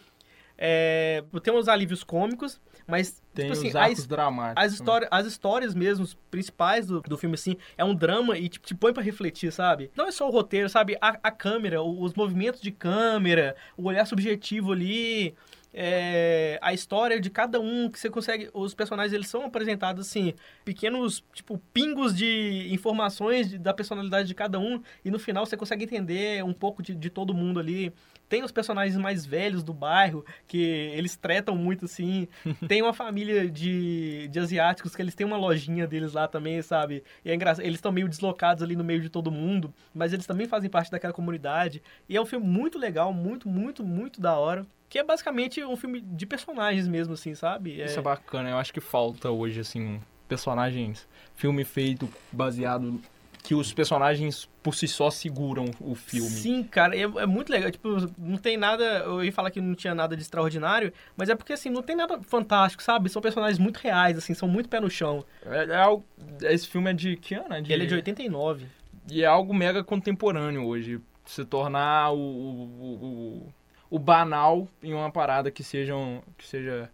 É, 0.56 1.22
tem 1.42 1.54
uns 1.54 1.68
alívios 1.68 2.02
cômicos, 2.02 2.60
mas, 2.88 3.22
Tem 3.34 3.46
tipo 3.46 3.52
assim, 3.58 3.68
os 3.68 3.76
a 3.76 3.82
arcos 3.82 3.98
his- 3.98 4.06
dramáticos. 4.06 4.64
as, 4.64 4.72
histórias, 4.72 5.08
as 5.12 5.26
histórias 5.26 5.74
mesmo, 5.74 6.08
principais 6.30 6.86
do, 6.86 7.00
do 7.02 7.16
filme, 7.18 7.34
assim, 7.34 7.56
é 7.76 7.84
um 7.84 7.94
drama 7.94 8.36
e 8.38 8.48
tipo, 8.48 8.66
te 8.66 8.74
põe 8.74 8.92
pra 8.92 9.02
refletir, 9.02 9.52
sabe? 9.52 9.90
Não 9.94 10.06
é 10.06 10.10
só 10.10 10.26
o 10.26 10.30
roteiro, 10.32 10.68
sabe? 10.68 10.96
A, 11.00 11.18
a 11.22 11.30
câmera, 11.30 11.82
os 11.82 12.14
movimentos 12.14 12.60
de 12.60 12.70
câmera, 12.72 13.54
o 13.76 13.84
olhar 13.84 14.06
subjetivo 14.06 14.72
ali, 14.72 15.34
é, 15.72 16.58
a 16.62 16.72
história 16.72 17.20
de 17.20 17.28
cada 17.30 17.60
um 17.60 17.90
que 17.90 18.00
você 18.00 18.08
consegue... 18.10 18.48
Os 18.54 18.74
personagens, 18.74 19.12
eles 19.12 19.28
são 19.28 19.44
apresentados, 19.44 20.06
assim, 20.06 20.32
pequenos, 20.64 21.22
tipo, 21.32 21.58
pingos 21.72 22.16
de 22.16 22.68
informações 22.72 23.48
de- 23.50 23.58
da 23.58 23.72
personalidade 23.74 24.26
de 24.26 24.34
cada 24.34 24.58
um 24.58 24.80
e 25.04 25.10
no 25.10 25.18
final 25.18 25.44
você 25.46 25.56
consegue 25.56 25.84
entender 25.84 26.42
um 26.42 26.52
pouco 26.54 26.82
de, 26.82 26.94
de 26.94 27.10
todo 27.10 27.34
mundo 27.34 27.60
ali. 27.60 27.92
Tem 28.28 28.42
os 28.42 28.52
personagens 28.52 28.96
mais 28.96 29.24
velhos 29.24 29.62
do 29.62 29.72
bairro, 29.72 30.24
que 30.46 30.58
eles 30.58 31.16
tretam 31.16 31.56
muito, 31.56 31.86
assim. 31.86 32.28
Tem 32.68 32.82
uma 32.82 32.92
família 32.92 33.50
de, 33.50 34.28
de 34.28 34.38
asiáticos 34.38 34.94
que 34.94 35.02
eles 35.02 35.14
têm 35.14 35.26
uma 35.26 35.36
lojinha 35.36 35.86
deles 35.86 36.12
lá 36.12 36.28
também, 36.28 36.60
sabe? 36.62 37.02
E 37.24 37.30
é 37.30 37.34
engraçado, 37.34 37.64
eles 37.64 37.78
estão 37.78 37.90
meio 37.90 38.08
deslocados 38.08 38.62
ali 38.62 38.76
no 38.76 38.84
meio 38.84 39.00
de 39.00 39.08
todo 39.08 39.30
mundo, 39.30 39.72
mas 39.94 40.12
eles 40.12 40.26
também 40.26 40.46
fazem 40.46 40.68
parte 40.68 40.90
daquela 40.90 41.12
comunidade. 41.12 41.82
E 42.08 42.16
é 42.16 42.20
um 42.20 42.26
filme 42.26 42.46
muito 42.46 42.78
legal, 42.78 43.12
muito, 43.12 43.48
muito, 43.48 43.82
muito 43.82 44.20
da 44.20 44.36
hora. 44.36 44.66
Que 44.88 44.98
é 44.98 45.04
basicamente 45.04 45.62
um 45.62 45.76
filme 45.76 46.00
de 46.00 46.26
personagens 46.26 46.88
mesmo, 46.88 47.14
assim, 47.14 47.34
sabe? 47.34 47.82
Isso 47.82 47.98
é 47.98 48.02
bacana, 48.02 48.50
eu 48.50 48.56
acho 48.56 48.72
que 48.72 48.80
falta 48.80 49.30
hoje, 49.30 49.60
assim, 49.60 50.00
personagens. 50.26 51.06
Filme 51.34 51.64
feito 51.64 52.08
baseado. 52.32 53.00
Que 53.48 53.54
os 53.54 53.72
personagens 53.72 54.46
por 54.62 54.74
si 54.74 54.86
só 54.86 55.10
seguram 55.10 55.70
o 55.80 55.94
filme. 55.94 56.28
Sim, 56.28 56.62
cara, 56.62 56.94
é, 56.94 57.00
é 57.00 57.24
muito 57.24 57.48
legal. 57.50 57.70
Tipo, 57.70 57.88
não 58.18 58.36
tem 58.36 58.58
nada. 58.58 58.84
Eu 59.06 59.24
ia 59.24 59.32
falar 59.32 59.50
que 59.50 59.58
não 59.58 59.74
tinha 59.74 59.94
nada 59.94 60.14
de 60.14 60.20
extraordinário, 60.20 60.92
mas 61.16 61.30
é 61.30 61.34
porque, 61.34 61.54
assim, 61.54 61.70
não 61.70 61.80
tem 61.82 61.96
nada 61.96 62.20
fantástico, 62.20 62.82
sabe? 62.82 63.08
São 63.08 63.22
personagens 63.22 63.58
muito 63.58 63.78
reais, 63.78 64.18
assim, 64.18 64.34
são 64.34 64.46
muito 64.46 64.68
pé 64.68 64.80
no 64.80 64.90
chão. 64.90 65.24
É, 65.46 65.64
é 65.64 65.76
algo- 65.76 66.04
esse 66.42 66.68
filme 66.68 66.90
é 66.90 66.92
de 66.92 67.16
que 67.16 67.34
ano? 67.36 67.54
É 67.54 67.62
de- 67.62 67.72
Ele 67.72 67.84
é 67.84 67.86
de 67.86 67.94
89. 67.94 68.66
E 69.10 69.22
é 69.22 69.26
algo 69.26 69.54
mega 69.54 69.82
contemporâneo 69.82 70.66
hoje. 70.66 71.00
Se 71.24 71.42
tornar 71.42 72.10
o, 72.12 72.18
o, 72.18 73.48
o, 73.88 73.96
o 73.96 73.98
banal 73.98 74.68
em 74.82 74.92
uma 74.92 75.10
parada 75.10 75.50
que, 75.50 75.64
sejam, 75.64 76.22
que 76.36 76.46
seja. 76.46 76.90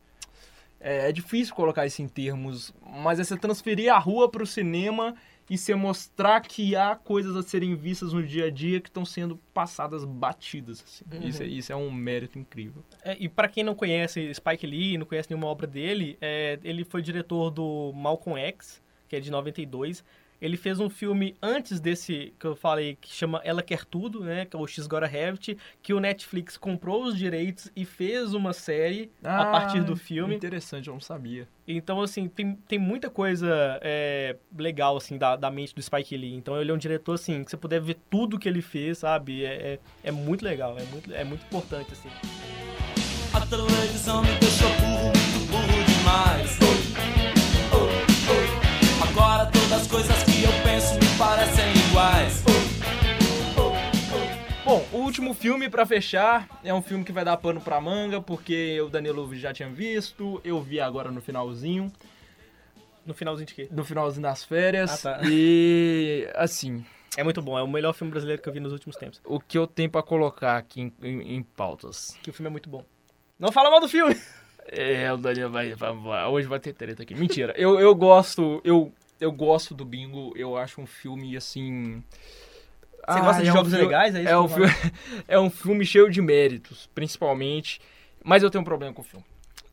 É, 0.80 1.08
é 1.08 1.12
difícil 1.12 1.52
colocar 1.54 1.84
isso 1.84 2.00
em 2.02 2.06
termos, 2.06 2.72
mas 3.02 3.18
é 3.18 3.24
você 3.24 3.36
transferir 3.36 3.92
a 3.92 3.98
rua 3.98 4.28
para 4.30 4.42
o 4.42 4.46
cinema 4.46 5.16
e 5.48 5.58
você 5.58 5.74
mostrar 5.74 6.40
que 6.40 6.74
há 6.74 6.96
coisas 6.96 7.36
a 7.36 7.42
serem 7.42 7.74
vistas 7.74 8.12
no 8.12 8.22
dia 8.22 8.46
a 8.46 8.50
dia 8.50 8.80
que 8.80 8.88
estão 8.88 9.04
sendo 9.04 9.36
passadas 9.52 10.04
batidas. 10.04 10.82
assim. 10.82 11.04
Uhum. 11.12 11.28
Isso, 11.28 11.42
é, 11.42 11.46
isso 11.46 11.72
é 11.72 11.76
um 11.76 11.90
mérito 11.90 12.38
incrível. 12.38 12.82
É, 13.02 13.16
e 13.18 13.28
pra 13.28 13.48
quem 13.48 13.62
não 13.62 13.74
conhece 13.74 14.32
Spike 14.34 14.66
Lee, 14.66 14.96
não 14.96 15.06
conhece 15.06 15.30
nenhuma 15.30 15.48
obra 15.48 15.66
dele, 15.66 16.16
é, 16.20 16.58
ele 16.64 16.84
foi 16.84 17.02
diretor 17.02 17.50
do 17.50 17.92
Malcolm 17.94 18.40
X, 18.40 18.82
que 19.08 19.16
é 19.16 19.20
de 19.20 19.30
92. 19.30 20.04
Ele 20.44 20.58
fez 20.58 20.78
um 20.78 20.90
filme 20.90 21.34
antes 21.42 21.80
desse 21.80 22.34
que 22.38 22.46
eu 22.46 22.54
falei, 22.54 22.98
que 23.00 23.08
chama 23.08 23.40
Ela 23.44 23.62
Quer 23.62 23.82
Tudo, 23.86 24.20
né? 24.20 24.44
Que 24.44 24.54
é 24.54 24.58
o 24.58 24.66
X 24.66 24.86
Gotta 24.86 25.06
Have 25.06 25.38
It, 25.38 25.56
que 25.82 25.94
o 25.94 25.98
Netflix 25.98 26.58
comprou 26.58 27.04
os 27.04 27.16
direitos 27.16 27.72
e 27.74 27.86
fez 27.86 28.34
uma 28.34 28.52
série 28.52 29.10
a 29.24 29.46
partir 29.46 29.82
do 29.82 29.96
filme. 29.96 30.34
Interessante, 30.34 30.88
eu 30.88 30.92
não 30.92 31.00
sabia. 31.00 31.48
Então, 31.66 32.02
assim, 32.02 32.28
tem, 32.28 32.58
tem 32.68 32.78
muita 32.78 33.08
coisa 33.08 33.48
é, 33.80 34.36
legal, 34.54 34.98
assim, 34.98 35.16
da, 35.16 35.34
da 35.34 35.50
mente 35.50 35.74
do 35.74 35.80
Spike 35.80 36.14
Lee. 36.14 36.34
Então, 36.34 36.60
ele 36.60 36.70
é 36.70 36.74
um 36.74 36.78
diretor, 36.78 37.14
assim, 37.14 37.42
que 37.42 37.50
você 37.50 37.56
puder 37.56 37.80
ver 37.80 37.96
tudo 38.10 38.38
que 38.38 38.46
ele 38.46 38.60
fez, 38.60 38.98
sabe? 38.98 39.46
É, 39.46 39.48
é, 39.48 39.78
é 40.02 40.12
muito 40.12 40.44
legal, 40.44 40.76
é 40.78 40.84
muito, 40.84 41.14
é 41.14 41.24
muito 41.24 41.42
importante, 41.46 41.90
assim. 41.90 42.10
A 43.32 43.40
televisão 43.46 44.20
me 44.20 44.38
deixou 44.38 44.68
burro, 44.68 45.04
muito 45.04 45.50
burro 45.50 45.84
demais. 45.86 46.63
Último 55.14 55.32
filme 55.32 55.68
pra 55.70 55.86
fechar 55.86 56.48
é 56.64 56.74
um 56.74 56.82
filme 56.82 57.04
que 57.04 57.12
vai 57.12 57.24
dar 57.24 57.36
pano 57.36 57.60
pra 57.60 57.80
manga, 57.80 58.20
porque 58.20 58.80
o 58.80 58.88
Danilo 58.88 59.32
já 59.36 59.52
tinha 59.52 59.68
visto, 59.68 60.40
eu 60.44 60.60
vi 60.60 60.80
agora 60.80 61.08
no 61.08 61.20
finalzinho, 61.20 61.92
No 63.06 63.14
finalzinho 63.14 63.46
de 63.46 63.54
quê? 63.54 63.68
no 63.70 63.84
finalzinho 63.84 64.22
das 64.22 64.42
férias. 64.42 65.06
Ah, 65.06 65.16
tá. 65.18 65.20
E 65.30 66.28
assim, 66.34 66.84
É 67.16 67.22
muito 67.22 67.40
bom, 67.40 67.56
é 67.56 67.62
o 67.62 67.68
melhor 67.68 67.92
filme 67.92 68.10
brasileiro 68.10 68.42
que 68.42 68.48
eu 68.48 68.52
vi 68.52 68.58
nos 68.58 68.72
últimos 68.72 68.96
tempos. 68.96 69.20
o 69.24 69.38
que 69.38 69.56
eu 69.56 69.68
tenho 69.68 69.88
pra 69.88 70.02
colocar 70.02 70.56
aqui 70.56 70.80
em, 70.80 70.92
em- 71.00 71.36
em 71.36 71.42
pautas. 71.44 72.18
Que 72.20 72.30
o 72.30 72.32
filme 72.32 72.48
é 72.48 72.50
muito 72.50 72.68
bom. 72.68 72.84
Não 73.38 73.52
fala 73.52 73.70
mal 73.70 73.80
do 73.80 73.88
filme! 73.88 74.16
É, 74.66 75.12
o 75.12 75.18
Danilo 75.18 75.50
vai, 75.50 75.74
vai- 75.74 75.92
vai- 75.94 76.24
hoje 76.26 76.48
vai 76.48 76.58
ter 76.58 76.72
treta 76.72 77.02
aqui. 77.02 77.14
Mentira. 77.14 77.52
Eu, 77.54 77.78
eu 77.78 77.94
gosto, 77.94 78.62
eu 78.64 78.90
eu 79.20 79.30
gosto 79.30 79.74
do 79.74 79.84
Bingo, 79.84 80.32
eu 80.36 80.56
acho 80.56 80.80
um 80.80 80.86
filme 80.86 81.36
assim 81.36 82.02
Você 83.08 83.20
gosta 83.20 83.42
de 83.42 83.48
é 83.48 83.52
um 83.52 83.54
jogos 83.56 83.70
filme- 83.70 83.84
legais? 83.86 84.14
É 84.14 84.20
isso 84.22 84.28
É 84.30 84.38
um, 84.38 84.42
eu 84.42 84.48
filme, 84.48 84.72
é 85.28 85.38
um 85.40 85.50
filme 85.50 85.84
cheio 85.86 86.10
de 86.10 86.20
méritos, 86.22 86.88
principalmente. 86.94 87.80
Mas 88.24 88.42
eu 88.42 88.50
tenho 88.50 88.62
um 88.62 88.64
problema 88.64 88.92
com 88.94 89.02
o 89.02 89.04
filme. 89.04 89.24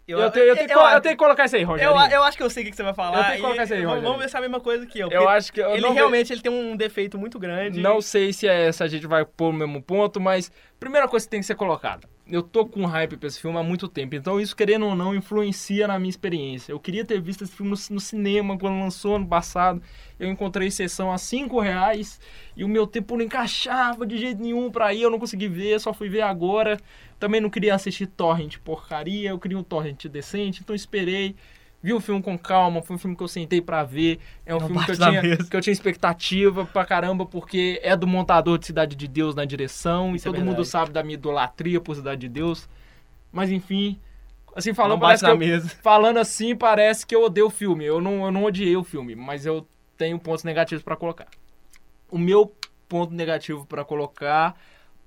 Eu, 0.08 0.30
tenho, 0.30 0.46
eu, 0.48 0.56
tenho, 0.56 0.68
que 0.68 0.74
eu, 0.74 0.80
eu 0.82 1.00
tenho 1.00 1.16
que 1.16 1.24
colocar 1.24 1.46
isso 1.46 1.56
aí, 1.56 1.62
eu, 1.62 1.68
Rogério. 1.70 1.96
eu 2.16 2.24
acho 2.24 2.36
que 2.36 2.44
eu 2.44 2.50
sei 2.50 2.64
o 2.64 2.70
que 2.70 2.76
você 2.76 2.84
vai 2.84 2.94
falar. 2.94 3.18
Eu 3.20 3.24
tenho 3.24 3.36
que 3.38 3.42
colocar 3.44 3.64
isso 3.64 3.74
aí, 3.74 3.82
Rogério. 3.84 4.04
Vamos 4.04 4.20
ver 4.20 4.30
se 4.30 4.36
é 4.36 4.40
a 4.40 4.42
mesma 4.42 4.60
coisa 4.60 4.86
que 4.86 5.00
eu. 5.00 5.10
Eu 5.10 5.30
acho 5.30 5.54
que. 5.54 5.62
eu 5.62 5.72
ele 5.72 5.88
ve- 5.88 5.94
realmente 5.94 6.34
ele 6.34 6.42
tem 6.42 6.52
um 6.52 6.76
defeito 6.76 7.18
muito 7.18 7.40
grande. 7.40 7.80
Não 7.80 8.02
sei 8.02 8.34
se 8.34 8.46
é 8.46 8.68
essa 8.68 8.84
a 8.84 8.88
gente 8.90 9.08
vai 9.08 9.24
pôr 9.24 9.54
no 9.54 9.60
mesmo 9.60 9.82
ponto, 9.82 10.20
mas 10.20 10.52
primeira 10.78 11.08
coisa 11.08 11.26
que 11.26 11.30
tem 11.30 11.40
que 11.40 11.46
ser 11.46 11.56
colocada. 11.56 12.10
Eu 12.32 12.42
tô 12.42 12.66
com 12.66 12.86
hype 12.86 13.18
pra 13.18 13.28
esse 13.28 13.42
filme 13.42 13.58
há 13.58 13.64
muito 13.64 13.90
tempo, 13.90 14.16
então 14.16 14.40
isso, 14.40 14.56
querendo 14.56 14.86
ou 14.86 14.96
não, 14.96 15.14
influencia 15.14 15.86
na 15.86 16.00
minha 16.00 16.10
experiência. 16.10 16.72
Eu 16.72 16.80
queria 16.80 17.04
ter 17.04 17.20
visto 17.20 17.44
esse 17.44 17.52
filme 17.52 17.70
no, 17.70 17.78
no 17.94 18.00
cinema 18.00 18.58
quando 18.58 18.80
lançou 18.80 19.18
ano 19.18 19.28
passado. 19.28 19.82
Eu 20.18 20.30
encontrei 20.30 20.72
sessão 20.72 21.12
a 21.12 21.18
5 21.18 21.60
reais 21.60 22.22
e 22.56 22.64
o 22.64 22.70
meu 22.70 22.88
tempo 22.88 23.18
não 23.18 23.26
encaixava 23.26 24.08
de 24.08 24.18
jeito 24.18 24.42
nenhum 24.42 24.72
pra 24.72 24.94
ir, 24.94 25.02
eu 25.02 25.10
não 25.10 25.20
consegui 25.20 25.50
ver, 25.50 25.78
só 25.82 25.94
fui 25.94 26.08
ver 26.08 26.22
agora. 26.22 26.80
Também 27.20 27.42
não 27.42 27.50
queria 27.50 27.76
assistir 27.76 28.08
torrent 28.08 28.60
porcaria, 28.60 29.32
eu 29.32 29.40
queria 29.40 29.58
um 29.60 29.64
torrent 29.64 30.06
decente, 30.06 30.62
então 30.62 30.74
esperei. 30.74 31.36
Vi 31.84 31.94
o 31.94 32.00
filme 32.00 32.22
com 32.22 32.38
calma, 32.38 32.82
foi 32.84 32.96
um 32.96 33.00
filme 33.00 33.16
que 33.16 33.24
eu 33.24 33.28
sentei 33.28 33.60
pra 33.62 33.84
ver. 33.84 34.20
É 34.46 34.54
um 34.56 34.60
Não 34.60 34.68
filme 34.68 34.86
que 34.86 34.92
eu, 34.92 34.96
tinha, 34.98 35.22
mesa. 35.22 35.50
que 35.50 35.56
eu 35.56 35.62
tinha 35.62 35.72
expectativa 35.74 36.66
pra 36.66 36.86
caramba, 36.86 37.26
porque 37.26 37.80
é 37.84 37.96
do 37.96 38.06
montador 38.06 38.58
de 38.60 38.68
Cidade 38.68 38.96
de 38.96 39.08
Deus 39.08 39.34
na 39.34 39.46
direção, 39.46 40.16
Isso 40.16 40.28
e 40.28 40.30
é 40.30 40.34
todo 40.34 40.46
mundo 40.46 40.64
sabe 40.64 40.92
da 40.92 41.02
minha 41.02 41.16
idolatria 41.16 41.82
por 41.82 41.96
Cidade 41.96 42.22
de 42.22 42.30
Deus. 42.30 42.70
Mas 43.32 43.50
enfim, 43.50 44.00
assim, 44.56 44.74
falando, 44.74 45.00
parece 45.00 45.26
que 45.26 45.32
eu- 45.32 45.38
mesa. 45.38 45.70
falando 45.82 46.18
assim, 46.18 46.56
parece 46.56 47.06
que 47.06 47.16
eu 47.16 47.24
odeio 47.24 47.48
o 47.48 47.50
filme. 47.50 47.84
Eu 47.86 48.00
não, 48.00 48.26
eu 48.26 48.32
não 48.32 48.44
odiei 48.44 48.76
o 48.78 48.84
filme, 48.84 49.16
mas 49.16 49.46
eu 49.46 49.66
tenho 49.98 50.20
pontos 50.20 50.44
negativos 50.44 50.84
pra 50.84 50.96
colocar. 50.96 51.28
O 52.12 52.18
meu 52.18 52.54
ponto 52.88 53.14
negativo 53.14 53.66
pra 53.66 53.84
colocar 53.86 54.56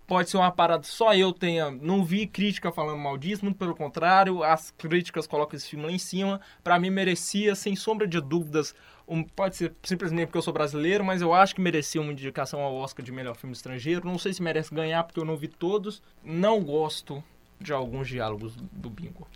pode 0.06 0.30
ser 0.30 0.36
uma 0.36 0.50
parada 0.50 0.84
só 0.84 1.14
eu 1.14 1.32
tenha. 1.32 1.70
Não 1.70 2.04
vi 2.04 2.26
crítica 2.26 2.72
falando 2.72 2.98
mal 2.98 3.16
disso, 3.16 3.44
muito 3.44 3.58
pelo 3.58 3.74
contrário, 3.74 4.42
as 4.42 4.70
críticas 4.70 5.26
colocam 5.26 5.56
esse 5.56 5.68
filme 5.68 5.86
lá 5.86 5.92
em 5.92 5.98
cima. 5.98 6.40
Pra 6.62 6.78
mim 6.78 6.90
merecia, 6.90 7.54
sem 7.54 7.74
sombra 7.74 8.06
de 8.06 8.20
dúvidas, 8.20 8.74
um, 9.06 9.22
pode 9.22 9.56
ser 9.56 9.74
simplesmente 9.82 10.26
porque 10.26 10.38
eu 10.38 10.42
sou 10.42 10.52
brasileiro, 10.52 11.04
mas 11.04 11.20
eu 11.20 11.34
acho 11.34 11.54
que 11.54 11.60
merecia 11.60 12.00
uma 12.00 12.12
indicação 12.12 12.60
ao 12.60 12.74
Oscar 12.74 13.04
de 13.04 13.12
melhor 13.12 13.36
filme 13.36 13.54
estrangeiro. 13.54 14.06
Não 14.06 14.18
sei 14.18 14.32
se 14.32 14.42
merece 14.42 14.74
ganhar 14.74 15.04
porque 15.04 15.20
eu 15.20 15.24
não 15.24 15.36
vi 15.36 15.48
todos. 15.48 16.02
Não 16.22 16.62
gosto 16.62 17.22
de 17.60 17.72
alguns 17.72 18.08
diálogos 18.08 18.56
do 18.56 18.90
Bingo. 18.90 19.26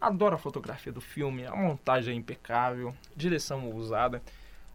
Adoro 0.00 0.36
a 0.36 0.38
fotografia 0.38 0.92
do 0.92 1.00
filme, 1.00 1.44
a 1.44 1.56
montagem 1.56 2.14
é 2.14 2.16
impecável, 2.16 2.94
direção 3.16 3.68
ousada. 3.68 4.22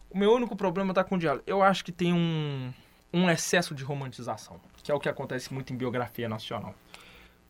O 0.09 0.17
meu 0.17 0.33
único 0.33 0.55
problema 0.55 0.93
tá 0.93 1.03
com 1.03 1.15
o 1.15 1.17
diálogo. 1.17 1.43
Eu 1.47 1.63
acho 1.63 1.83
que 1.85 1.93
tem 1.93 2.13
um, 2.13 2.73
um 3.13 3.29
excesso 3.29 3.73
de 3.73 3.83
romantização, 3.83 4.59
que 4.83 4.91
é 4.91 4.93
o 4.93 4.99
que 4.99 5.09
acontece 5.09 5.53
muito 5.53 5.73
em 5.73 5.77
biografia 5.77 6.27
nacional. 6.29 6.75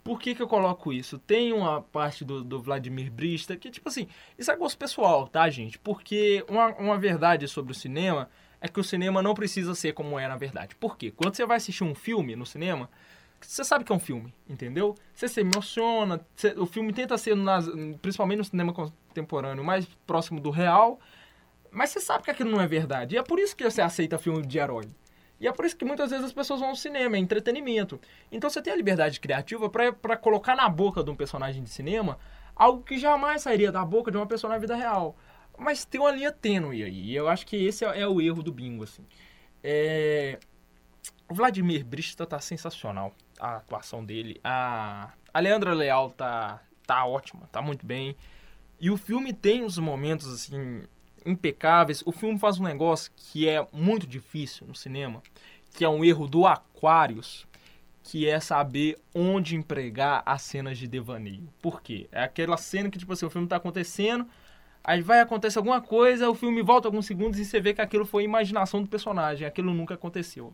Por 0.03 0.19
que, 0.19 0.35
que 0.35 0.41
eu 0.41 0.47
coloco 0.47 0.91
isso? 0.93 1.17
Tem 1.17 1.53
uma 1.53 1.81
parte 1.81 2.23
do, 2.25 2.43
do 2.43 2.61
Vladimir 2.61 3.09
Brista 3.11 3.55
que, 3.55 3.71
tipo 3.71 3.87
assim, 3.89 4.07
isso 4.37 4.51
é 4.51 4.55
gosto 4.55 4.77
pessoal, 4.77 5.27
tá, 5.27 5.49
gente? 5.49 5.79
Porque 5.79 6.45
uma, 6.49 6.67
uma 6.75 6.97
verdade 6.97 7.47
sobre 7.47 7.71
o 7.71 7.75
cinema 7.75 8.29
é 8.59 8.67
que 8.67 8.79
o 8.79 8.83
cinema 8.83 9.21
não 9.21 9.33
precisa 9.33 9.73
ser 9.73 9.93
como 9.93 10.19
é 10.19 10.27
na 10.27 10.35
verdade. 10.35 10.75
Por 10.75 10.97
quê? 10.97 11.11
Quando 11.15 11.35
você 11.35 11.45
vai 11.45 11.57
assistir 11.57 11.83
um 11.85 11.95
filme 11.95 12.35
no 12.35 12.45
cinema, 12.45 12.89
você 13.39 13.63
sabe 13.63 13.85
que 13.85 13.91
é 13.91 13.95
um 13.95 13.99
filme, 13.99 14.33
entendeu? 14.47 14.93
Você 15.13 15.27
se 15.29 15.39
emociona, 15.41 16.19
você- 16.35 16.53
o 16.57 16.65
filme 16.65 16.91
tenta 16.93 17.17
ser, 17.17 17.35
nas- 17.35 17.67
principalmente 18.01 18.37
no 18.39 18.45
cinema 18.45 18.73
contemporâneo, 18.73 19.63
mais 19.63 19.85
próximo 20.05 20.39
do 20.41 20.49
real, 20.49 20.99
mas 21.71 21.89
você 21.91 21.99
sabe 22.01 22.23
que 22.25 22.31
aquilo 22.31 22.51
não 22.51 22.59
é 22.61 22.67
verdade. 22.67 23.15
E 23.15 23.17
é 23.17 23.23
por 23.23 23.39
isso 23.39 23.55
que 23.55 23.63
você 23.63 23.81
aceita 23.81 24.17
filme 24.17 24.45
de 24.45 24.57
herói. 24.59 24.85
E 25.39 25.47
é 25.47 25.51
por 25.51 25.65
isso 25.65 25.75
que 25.75 25.83
muitas 25.83 26.11
vezes 26.11 26.25
as 26.25 26.33
pessoas 26.33 26.59
vão 26.59 26.69
ao 26.69 26.75
cinema, 26.75 27.17
é 27.17 27.19
entretenimento. 27.19 27.99
Então 28.31 28.49
você 28.49 28.61
tem 28.61 28.71
a 28.71 28.75
liberdade 28.75 29.19
criativa 29.19 29.69
pra 29.69 30.15
colocar 30.15 30.55
na 30.55 30.69
boca 30.69 31.03
de 31.03 31.09
um 31.09 31.15
personagem 31.15 31.63
de 31.63 31.69
cinema 31.69 32.17
algo 32.55 32.83
que 32.83 32.97
jamais 32.97 33.41
sairia 33.41 33.71
da 33.71 33.83
boca 33.83 34.11
de 34.11 34.17
uma 34.17 34.27
pessoa 34.27 34.53
na 34.53 34.59
vida 34.59 34.75
real. 34.75 35.17
Mas 35.57 35.85
tem 35.85 35.99
uma 36.01 36.11
linha 36.11 36.31
tênue 36.31 36.83
aí. 36.83 37.11
E 37.11 37.15
eu 37.15 37.27
acho 37.27 37.45
que 37.45 37.55
esse 37.55 37.85
é, 37.85 38.01
é 38.01 38.07
o 38.07 38.21
erro 38.21 38.41
do 38.41 38.51
bingo, 38.51 38.83
assim. 38.83 39.05
É... 39.63 40.39
O 41.29 41.33
Vladimir 41.33 41.85
Brista 41.85 42.25
tá 42.25 42.39
sensacional. 42.39 43.13
A 43.39 43.57
atuação 43.57 44.03
dele. 44.03 44.39
A, 44.43 45.13
a 45.33 45.39
Leandra 45.39 45.73
Leal 45.73 46.11
tá, 46.11 46.61
tá 46.85 47.05
ótima, 47.05 47.47
tá 47.51 47.61
muito 47.61 47.85
bem. 47.85 48.15
E 48.79 48.89
o 48.89 48.97
filme 48.97 49.31
tem 49.31 49.63
uns 49.63 49.77
momentos, 49.77 50.31
assim, 50.31 50.83
impecáveis. 51.25 52.03
O 52.05 52.11
filme 52.11 52.37
faz 52.37 52.59
um 52.59 52.63
negócio 52.63 53.11
que 53.15 53.47
é 53.47 53.65
muito 53.71 54.05
difícil 54.07 54.67
no 54.67 54.75
cinema, 54.75 55.21
que 55.73 55.83
é 55.83 55.89
um 55.89 56.03
erro 56.03 56.27
do 56.27 56.45
Aquarius, 56.45 57.47
que 58.03 58.27
é 58.27 58.39
saber 58.39 58.97
onde 59.15 59.55
empregar 59.55 60.21
as 60.25 60.41
cenas 60.41 60.77
de 60.77 60.87
devaneio. 60.87 61.47
Por 61.61 61.81
quê? 61.81 62.07
É 62.11 62.23
aquela 62.23 62.57
cena 62.57 62.89
que, 62.89 62.99
tipo 62.99 63.13
assim, 63.13 63.25
o 63.25 63.29
filme 63.29 63.47
tá 63.47 63.55
acontecendo, 63.55 64.27
aí 64.83 65.01
vai 65.01 65.21
acontecer 65.21 65.57
alguma 65.57 65.81
coisa, 65.81 66.29
o 66.29 66.35
filme 66.35 66.61
volta 66.61 66.87
alguns 66.87 67.05
segundos 67.05 67.39
e 67.39 67.45
você 67.45 67.61
vê 67.61 67.73
que 67.73 67.81
aquilo 67.81 68.05
foi 68.05 68.23
imaginação 68.23 68.81
do 68.81 68.89
personagem, 68.89 69.47
aquilo 69.47 69.73
nunca 69.73 69.93
aconteceu. 69.93 70.53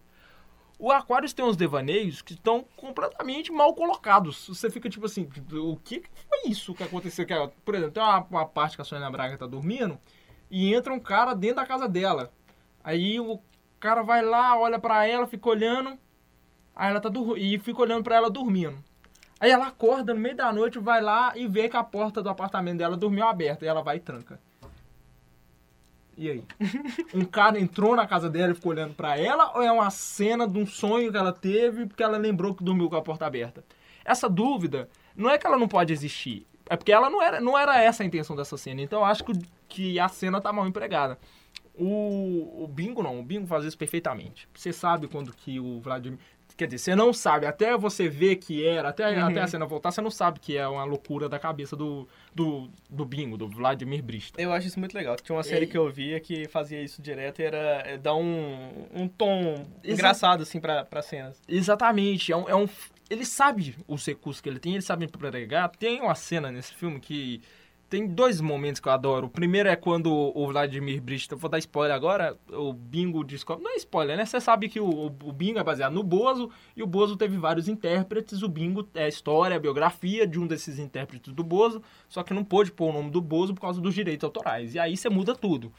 O 0.78 0.92
Aquarius 0.92 1.34
tem 1.34 1.44
uns 1.44 1.58
devaneios 1.58 2.22
que 2.22 2.34
estão 2.34 2.64
completamente 2.78 3.52
mal 3.52 3.74
colocados. 3.74 4.48
Você 4.48 4.70
fica 4.70 4.90
tipo 4.90 5.06
assim, 5.08 5.28
o 5.52 5.76
que 5.76 6.04
foi 6.30 6.50
isso 6.50 6.74
que 6.74 6.84
aconteceu? 6.84 7.26
Que, 7.26 7.34
Por 7.66 7.76
exemplo, 7.76 7.92
tem 7.92 8.02
uma, 8.02 8.20
uma 8.30 8.46
parte 8.46 8.78
que 8.78 8.82
a 8.82 8.86
Sônia 8.86 9.10
Braga 9.10 9.38
tá 9.38 9.46
dormindo 9.46 10.00
e 10.50 10.74
entra 10.74 10.94
um 10.94 11.00
cara 11.00 11.34
dentro 11.34 11.58
da 11.58 11.66
casa 11.66 11.88
dela. 11.88 12.32
Aí 12.84 13.20
o 13.20 13.40
cara 13.80 14.02
vai 14.04 14.22
lá, 14.24 14.58
olha 14.58 14.80
pra 14.80 15.06
ela, 15.06 15.28
fica 15.28 15.50
olhando, 15.50 15.98
aí 16.76 16.90
ela 16.90 17.00
tá 17.00 17.10
dur- 17.10 17.38
e 17.38 17.58
fica 17.60 17.82
olhando 17.82 18.04
pra 18.04 18.16
ela 18.16 18.30
dormindo. 18.30 18.78
Aí 19.40 19.50
ela 19.52 19.68
acorda 19.68 20.14
no 20.14 20.20
meio 20.20 20.36
da 20.36 20.52
noite, 20.52 20.80
vai 20.80 21.02
lá 21.02 21.32
e 21.36 21.48
vê 21.48 21.70
que 21.70 21.78
a 21.78 21.84
porta 21.84 22.22
do 22.22 22.30
apartamento 22.30 22.78
dela 22.80 22.98
dormiu 22.98 23.26
aberta 23.26 23.64
e 23.64 23.68
ela 23.68 23.82
vai 23.82 23.98
e 23.98 24.00
tranca. 24.02 24.40
E 26.18 26.30
aí? 26.30 26.44
Um 27.14 27.24
cara 27.24 27.58
entrou 27.60 27.96
na 27.96 28.06
casa 28.06 28.30
dela 28.30 28.52
e 28.52 28.56
ficou 28.56 28.72
olhando 28.74 28.94
pra 28.94 29.18
ela 29.18 29.54
ou 29.56 29.62
é 29.64 29.72
uma 29.72 29.90
cena 29.90 30.46
de 30.48 30.58
um 30.60 30.66
sonho 30.66 31.10
que 31.12 31.18
ela 31.18 31.32
teve 31.32 31.86
porque 31.86 32.04
ela 32.04 32.18
lembrou 32.18 32.54
que 32.54 32.64
dormiu 32.64 32.90
com 32.90 32.98
a 32.98 33.02
porta 33.02 33.26
aberta? 33.26 33.64
Essa 34.04 34.28
dúvida 34.28 34.90
não 35.16 35.30
é 35.30 35.38
que 35.38 35.48
ela 35.48 35.58
não 35.58 35.68
pode 35.68 35.94
existir, 35.94 36.46
é 36.70 36.76
porque 36.76 36.92
ela 36.92 37.10
não 37.10 37.22
era, 37.22 37.40
não 37.40 37.58
era 37.58 37.82
essa 37.82 38.04
a 38.04 38.06
intenção 38.06 38.36
dessa 38.36 38.58
cena. 38.58 38.82
Então 38.82 39.00
eu 39.00 39.06
acho 39.06 39.24
que, 39.24 39.32
que 39.70 39.98
a 40.00 40.10
cena 40.10 40.42
tá 40.42 40.52
mal 40.52 40.68
empregada. 40.68 41.18
O, 41.76 42.64
o 42.64 42.68
Bingo 42.68 43.02
não, 43.02 43.20
o 43.20 43.24
Bingo 43.24 43.48
faz 43.48 43.64
isso 43.64 43.78
perfeitamente. 43.78 44.48
Você 44.54 44.74
sabe 44.74 45.08
quando 45.08 45.32
que 45.34 45.60
o 45.60 45.80
Vladimir. 45.80 46.20
Quer 46.58 46.66
dizer, 46.66 46.80
você 46.80 46.96
não 46.96 47.14
sabe, 47.14 47.46
até 47.46 47.78
você 47.78 48.10
ver 48.10 48.36
que 48.36 48.66
era, 48.68 48.90
até, 48.90 49.08
Uhum. 49.18 49.28
até 49.30 49.40
a 49.40 49.48
cena 49.48 49.66
voltar, 49.66 49.92
você 49.92 50.02
não 50.02 50.12
sabe 50.12 50.42
que 50.42 50.58
é 50.58 50.68
uma 50.68 50.84
loucura 50.84 51.30
da 51.30 51.40
cabeça 51.40 51.74
do, 51.74 52.06
do, 52.36 52.70
do 52.90 53.06
Bingo, 53.06 53.38
do 53.38 53.48
Vladimir 53.48 54.04
Brista. 54.04 54.42
Eu 54.42 54.52
acho 54.52 54.68
isso 54.68 54.78
muito 54.78 54.94
legal. 54.94 55.16
Tinha 55.16 55.38
uma 55.38 55.44
série 55.44 55.68
que 55.68 55.78
eu 55.78 55.90
via 55.90 56.20
que 56.20 56.50
fazia 56.50 56.82
isso 56.82 57.02
direto 57.02 57.40
e 57.40 57.46
era 57.46 57.58
é, 57.86 57.98
dar 57.98 58.16
um, 58.16 58.88
um 58.94 59.08
tom 59.08 59.66
engraçado, 59.86 60.44
assim, 60.44 60.60
pra, 60.60 60.84
pra 60.84 61.02
cenas. 61.02 61.40
Exatamente. 61.48 62.34
É 62.34 62.36
um, 62.36 62.50
é 62.50 62.56
um- 62.56 62.68
ele 63.10 63.24
sabe 63.24 63.78
os 63.88 64.06
recursos 64.06 64.42
que 64.42 64.50
ele 64.50 64.60
tem, 64.60 64.74
ele 64.74 64.82
sabe 64.82 65.08
pregar. 65.08 65.70
Tem 65.70 66.02
uma 66.02 66.16
cena 66.16 66.52
nesse 66.52 66.74
filme 66.74 67.00
que. 67.00 67.42
Tem 67.90 68.06
dois 68.06 68.40
momentos 68.40 68.80
que 68.80 68.88
eu 68.88 68.92
adoro. 68.92 69.26
O 69.26 69.30
primeiro 69.30 69.68
é 69.68 69.76
quando 69.76 70.12
o 70.14 70.48
Vladimir 70.48 71.02
Brista, 71.02 71.36
vou 71.36 71.50
dar 71.50 71.58
spoiler 71.58 71.96
agora, 71.96 72.38
o 72.52 72.72
Bingo 72.72 73.24
descobre. 73.24 73.64
Não 73.64 73.72
é 73.72 73.78
spoiler, 73.78 74.16
né? 74.16 74.26
Você 74.26 74.40
sabe 74.40 74.70
que 74.70 74.80
o, 74.80 75.08
o 75.08 75.34
Bingo 75.34 75.58
é 75.58 75.64
baseado 75.64 75.94
no 75.94 76.04
Bozo 76.04 76.52
e 76.76 76.84
o 76.84 76.88
Bozo 76.88 77.18
teve 77.18 77.38
vários 77.38 77.68
intérpretes. 77.68 78.44
O 78.44 78.48
Bingo 78.48 78.88
é 78.94 79.06
a 79.06 79.08
história, 79.08 79.56
a 79.56 79.60
biografia 79.60 80.28
de 80.28 80.40
um 80.40 80.46
desses 80.46 80.78
intérpretes 80.78 81.34
do 81.34 81.44
Bozo, 81.44 81.82
só 82.08 82.22
que 82.22 82.34
não 82.34 82.44
pôde 82.44 82.72
pôr 82.72 82.92
o 82.92 82.94
nome 82.94 83.10
do 83.10 83.22
Bozo 83.22 83.56
por 83.56 83.62
causa 83.62 83.82
dos 83.82 83.96
direitos 83.96 84.24
autorais. 84.24 84.76
E 84.76 84.80
aí 84.80 84.96
você 84.96 85.10
muda 85.10 85.34
tudo. 85.34 85.72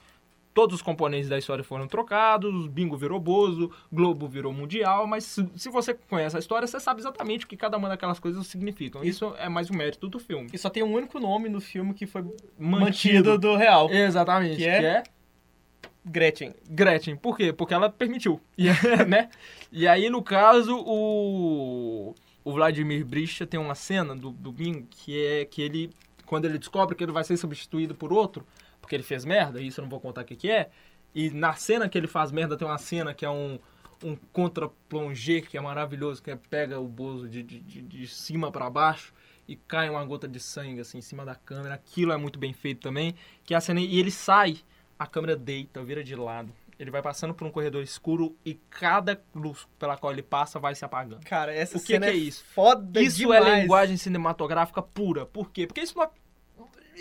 Todos 0.52 0.76
os 0.76 0.82
componentes 0.82 1.28
da 1.28 1.38
história 1.38 1.62
foram 1.62 1.86
trocados, 1.86 2.66
Bingo 2.66 2.96
virou 2.96 3.20
Bozo, 3.20 3.70
Globo 3.92 4.26
virou 4.26 4.52
Mundial, 4.52 5.06
mas 5.06 5.24
se, 5.24 5.48
se 5.54 5.68
você 5.68 5.94
conhece 5.94 6.36
a 6.36 6.40
história, 6.40 6.66
você 6.66 6.80
sabe 6.80 7.00
exatamente 7.00 7.44
o 7.44 7.48
que 7.48 7.56
cada 7.56 7.76
uma 7.76 7.88
daquelas 7.88 8.18
coisas 8.18 8.46
significam. 8.48 9.04
Isso 9.04 9.32
é 9.38 9.48
mais 9.48 9.70
um 9.70 9.74
mérito 9.74 10.08
do 10.08 10.18
filme. 10.18 10.50
E 10.52 10.58
só 10.58 10.68
tem 10.68 10.82
um 10.82 10.92
único 10.92 11.20
nome 11.20 11.48
no 11.48 11.60
filme 11.60 11.94
que 11.94 12.04
foi 12.04 12.24
mantido, 12.58 13.38
do 13.38 13.54
real. 13.54 13.88
Exatamente. 13.90 14.56
Que 14.56 14.66
é? 14.66 14.80
que 14.80 14.86
é 14.86 15.02
Gretchen. 16.04 16.54
Gretchen. 16.68 17.16
Por 17.16 17.36
quê? 17.36 17.52
Porque 17.52 17.74
ela 17.74 17.90
permitiu. 17.90 18.40
E, 18.56 18.68
né? 19.06 19.28
e 19.70 19.86
aí, 19.86 20.08
no 20.10 20.22
caso, 20.22 20.76
o, 20.76 22.14
o 22.44 22.52
Vladimir 22.52 23.04
Brista 23.04 23.46
tem 23.46 23.60
uma 23.60 23.74
cena 23.74 24.16
do, 24.16 24.30
do 24.30 24.50
Bingo 24.50 24.86
que 24.90 25.24
é 25.24 25.44
que 25.44 25.62
ele, 25.62 25.90
quando 26.26 26.46
ele 26.46 26.58
descobre 26.58 26.96
que 26.96 27.04
ele 27.04 27.12
vai 27.12 27.24
ser 27.24 27.36
substituído 27.36 27.94
por 27.94 28.12
outro, 28.12 28.46
porque 28.90 28.96
ele 28.96 29.04
fez 29.04 29.24
merda, 29.24 29.60
isso 29.62 29.80
eu 29.80 29.84
não 29.84 29.88
vou 29.88 30.00
contar 30.00 30.22
o 30.22 30.24
que, 30.24 30.34
que 30.34 30.50
é, 30.50 30.68
e 31.14 31.30
na 31.30 31.54
cena 31.54 31.88
que 31.88 31.96
ele 31.96 32.08
faz 32.08 32.32
merda 32.32 32.56
tem 32.56 32.66
uma 32.66 32.76
cena 32.76 33.14
que 33.14 33.24
é 33.24 33.30
um, 33.30 33.56
um 34.02 34.16
contra-plongé 34.32 35.42
que 35.42 35.56
é 35.56 35.60
maravilhoso, 35.60 36.20
que 36.20 36.28
é 36.28 36.34
pega 36.34 36.80
o 36.80 36.88
Bozo 36.88 37.28
de, 37.28 37.40
de, 37.40 37.60
de, 37.60 37.82
de 37.82 38.08
cima 38.08 38.50
para 38.50 38.68
baixo 38.68 39.14
e 39.46 39.54
cai 39.54 39.88
uma 39.88 40.04
gota 40.04 40.26
de 40.26 40.40
sangue 40.40 40.80
assim 40.80 40.98
em 40.98 41.02
cima 41.02 41.24
da 41.24 41.36
câmera. 41.36 41.74
Aquilo 41.74 42.10
é 42.10 42.16
muito 42.16 42.36
bem 42.36 42.52
feito 42.52 42.80
também, 42.80 43.14
que 43.44 43.54
é 43.54 43.56
a 43.56 43.60
cena 43.60 43.78
e 43.80 43.96
ele 44.00 44.10
sai 44.10 44.58
a 44.98 45.06
câmera 45.06 45.36
deita, 45.36 45.84
vira 45.84 46.02
de 46.02 46.16
lado. 46.16 46.52
Ele 46.76 46.90
vai 46.90 47.02
passando 47.02 47.32
por 47.34 47.46
um 47.46 47.50
corredor 47.50 47.84
escuro 47.84 48.34
e 48.44 48.54
cada 48.70 49.22
luz 49.34 49.68
pela 49.78 49.96
qual 49.98 50.12
ele 50.12 50.22
passa 50.22 50.58
vai 50.58 50.74
se 50.74 50.84
apagando. 50.84 51.24
Cara, 51.26 51.54
essa 51.54 51.76
O 51.76 51.80
que 51.80 51.86
cena 51.92 52.06
que 52.06 52.12
é, 52.12 52.14
é 52.14 52.18
isso? 52.18 52.42
foda 52.54 53.00
Isso 53.00 53.18
demais. 53.18 53.46
é 53.46 53.60
linguagem 53.60 53.96
cinematográfica 53.98 54.82
pura. 54.82 55.26
Por 55.26 55.50
quê? 55.52 55.66
Porque 55.66 55.82
isso 55.82 55.96
não, 55.96 56.08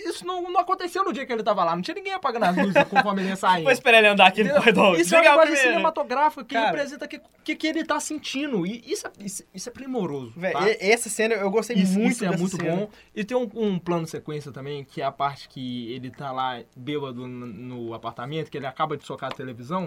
isso 0.08 0.26
não, 0.26 0.42
não 0.44 0.60
aconteceu 0.60 1.04
no 1.04 1.12
dia 1.14 1.26
que 1.26 1.34
ele 1.34 1.44
tava 1.44 1.64
lá. 1.64 1.76
Não 1.76 1.82
tinha 1.82 1.96
ninguém 1.96 2.14
apagando 2.14 2.46
as 2.46 2.58
luzes 2.58 2.84
conforme 2.90 3.22
ele 3.22 3.30
ia 3.30 3.36
saindo. 3.36 3.64
Vou 3.64 3.72
esperar 3.72 4.00
ele 4.00 4.08
andar 4.08 4.28
aqui 4.28 4.44
no 4.44 4.54
corredor. 4.54 5.00
Isso 5.00 5.16
é 5.16 5.20
uma 5.22 5.30
linguagem 5.30 5.56
cinematográfica 5.56 6.44
que 6.44 6.54
Cara. 6.54 6.68
representa 6.68 7.06
o 7.06 7.08
que, 7.08 7.22
que, 7.44 7.56
que 7.56 7.68
ele 7.68 7.84
tá 7.84 8.00
sentindo. 8.00 8.66
E 8.66 8.84
isso 8.86 9.08
é, 9.08 9.12
isso, 9.20 9.44
isso 9.54 9.70
é 9.70 9.72
primoroso. 9.72 10.34
Véi, 10.36 10.54
tá? 10.54 10.60
essa 10.80 11.10
cena 11.10 11.36
eu 11.36 11.50
gostei 11.50 11.78
Isso, 11.78 12.00
muito 12.00 12.12
isso 12.12 12.26
é 12.26 12.38
muito 12.38 12.58
cena. 12.58 12.76
bom. 12.76 12.90
E 13.16 13.24
tem 13.24 13.38
um, 13.38 13.50
um 13.54 13.80
plano 13.80 14.08
sequência 14.08 14.52
também, 14.52 14.84
que 14.84 15.02
é 15.02 15.06
a 15.06 15.12
parte 15.12 15.50
que 15.50 15.92
ele 15.92 16.10
tá 16.10 16.32
lá 16.32 16.62
bêbado 16.76 17.28
no, 17.28 17.46
no 17.46 17.94
apartamento, 17.94 18.50
que 18.50 18.58
ele 18.58 18.68
acaba 18.68 18.98
de 18.98 19.06
socar 19.06 19.32
a 19.32 19.36
televisão. 19.36 19.86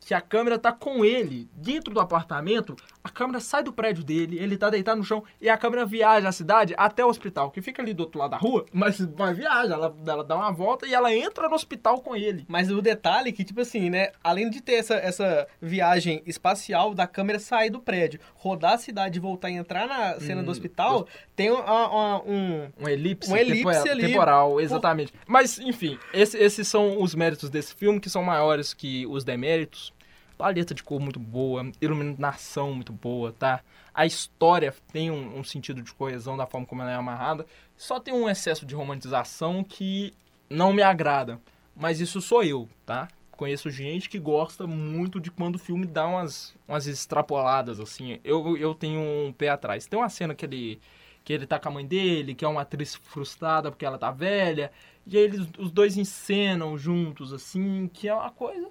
Que 0.00 0.12
a 0.12 0.20
câmera 0.20 0.58
tá 0.58 0.70
com 0.70 1.02
ele 1.02 1.48
dentro 1.54 1.94
do 1.94 1.98
apartamento, 1.98 2.76
a 3.04 3.10
câmera 3.10 3.38
sai 3.38 3.62
do 3.62 3.70
prédio 3.72 4.02
dele, 4.02 4.38
ele 4.38 4.56
tá 4.56 4.70
deitado 4.70 4.96
no 4.96 5.04
chão 5.04 5.22
e 5.38 5.46
a 5.50 5.58
câmera 5.58 5.84
viaja 5.84 6.26
a 6.26 6.32
cidade 6.32 6.74
até 6.76 7.04
o 7.04 7.08
hospital, 7.08 7.50
que 7.50 7.60
fica 7.60 7.82
ali 7.82 7.92
do 7.92 8.00
outro 8.00 8.18
lado 8.18 8.30
da 8.30 8.38
rua, 8.38 8.64
mas 8.72 8.98
vai 8.98 9.34
viaja, 9.34 9.74
ela, 9.74 9.94
ela 10.06 10.24
dá 10.24 10.34
uma 10.36 10.50
volta 10.50 10.86
e 10.86 10.94
ela 10.94 11.14
entra 11.14 11.46
no 11.48 11.54
hospital 11.54 12.00
com 12.00 12.16
ele. 12.16 12.46
Mas 12.48 12.70
o 12.70 12.80
detalhe 12.80 13.28
é 13.28 13.32
que, 13.32 13.44
tipo 13.44 13.60
assim, 13.60 13.90
né? 13.90 14.08
Além 14.24 14.48
de 14.48 14.62
ter 14.62 14.74
essa, 14.76 14.94
essa 14.94 15.46
viagem 15.60 16.22
espacial 16.26 16.94
da 16.94 17.06
câmera 17.06 17.38
sair 17.38 17.68
do 17.68 17.78
prédio, 17.78 18.18
rodar 18.34 18.72
a 18.72 18.78
cidade 18.78 19.18
e 19.18 19.20
voltar 19.20 19.50
e 19.50 19.54
entrar 19.54 19.86
na 19.86 20.18
cena 20.18 20.40
Hum, 20.40 20.44
do 20.44 20.50
hospital, 20.50 21.06
tem 21.36 21.50
uma- 21.50 21.88
uma- 21.88 22.22
um. 22.24 22.70
Um 22.80 22.88
elipse, 22.88 23.30
Um 23.30 23.36
elipse 23.36 23.64
tempo- 23.64 23.90
ali. 23.90 24.06
temporal, 24.08 24.60
exatamente. 24.60 25.12
Mas, 25.26 25.58
enfim, 25.58 25.98
esse- 26.12 26.38
esses 26.38 26.66
são 26.66 27.02
os 27.02 27.14
méritos 27.14 27.50
desse 27.50 27.74
filme, 27.74 28.00
que 28.00 28.08
são 28.08 28.22
maiores 28.22 28.72
que 28.72 29.06
os 29.06 29.24
deméritos. 29.24 29.92
Paleta 30.36 30.74
de 30.74 30.82
cor 30.82 31.00
muito 31.00 31.18
boa, 31.18 31.70
iluminação 31.80 32.74
muito 32.74 32.92
boa, 32.92 33.32
tá? 33.32 33.60
A 33.92 34.04
história 34.04 34.74
tem 34.92 35.10
um, 35.10 35.38
um 35.38 35.44
sentido 35.44 35.80
de 35.80 35.92
coesão 35.94 36.36
da 36.36 36.46
forma 36.46 36.66
como 36.66 36.82
ela 36.82 36.90
é 36.90 36.94
amarrada. 36.94 37.46
Só 37.76 38.00
tem 38.00 38.12
um 38.12 38.28
excesso 38.28 38.66
de 38.66 38.74
romantização 38.74 39.62
que 39.62 40.12
não 40.50 40.72
me 40.72 40.82
agrada. 40.82 41.40
Mas 41.76 42.00
isso 42.00 42.20
sou 42.20 42.42
eu, 42.42 42.68
tá? 42.84 43.08
Conheço 43.32 43.70
gente 43.70 44.08
que 44.08 44.18
gosta 44.18 44.66
muito 44.66 45.20
de 45.20 45.30
quando 45.30 45.56
o 45.56 45.58
filme 45.58 45.86
dá 45.86 46.06
umas, 46.06 46.54
umas 46.68 46.86
extrapoladas, 46.86 47.80
assim. 47.80 48.20
Eu, 48.24 48.56
eu 48.56 48.74
tenho 48.74 49.00
um 49.00 49.32
pé 49.32 49.48
atrás. 49.48 49.86
Tem 49.86 49.98
uma 49.98 50.08
cena 50.08 50.34
que 50.34 50.44
ele 50.44 50.80
que 51.24 51.32
ele 51.32 51.46
tá 51.46 51.58
com 51.58 51.68
a 51.68 51.72
mãe 51.72 51.86
dele, 51.86 52.34
que 52.34 52.44
é 52.44 52.48
uma 52.48 52.60
atriz 52.60 52.94
frustrada 52.94 53.70
porque 53.70 53.84
ela 53.86 53.98
tá 53.98 54.10
velha, 54.10 54.70
e 55.06 55.16
aí 55.16 55.24
eles, 55.24 55.46
os 55.58 55.70
dois 55.70 55.96
encenam 55.96 56.76
juntos, 56.78 57.32
assim, 57.32 57.88
que 57.92 58.08
é 58.08 58.14
uma 58.14 58.30
coisa. 58.30 58.68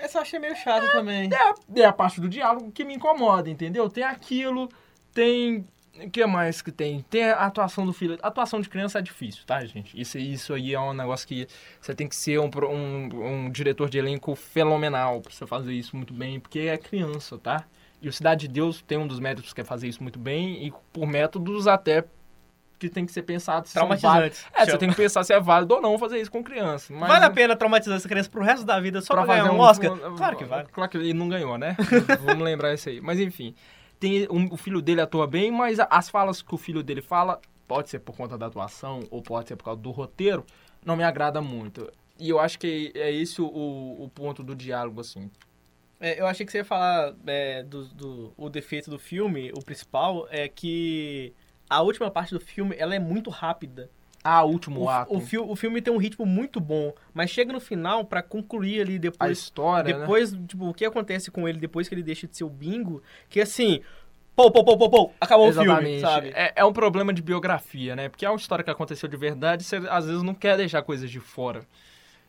Essa 0.00 0.18
eu 0.18 0.22
achei 0.22 0.38
meio 0.38 0.56
chata 0.56 0.90
também. 0.92 1.28
É 1.32 1.36
a, 1.36 1.54
é 1.82 1.84
a 1.84 1.92
parte 1.92 2.20
do 2.20 2.28
diálogo 2.28 2.70
que 2.72 2.84
me 2.84 2.94
incomoda, 2.94 3.50
entendeu? 3.50 3.88
Tem 3.90 4.04
aquilo, 4.04 4.68
tem 5.12 5.66
O 5.98 6.10
que 6.10 6.24
mais 6.26 6.60
que 6.60 6.70
tem? 6.70 7.00
Tem 7.08 7.24
a 7.24 7.46
atuação 7.46 7.86
do 7.86 7.92
filho. 7.92 8.18
A 8.22 8.28
atuação 8.28 8.60
de 8.60 8.68
criança 8.68 8.98
é 8.98 9.02
difícil, 9.02 9.44
tá, 9.46 9.64
gente? 9.64 9.98
Isso, 9.98 10.18
isso 10.18 10.52
aí 10.54 10.74
é 10.74 10.80
um 10.80 10.92
negócio 10.92 11.26
que 11.26 11.48
você 11.80 11.94
tem 11.94 12.06
que 12.08 12.14
ser 12.16 12.38
um, 12.38 12.50
um, 12.70 13.46
um 13.46 13.50
diretor 13.50 13.88
de 13.88 13.98
elenco 13.98 14.34
fenomenal 14.34 15.20
pra 15.22 15.32
você 15.32 15.46
fazer 15.46 15.72
isso 15.72 15.96
muito 15.96 16.12
bem, 16.12 16.38
porque 16.38 16.60
é 16.60 16.76
criança, 16.76 17.38
tá? 17.38 17.66
E 18.00 18.08
o 18.08 18.12
Cidade 18.12 18.46
de 18.46 18.52
Deus 18.52 18.82
tem 18.82 18.98
um 18.98 19.06
dos 19.06 19.18
métodos 19.20 19.52
que 19.52 19.60
é 19.60 19.64
fazer 19.64 19.88
isso 19.88 20.02
muito 20.02 20.18
bem, 20.18 20.66
e 20.66 20.72
por 20.92 21.06
métodos 21.06 21.66
até 21.66 22.04
que 22.78 22.90
tem 22.90 23.06
que 23.06 23.12
ser 23.12 23.22
pensado 23.22 23.66
se 23.66 23.72
são 23.72 23.82
válidos. 23.88 24.02
Traumatizantes. 24.02 24.46
É, 24.54 24.66
você 24.66 24.76
tem 24.76 24.90
que 24.90 24.96
pensar 24.96 25.24
se 25.24 25.32
é 25.32 25.40
válido 25.40 25.74
ou 25.74 25.80
não 25.80 25.98
fazer 25.98 26.20
isso 26.20 26.30
com 26.30 26.44
criança. 26.44 26.92
Mas 26.92 27.08
Vale 27.08 27.24
a 27.24 27.30
pena 27.30 27.56
traumatizar 27.56 27.96
essa 27.96 28.06
criança 28.06 28.28
pro 28.28 28.42
resto 28.42 28.66
da 28.66 28.78
vida 28.78 29.00
só 29.00 29.14
pra, 29.14 29.24
pra 29.24 29.34
ganhar 29.34 29.46
fazer 29.46 29.56
um 29.56 29.60
Oscar? 29.60 29.92
um- 30.12 30.16
Claro 30.16 30.36
que 30.36 30.44
vale. 30.44 30.68
Claro 30.70 30.90
que 30.90 30.98
ele 30.98 31.14
não 31.14 31.26
ganhou, 31.26 31.56
né? 31.56 31.74
Vamos 32.20 32.44
lembrar 32.44 32.74
isso 32.74 32.90
aí. 32.90 33.00
Mas 33.00 33.18
enfim, 33.18 33.54
tem, 33.98 34.28
um- 34.30 34.52
o 34.52 34.58
filho 34.58 34.82
dele 34.82 35.00
atua 35.00 35.26
bem, 35.26 35.50
mas 35.50 35.78
as 35.80 36.10
falas 36.10 36.42
que 36.42 36.54
o 36.54 36.58
filho 36.58 36.82
dele 36.82 37.00
fala, 37.00 37.40
pode 37.66 37.88
ser 37.88 38.00
por 38.00 38.14
conta 38.14 38.36
da 38.36 38.44
atuação 38.44 39.00
ou 39.10 39.22
pode 39.22 39.48
ser 39.48 39.56
por 39.56 39.64
causa 39.64 39.80
do 39.80 39.90
roteiro, 39.90 40.44
não 40.84 40.96
me 40.96 41.02
agrada 41.02 41.40
muito. 41.40 41.90
E 42.18 42.28
eu 42.28 42.38
acho 42.38 42.58
que 42.58 42.92
é 42.94 43.10
esse 43.10 43.40
o, 43.40 43.46
o 43.46 44.10
ponto 44.14 44.42
do 44.42 44.54
diálogo, 44.54 45.00
assim. 45.00 45.30
É, 46.00 46.20
eu 46.20 46.26
achei 46.26 46.44
que 46.44 46.52
você 46.52 46.58
ia 46.58 46.64
falar 46.64 47.14
é, 47.26 47.62
do, 47.62 47.84
do- 47.86 48.32
o 48.36 48.48
defeito 48.50 48.90
do 48.90 48.98
filme, 48.98 49.50
o 49.56 49.62
principal, 49.64 50.26
é 50.30 50.46
que 50.48 51.32
a 51.70 51.80
última 51.82 52.10
parte 52.10 52.34
do 52.34 52.40
filme 52.40 52.74
ela 52.78 52.94
é 52.94 52.98
muito 52.98 53.30
rápida. 53.30 53.90
Ah, 54.22 54.42
último 54.44 54.82
O, 54.82 54.88
ato. 54.90 55.14
o, 55.16 55.20
fi- 55.20 55.38
o 55.38 55.54
filme 55.56 55.80
tem 55.80 55.92
um 55.94 55.98
ritmo 55.98 56.26
muito 56.26 56.60
bom, 56.60 56.92
mas 57.14 57.30
chega 57.30 57.52
no 57.52 57.60
final 57.60 58.04
pra 58.04 58.22
concluir 58.22 58.80
ali 58.80 58.96
a 58.96 58.98
depois. 58.98 59.38
história, 59.38 59.94
né? 59.94 60.00
depois, 60.00 60.32
tipo, 60.48 60.68
o 60.68 60.74
que 60.74 60.84
acontece 60.84 61.30
com 61.30 61.48
ele 61.48 61.58
depois 61.58 61.88
que 61.88 61.94
ele 61.94 62.02
deixa 62.02 62.26
de 62.26 62.36
ser 62.36 62.44
o 62.44 62.50
bingo, 62.50 63.00
que 63.28 63.40
assim, 63.40 63.80
pô, 64.34 64.50
pô, 64.50 64.64
pô, 64.64 64.76
pô, 64.76 64.90
pô, 64.90 65.10
acabou 65.20 65.48
o 65.48 65.52
filme, 65.52 65.68
Exatamente. 65.70 66.00
sabe? 66.00 66.32
É, 66.34 66.52
é 66.56 66.64
um 66.64 66.72
problema 66.72 67.12
de 67.12 67.22
biografia, 67.22 67.94
né? 67.96 68.08
Porque 68.08 68.26
é 68.26 68.28
uma 68.30 68.36
história 68.36 68.64
que 68.64 68.70
aconteceu 68.70 69.08
de 69.08 69.16
verdade, 69.16 69.62
você 69.64 69.76
às 69.88 70.04
vezes 70.06 70.22
não 70.24 70.34
quer 70.34 70.56
deixar 70.56 70.82
coisas 70.82 71.08
de 71.10 71.20
fora. 71.20 71.64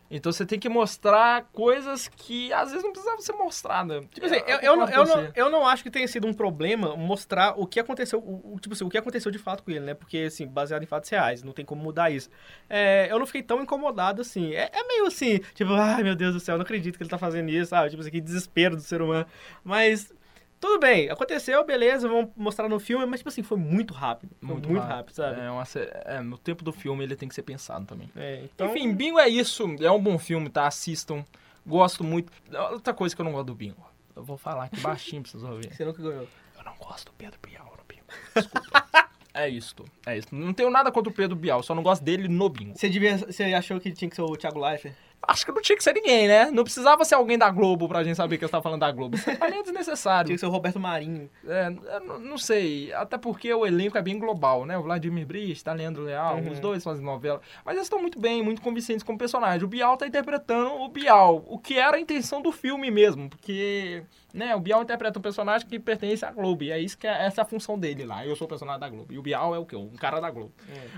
Então 0.10 0.32
você 0.32 0.46
tem 0.46 0.58
que 0.60 0.70
mostrar 0.70 1.44
coisas 1.52 2.08
que 2.08 2.52
às 2.54 2.70
vezes 2.70 2.84
não 2.84 2.92
precisava 2.92 3.20
ser 3.22 3.34
mostrada. 3.34 4.02
Tipo 4.14 4.26
assim, 4.26 4.36
É, 4.38 4.56
eu, 4.56 4.60
eu, 4.62 4.76
não, 4.78 4.90
eu, 4.90 5.06
não, 5.06 5.32
eu 5.36 5.50
não 5.50 5.68
acho 5.68 5.84
que 5.84 5.92
tenha 5.92 6.08
sido 6.08 6.26
um 6.26 6.34
problema 6.34 6.96
mostrar 6.96 7.54
o 7.60 7.68
que 7.68 7.80
aconteceu, 7.80 8.20
o, 8.20 8.54
o- 8.56 8.60
tipo 8.60 8.74
assim, 8.74 8.86
o 8.86 8.90
que 8.90 8.98
aconteceu 8.98 9.32
de 9.32 9.38
fato 9.38 9.64
com 9.64 9.72
ele, 9.72 9.82
né? 9.82 9.94
Porque, 9.94 10.18
assim, 10.20 10.48
baseado 10.48 10.84
em 10.84 10.86
fatos 10.86 11.10
reais, 11.10 11.44
não 11.44 11.52
tem 11.52 11.66
como 11.66 11.82
mudar 11.84 12.10
isso. 12.10 12.30
É, 12.70 13.08
eu 13.12 13.20
não 13.20 13.26
fiquei 13.26 13.44
tão 13.44 13.62
incomodado 13.62 14.22
assim. 14.22 14.54
É, 14.54 14.70
é 14.74 14.84
meio 14.88 15.06
assim, 15.08 15.40
tipo, 15.54 15.74
ai 15.74 16.04
meu 16.04 16.16
Deus 16.16 16.34
do 16.34 16.40
céu, 16.40 16.54
eu 16.54 16.58
não 16.60 16.64
acredito 16.64 16.96
que 16.98 17.04
ele 17.04 17.10
tá 17.10 17.18
fazendo 17.18 17.50
isso, 17.50 17.70
sabe? 17.72 17.90
Tipo 17.90 18.02
assim, 18.02 18.12
que 18.12 18.22
desespero 18.22 18.76
do 18.76 18.82
ser 18.82 19.02
humano. 19.02 19.26
Mas, 19.64 20.14
tudo 20.60 20.80
bem, 20.80 21.10
aconteceu, 21.10 21.64
beleza, 21.66 22.08
vamos 22.08 22.32
mostrar 22.36 22.68
no 22.70 22.80
filme, 22.80 23.06
mas, 23.06 23.20
tipo 23.20 23.30
assim, 23.30 23.44
foi 23.44 23.58
muito 23.58 23.94
rápido. 23.94 24.32
Foi 24.40 24.56
muito, 24.56 24.74
rápido, 24.80 25.14
sabe? 25.16 25.40
É, 25.42 25.50
uma 25.52 25.66
se- 25.66 25.90
é, 26.06 26.20
no 26.22 26.38
tempo 26.38 26.64
do 26.64 26.72
filme 26.72 27.04
ele 27.04 27.16
tem 27.16 27.30
que 27.30 27.36
ser 27.36 27.44
pensado 27.44 27.86
também. 27.86 28.10
É, 28.16 28.42
então, 28.44 28.68
Enfim, 28.76 28.94
Bingo 28.94 29.20
é 29.20 29.30
isso. 29.30 29.66
É 29.80 29.92
um 29.92 30.02
bom 30.02 30.18
filme, 30.18 30.50
tá? 30.50 30.66
Assistam. 30.68 31.24
Gosto 31.66 32.04
muito. 32.04 32.32
Outra 32.72 32.94
coisa 32.94 33.16
que 33.16 33.22
eu 33.22 33.26
não 33.26 33.32
gosto 33.34 33.48
do 33.48 33.56
Bingo. 33.56 33.86
Eu 34.16 34.24
vou 34.24 34.38
falar 34.38 34.64
aqui 34.66 34.80
baixinho 34.80 35.22
pra 35.22 35.32
vocês 35.32 35.44
ouvirem. 35.44 35.72
você 35.72 35.86
nunca 35.86 36.02
ganhou. 36.02 36.28
Eu 36.58 36.64
não 36.64 36.74
gosto 36.78 37.06
do 37.06 37.12
Pedro 37.14 37.38
Bial 37.46 37.66
no 37.78 37.84
Bingo. 37.88 38.06
Desculpa. 38.34 38.88
é 39.34 39.48
isso. 39.50 39.76
É 40.06 40.18
isso. 40.18 40.28
Não 40.32 40.54
tenho 40.54 40.70
nada 40.72 40.92
contra 40.92 41.12
o 41.12 41.14
Pedro 41.14 41.36
Bial, 41.36 41.62
só 41.62 41.76
não 41.76 41.84
gosto 41.84 42.04
dele 42.04 42.28
no 42.28 42.50
Bingo. 42.50 42.76
Você, 42.76 42.90
devia, 42.90 43.18
você 43.18 43.44
achou 43.54 43.80
que 43.80 43.92
tinha 43.92 44.10
que 44.10 44.16
ser 44.16 44.22
o 44.24 44.36
Thiago 44.36 44.60
Leifert? 44.60 44.96
Acho 45.22 45.46
que 45.46 45.52
não 45.52 45.62
tinha 45.62 45.76
que 45.76 45.84
ser 45.84 45.94
ninguém, 45.94 46.26
né? 46.28 46.50
Não 46.52 46.64
precisava 46.64 47.04
ser 47.04 47.16
alguém 47.16 47.38
da 47.38 47.50
Globo 47.50 47.88
pra 47.90 48.02
gente 48.04 48.16
saber 48.16 48.38
que 48.38 48.44
eu 48.44 48.48
estava 48.48 48.62
falando 48.64 48.80
da 48.80 48.92
Globo. 48.92 49.18
Isso 49.18 49.30
é 49.30 49.64
desnecessário. 49.64 50.28
Tinha 50.28 50.36
que 50.36 50.40
ser 50.40 50.46
o 50.46 50.50
Roberto 50.50 50.80
Marinho. 50.80 51.30
É, 51.46 51.68
eu 51.68 52.00
não- 52.02 52.20
não 52.20 52.38
sei. 52.38 52.94
Até 52.94 53.18
porque 53.18 53.54
o 53.54 53.66
elenco 53.66 53.98
é 53.98 54.02
bem 54.02 54.18
global, 54.18 54.66
né? 54.66 54.78
O 54.78 54.84
Vladimir 54.84 55.26
Brista, 55.26 55.74
Leandro 55.74 56.04
Leal, 56.04 56.38
Uhum. 56.38 56.52
os 56.52 56.60
dois 56.60 56.84
fazem 56.84 57.04
novela. 57.04 57.42
Mas 57.66 57.76
eles 57.76 57.88
estão 57.88 58.00
muito 58.00 58.20
bem, 58.20 58.42
muito 58.42 58.62
convincentes 58.62 59.04
como 59.04 59.18
personagem. 59.18 59.66
O 59.66 59.68
Bial 59.68 59.98
tá 59.98 60.08
interpretando 60.08 60.72
o 60.76 60.88
Bial, 60.88 61.44
o 61.48 61.58
que 61.58 61.78
era 61.78 61.98
a 61.98 62.00
intenção 62.00 62.42
do 62.42 62.52
filme 62.52 62.90
mesmo. 62.90 63.30
Porque, 63.30 64.04
né, 64.34 64.56
o 64.56 64.60
Bial 64.62 64.82
interpreta 64.84 65.20
um 65.20 65.22
personagem 65.22 65.68
que 65.68 65.78
pertence 65.78 66.24
à 66.24 66.32
Globo. 66.32 66.64
E 66.64 66.72
é 66.72 66.80
isso 66.80 66.98
que 66.98 67.06
é, 67.08 67.26
essa 67.26 67.42
é 67.42 67.44
a 67.44 67.46
função 67.46 67.78
dele 67.78 68.06
lá. 68.06 68.26
Eu 68.26 68.36
sou 68.36 68.46
o 68.46 68.50
personagem 68.50 68.80
da 68.80 68.88
Globo. 68.88 69.12
E 69.12 69.18
o 69.18 69.22
Bial 69.22 69.54
é 69.54 69.60
o 69.60 69.66
quê? 69.66 69.76
Um 69.76 69.90
cara 69.98 70.22
da 70.22 70.30
Globo. 70.32 70.54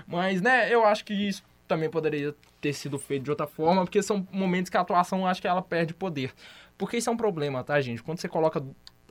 Mas, 0.06 0.40
né, 0.40 0.72
eu 0.72 0.84
acho 0.84 1.04
que 1.04 1.14
isso 1.14 1.42
também 1.70 1.88
poderia 1.88 2.34
ter 2.60 2.72
sido 2.72 2.98
feito 2.98 3.22
de 3.22 3.30
outra 3.30 3.46
forma, 3.46 3.84
porque 3.84 4.02
são 4.02 4.26
momentos 4.32 4.68
que 4.68 4.76
a 4.76 4.80
atuação, 4.80 5.24
acho 5.24 5.40
que 5.40 5.46
ela 5.46 5.62
perde 5.62 5.94
poder. 5.94 6.34
Porque 6.76 6.96
isso 6.96 7.08
é 7.08 7.12
um 7.12 7.16
problema, 7.16 7.62
tá, 7.62 7.80
gente? 7.80 8.02
Quando 8.02 8.18
você 8.18 8.28
coloca 8.28 8.60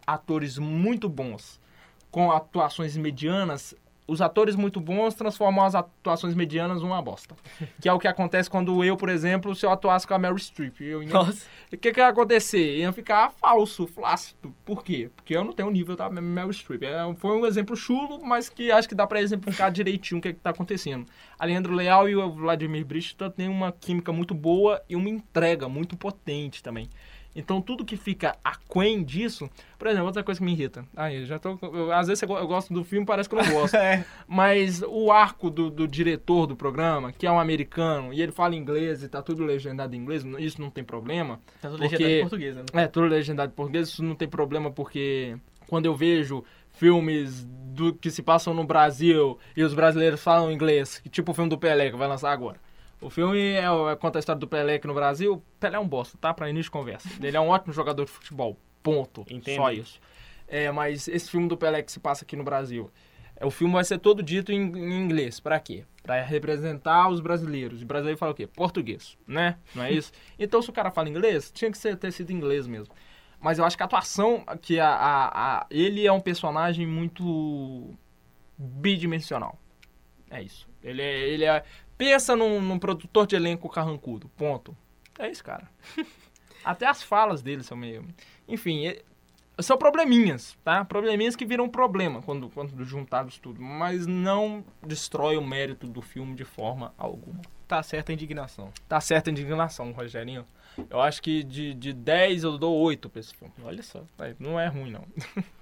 atores 0.06 0.58
muito 0.58 1.08
bons 1.08 1.62
com 2.12 2.32
atuações 2.32 2.98
medianas, 2.98 3.74
os 4.10 4.22
atores 4.22 4.56
muito 4.56 4.82
bons 4.82 5.14
transformam 5.14 5.64
as 5.64 5.76
atuações 5.76 6.34
medianas 6.34 6.82
numa 6.82 7.02
bosta. 7.02 7.36
Que 7.80 7.88
é 7.88 7.94
o 7.94 8.00
que 8.00 8.08
acontece 8.08 8.50
quando 8.50 8.84
eu, 8.84 8.98
por 8.98 9.10
exemplo, 9.10 9.56
se 9.56 9.66
eu 9.66 9.72
atuasse 9.72 10.08
com 10.08 10.14
a 10.14 10.20
Meryl 10.20 10.38
Streep. 10.38 10.82
Eu 10.82 11.06
Nossa. 11.06 11.46
o 11.72 11.78
que, 11.78 11.92
que 11.92 12.00
ia 12.00 12.08
acontecer? 12.08 12.78
Ia 12.78 12.92
ficar 12.92 13.32
falso, 13.32 13.88
flácido. 13.88 14.54
Por 14.66 14.84
quê? 14.84 15.10
Porque 15.16 15.36
eu 15.36 15.44
não 15.44 15.54
tenho 15.54 15.70
o 15.70 15.72
nível 15.72 15.96
da 15.96 16.10
Meryl 16.10 16.52
Streep. 16.52 16.84
É, 16.84 17.14
foi 17.16 17.38
um 17.38 17.46
exemplo 17.46 17.76
chulo, 17.76 18.20
mas 18.24 18.50
que 18.50 18.72
acho 18.72 18.90
que 18.90 18.96
dá 18.96 19.06
pra 19.06 19.22
exemplificar 19.22 19.72
direitinho 19.72 20.20
o 20.20 20.22
que, 20.22 20.34
que 20.34 20.40
tá 20.40 20.50
acontecendo. 20.50 21.06
A 21.38 21.46
Leandro 21.46 21.74
Leal 21.74 22.10
e 22.10 22.16
o 22.16 22.32
Vladimir 22.32 22.86
Brista 22.86 23.30
têm 23.30 23.48
uma 23.48 23.72
química 23.72 24.12
muito 24.12 24.34
boa 24.34 24.82
e 24.90 24.96
uma 24.96 25.10
entrega 25.10 25.70
muito 25.70 25.96
potente 25.96 26.64
também. 26.64 26.90
Então 27.40 27.62
tudo 27.62 27.86
que 27.86 27.96
fica 27.98 28.36
aquém 28.44 29.04
disso... 29.04 29.50
Por 29.78 29.88
exemplo, 29.88 30.08
outra 30.08 30.22
coisa 30.24 30.40
que 30.40 30.46
me 30.46 30.52
irrita. 30.52 30.84
Aí, 30.96 31.26
já 31.26 31.40
tô... 31.40 31.58
eu- 31.62 31.92
às 31.94 32.08
vezes 32.08 32.22
eu 32.22 32.28
go- 32.28 32.38
eu 32.38 32.48
gosto 32.48 32.74
do 32.74 32.84
filme, 32.84 33.06
parece 33.06 33.30
que 33.30 33.36
eu 33.36 33.42
não 33.44 33.52
gosto. 33.52 33.76
É. 33.80 34.04
Mas 34.28 34.82
o 34.86 35.10
arco 35.12 35.50
do, 35.50 35.70
do 35.70 35.88
diretor 35.88 36.46
do 36.46 36.56
programa, 36.56 37.12
que 37.14 37.26
é 37.26 37.32
um 37.32 37.40
americano, 37.40 38.14
e 38.14 38.22
ele 38.22 38.32
fala 38.34 38.56
inglês 38.56 39.02
e 39.04 39.08
tá 39.08 39.22
tudo 39.22 39.44
legendado 39.46 39.96
em 39.96 40.00
inglês, 40.00 40.24
isso 40.38 40.60
não 40.62 40.70
tem 40.70 40.84
problema. 40.84 41.40
Tá 41.62 41.70
tudo 41.70 41.80
Porque- 41.80 41.96
legendado 41.96 42.14
em 42.14 42.22
português, 42.22 42.56
né? 42.58 42.64
É, 42.74 42.88
tudo 42.88 43.06
legendado 43.08 43.52
em 43.52 43.56
português, 43.56 43.88
isso 43.88 44.04
não 44.04 44.16
tem 44.16 44.28
problema 44.28 44.70
porque 44.70 45.38
quando 45.68 45.86
eu 45.86 45.96
vejo 45.96 46.44
filmes 46.74 47.46
do 47.74 47.94
que 47.94 48.12
se 48.12 48.22
passam 48.22 48.54
no 48.54 48.64
Brasil 48.66 49.38
e 49.56 49.64
os 49.64 49.74
brasileiros 49.74 50.22
falam 50.22 50.52
inglês, 50.52 51.02
tipo 51.10 51.32
o 51.32 51.34
filme 51.36 51.50
do 51.50 51.58
Pelé 51.58 51.90
que 51.92 51.98
vai 51.98 52.08
lançar 52.08 52.32
agora. 52.32 52.58
O 53.02 53.10
filme 53.10 53.40
é, 53.40 53.64
é- 53.64 53.96
conta 53.96 54.18
a 54.18 54.22
história 54.22 54.40
do 54.40 54.48
Pelé 54.48 54.76
aqui 54.76 54.88
no 54.88 54.94
Brasil. 54.94 55.42
Pelé 55.60 55.78
é 55.78 55.80
um 55.80 55.88
bosta, 55.88 56.18
tá? 56.20 56.34
Pra 56.34 56.50
início 56.50 56.66
de 56.66 56.72
conversa. 56.72 57.08
Ele 57.22 57.36
é 57.38 57.40
um 57.40 57.48
ótimo 57.50 57.74
jogador 57.74 58.06
de 58.06 58.12
futebol. 58.12 58.58
Ponto. 58.84 59.26
Entendo. 59.30 59.56
Só 59.56 59.72
isso. 59.72 60.00
É, 60.48 60.72
mas 60.72 61.08
esse 61.08 61.30
filme 61.30 61.48
do 61.48 61.56
Pelé 61.58 61.82
que 61.84 61.92
se 61.92 62.00
passa 62.00 62.24
aqui 62.26 62.36
no 62.36 62.44
Brasil, 62.44 62.90
é, 63.36 63.46
o 63.46 63.52
filme 63.52 63.74
vai 63.74 63.84
ser 63.84 64.00
todo 64.00 64.22
dito 64.24 64.52
em, 64.52 64.60
em 64.62 65.00
inglês. 65.00 65.40
Pra 65.40 65.60
quê? 65.60 65.86
Pra 66.04 66.22
representar 66.22 67.08
os 67.10 67.20
brasileiros. 67.20 67.82
E 67.82 67.86
brasileiro 67.86 68.18
fala 68.18 68.32
o 68.32 68.36
quê? 68.36 68.48
Português, 68.48 69.18
né? 69.28 69.58
Não 69.76 69.84
é 69.84 69.92
isso? 69.92 70.12
Então, 70.40 70.62
se 70.62 70.70
o 70.70 70.74
cara 70.74 70.92
fala 70.92 71.08
inglês, 71.10 71.52
tinha 71.52 71.70
que 71.72 71.78
ser, 71.78 71.96
ter 71.98 72.12
sido 72.12 72.32
inglês 72.32 72.68
mesmo. 72.68 72.94
Mas 73.40 73.58
eu 73.60 73.64
acho 73.66 73.78
que 73.78 73.84
a 73.84 73.86
atuação, 73.86 74.44
que 74.62 74.80
a, 74.80 74.90
a, 74.90 75.58
a- 75.60 75.68
ele 75.72 76.06
é 76.06 76.12
um 76.12 76.20
personagem 76.20 76.86
muito 76.86 77.94
bidimensional. 78.58 79.58
É 80.30 80.42
isso. 80.42 80.68
Ele 80.84 81.02
é. 81.02 81.28
Ele 81.30 81.46
é 81.46 81.64
pensa 82.00 82.34
num, 82.34 82.62
num 82.62 82.80
produtor 82.80 83.28
de 83.28 83.36
elenco 83.36 83.70
carrancudo. 83.70 84.30
Ponto. 84.38 84.76
É 85.20 85.30
isso, 85.30 85.44
cara. 85.44 85.70
Até 86.64 86.88
as 86.88 87.04
falas 87.04 87.42
dele 87.42 87.62
são 87.62 87.78
meio. 87.78 88.06
Enfim, 88.48 88.88
é- 88.88 89.02
são 89.60 89.78
probleminhas, 89.78 90.58
tá? 90.64 90.86
Probleminhas 90.86 91.36
que 91.36 91.46
viram 91.46 91.68
problema 91.68 92.22
quando, 92.22 92.50
quando 92.50 92.86
juntados 92.86 93.38
tudo. 93.38 93.62
Mas 93.62 94.08
não 94.08 94.64
destrói 94.82 95.36
o 95.36 95.46
mérito 95.46 95.86
do 95.88 96.02
filme 96.02 96.34
de 96.36 96.46
forma 96.46 96.94
alguma. 96.98 97.42
Tá 97.68 97.84
certa 97.84 98.12
a 98.12 98.14
indignação. 98.14 98.72
Tá 98.88 99.02
certa 99.02 99.30
a 99.30 99.32
indignação, 99.32 99.92
Rogerinho. 99.92 100.46
Eu 100.90 101.02
acho 101.02 101.22
que 101.22 101.44
de, 101.44 101.74
de 101.74 101.92
10 101.92 102.44
eu 102.44 102.58
dou 102.58 102.74
8 102.78 103.10
pra 103.10 103.20
esse 103.20 103.36
filme. 103.36 103.54
Olha 103.62 103.84
só, 103.84 104.02
não 104.40 104.58
é 104.58 104.68
ruim, 104.68 104.92
não. 104.92 105.04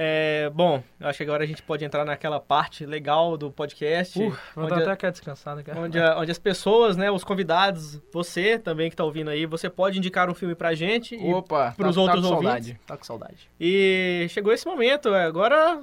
É, 0.00 0.48
bom, 0.50 0.80
eu 1.00 1.08
acho 1.08 1.16
que 1.16 1.24
agora 1.24 1.42
a 1.42 1.46
gente 1.46 1.60
pode 1.60 1.84
entrar 1.84 2.04
naquela 2.04 2.38
parte 2.38 2.86
legal 2.86 3.36
do 3.36 3.50
podcast. 3.50 4.16
Uh, 4.16 4.30
vou 4.54 4.64
onde, 4.64 4.70
dar 4.76 4.82
até 4.82 4.90
aquela 4.92 5.10
descansada, 5.10 5.60
cara. 5.60 5.80
onde, 5.80 5.98
a- 5.98 6.16
onde 6.20 6.30
as 6.30 6.38
pessoas, 6.38 6.96
né, 6.96 7.10
os 7.10 7.24
convidados, 7.24 8.00
você 8.12 8.56
também 8.60 8.90
que 8.90 8.94
tá 8.94 9.02
ouvindo 9.02 9.28
aí, 9.28 9.44
você 9.44 9.68
pode 9.68 9.98
indicar 9.98 10.30
um 10.30 10.34
filme 10.34 10.54
pra 10.54 10.72
gente. 10.72 11.16
e- 11.16 11.34
Opa, 11.34 11.74
pros 11.76 11.96
tá, 11.96 12.00
outros 12.00 12.22
tá 12.22 12.28
com 12.28 12.34
ouvintes? 12.36 12.54
saudade. 12.66 12.80
Tá 12.86 12.96
com 12.96 13.04
saudade. 13.04 13.50
E, 13.58 14.26
chegou 14.30 14.52
esse 14.52 14.66
momento, 14.66 15.08
é, 15.12 15.24
agora 15.24 15.80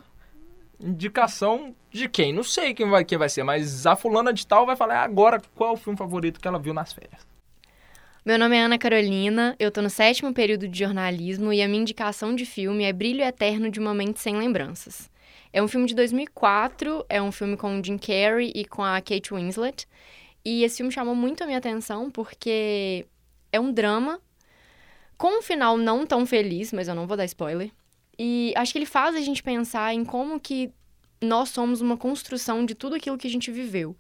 Indicação 0.80 1.74
de 1.90 2.08
quem? 2.10 2.34
Não 2.34 2.44
sei 2.44 2.74
quem 2.74 2.90
vai, 2.90 3.04
quem 3.06 3.18
vai 3.18 3.30
ser, 3.30 3.44
mas 3.44 3.86
a 3.86 3.96
fulana 3.96 4.34
de 4.34 4.46
tal 4.46 4.66
vai 4.66 4.76
falar 4.76 5.02
agora 5.04 5.42
qual 5.56 5.72
é 5.72 5.74
o 5.74 5.78
filme 5.78 5.98
favorito 5.98 6.40
que 6.40 6.48
ela 6.48 6.60
viu 6.60 6.74
nas 6.74 6.92
férias. 6.94 7.26
Meu 8.26 8.40
nome 8.40 8.58
é 8.58 8.64
Ana 8.64 8.80
Carolina, 8.80 9.56
eu 9.60 9.70
tô 9.70 9.84
no 9.84 9.90
sétimo 9.90 10.34
período 10.34 10.68
de 10.68 10.80
jornalismo 10.80 11.54
e 11.54 11.62
a 11.62 11.68
minha 11.68 11.82
indicação 11.82 12.34
de 12.34 12.44
filme 12.44 12.84
é 12.84 12.92
Brilho 12.92 13.22
Eterno 13.22 13.70
de 13.70 13.80
Uma 13.80 13.94
Mente 13.94 14.20
Sem 14.20 14.36
Lembranças. 14.36 15.12
É 15.54 15.62
um 15.62 15.68
filme 15.68 15.86
de 15.86 15.94
2004, 15.94 17.06
é 17.08 17.22
um 17.22 17.32
filme 17.32 17.56
com 17.56 17.80
o 17.80 17.84
Jim 17.86 18.00
Carrey 18.00 18.52
e 18.56 18.66
com 18.66 18.84
a 18.84 19.00
Kate 19.00 19.32
Winslet. 19.32 19.88
E 20.44 20.64
esse 20.64 20.78
filme 20.78 20.92
chamou 20.92 21.14
muito 21.14 21.44
a 21.44 21.46
minha 21.46 21.60
atenção 21.60 22.10
porque 22.10 23.06
é 23.52 23.60
um 23.60 23.72
drama 23.72 24.20
com 25.20 25.38
um 25.38 25.42
final 25.44 25.78
não 25.78 26.04
tão 26.04 26.26
feliz, 26.26 26.74
mas 26.74 26.88
eu 26.88 26.96
não 26.96 27.06
vou 27.06 27.16
dar 27.16 27.26
spoiler. 27.26 27.70
E 28.18 28.54
acho 28.58 28.72
que 28.72 28.80
ele 28.80 28.88
faz 28.88 29.16
a 29.16 29.22
gente 29.22 29.44
pensar 29.44 29.94
em 29.94 30.04
como 30.04 30.40
que 30.40 30.72
nós 31.22 31.50
somos 31.50 31.80
uma 31.80 31.96
construção 31.96 32.66
de 32.66 32.74
tudo 32.74 32.96
aquilo 32.96 33.20
que 33.20 33.28
a 33.28 33.32
gente 33.32 33.52
viveu. 33.52 33.96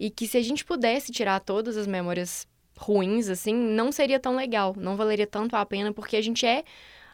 E 0.00 0.10
que 0.10 0.26
se 0.26 0.36
a 0.36 0.42
gente 0.42 0.64
pudesse 0.64 1.12
tirar 1.12 1.38
todas 1.38 1.76
as 1.76 1.86
memórias 1.86 2.44
ruins, 2.78 3.28
assim, 3.28 3.54
não 3.54 3.90
seria 3.90 4.20
tão 4.20 4.36
legal, 4.36 4.74
não 4.78 4.96
valeria 4.96 5.26
tanto 5.26 5.56
a 5.56 5.66
pena, 5.66 5.92
porque 5.92 6.16
a 6.16 6.22
gente 6.22 6.46
é 6.46 6.64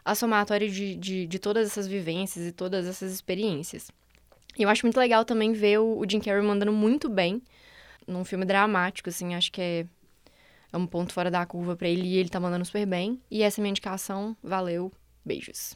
a 0.03 0.13
somatória 0.13 0.69
de, 0.69 0.95
de, 0.95 1.25
de 1.25 1.39
todas 1.39 1.67
essas 1.67 1.87
vivências 1.87 2.45
e 2.45 2.51
todas 2.51 2.85
essas 2.85 3.11
experiências. 3.11 3.89
E 4.57 4.63
eu 4.63 4.69
acho 4.69 4.85
muito 4.85 4.99
legal 4.99 5.25
também 5.25 5.51
ver 5.51 5.79
o, 5.79 5.97
o 5.97 6.09
Jim 6.09 6.19
Carrey 6.19 6.43
mandando 6.43 6.71
muito 6.71 7.09
bem 7.09 7.41
num 8.07 8.23
filme 8.23 8.45
dramático, 8.45 9.09
assim, 9.09 9.33
acho 9.33 9.51
que 9.51 9.59
é, 9.59 9.85
é 10.71 10.77
um 10.77 10.85
ponto 10.85 11.11
fora 11.11 11.31
da 11.31 11.43
curva 11.45 11.75
pra 11.75 11.89
ele 11.89 12.07
e 12.07 12.17
ele 12.17 12.29
tá 12.29 12.39
mandando 12.39 12.63
super 12.63 12.85
bem. 12.85 13.19
E 13.29 13.41
essa 13.41 13.59
é 13.59 13.61
minha 13.61 13.71
indicação, 13.71 14.37
valeu, 14.43 14.91
beijos. 15.25 15.75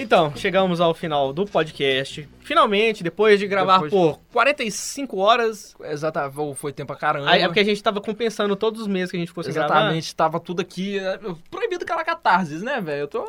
Então, 0.00 0.32
chegamos 0.34 0.80
ao 0.80 0.94
final 0.94 1.32
do 1.32 1.44
podcast. 1.44 2.28
Finalmente, 2.40 3.02
depois 3.04 3.38
de 3.38 3.46
gravar 3.46 3.80
Depois- 3.82 3.92
por 3.92 4.20
45 4.32 5.18
horas. 5.18 5.74
Exatamente, 5.84 6.54
foi 6.56 6.72
tempo 6.72 6.88
pra 6.88 6.96
caramba. 6.96 7.30
Aí 7.30 7.42
é 7.42 7.46
porque 7.46 7.60
a 7.60 7.64
gente 7.64 7.82
tava 7.82 8.00
compensando 8.00 8.56
todos 8.56 8.80
os 8.80 8.86
meses 8.88 9.10
que 9.10 9.16
a 9.16 9.20
gente 9.20 9.30
fosse 9.32 9.52
gravar. 9.52 9.74
Exatamente, 9.76 10.14
tava 10.16 10.40
tudo 10.40 10.60
aqui. 10.60 10.98
é, 10.98 11.18
Proibido 11.50 11.84
aquela 11.84 12.04
catarses, 12.04 12.62
né, 12.62 12.80
velho? 12.80 13.02
Eu 13.02 13.08
tô 13.08 13.24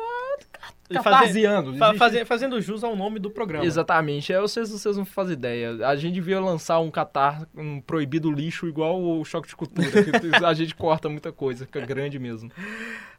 E 0.90 0.94
fazer- 0.94 1.04
catarseando. 1.10 1.76
Fa- 1.76 1.86
existe- 1.86 1.98
faze- 1.98 2.24
fazendo 2.26 2.60
jus 2.60 2.84
ao 2.84 2.94
nome 2.94 3.18
do 3.18 3.30
programa. 3.30 3.64
Exatamente, 3.64 4.32
é, 4.32 4.40
vocês, 4.40 4.70
vocês 4.70 4.96
não 4.96 5.04
fazem 5.06 5.32
ideia. 5.34 5.86
A 5.86 5.96
gente 5.96 6.14
devia 6.14 6.38
lançar 6.40 6.78
um 6.80 6.90
catar, 6.90 7.48
um 7.54 7.80
proibido 7.80 8.30
lixo 8.30 8.66
igual 8.68 9.00
o 9.02 9.24
choque 9.24 9.48
de 9.48 9.56
cultura. 9.56 9.88
que 9.90 9.90
a 10.44 10.52
gente 10.54 10.74
corta 10.74 11.08
muita 11.08 11.32
coisa, 11.32 11.64
fica 11.64 11.80
grande 11.80 12.18
mesmo. 12.18 12.50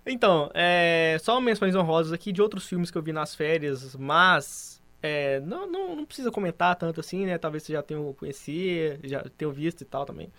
Então, 0.05 0.51
é, 0.53 1.17
só 1.21 1.39
menções 1.39 1.75
honrosas 1.75 2.11
aqui 2.11 2.31
de 2.31 2.41
outros 2.41 2.67
filmes 2.67 2.91
que 2.91 2.97
eu 2.97 3.01
vi 3.01 3.13
nas 3.13 3.33
férias, 3.33 3.95
mas 3.95 4.81
é, 5.01 5.39
não, 5.39 5.65
não, 5.69 5.95
não 5.95 6.05
precisa 6.05 6.29
comentar 6.31 6.75
tanto 6.75 6.99
assim, 6.99 7.25
né? 7.25 7.37
Talvez 7.37 7.63
você 7.63 7.73
já 7.73 7.81
tenha 7.81 7.99
conhecido, 8.13 8.99
já 9.03 9.23
tenha 9.37 9.49
visto 9.51 9.81
e 9.81 9.85
tal 9.85 10.05
também. 10.05 10.29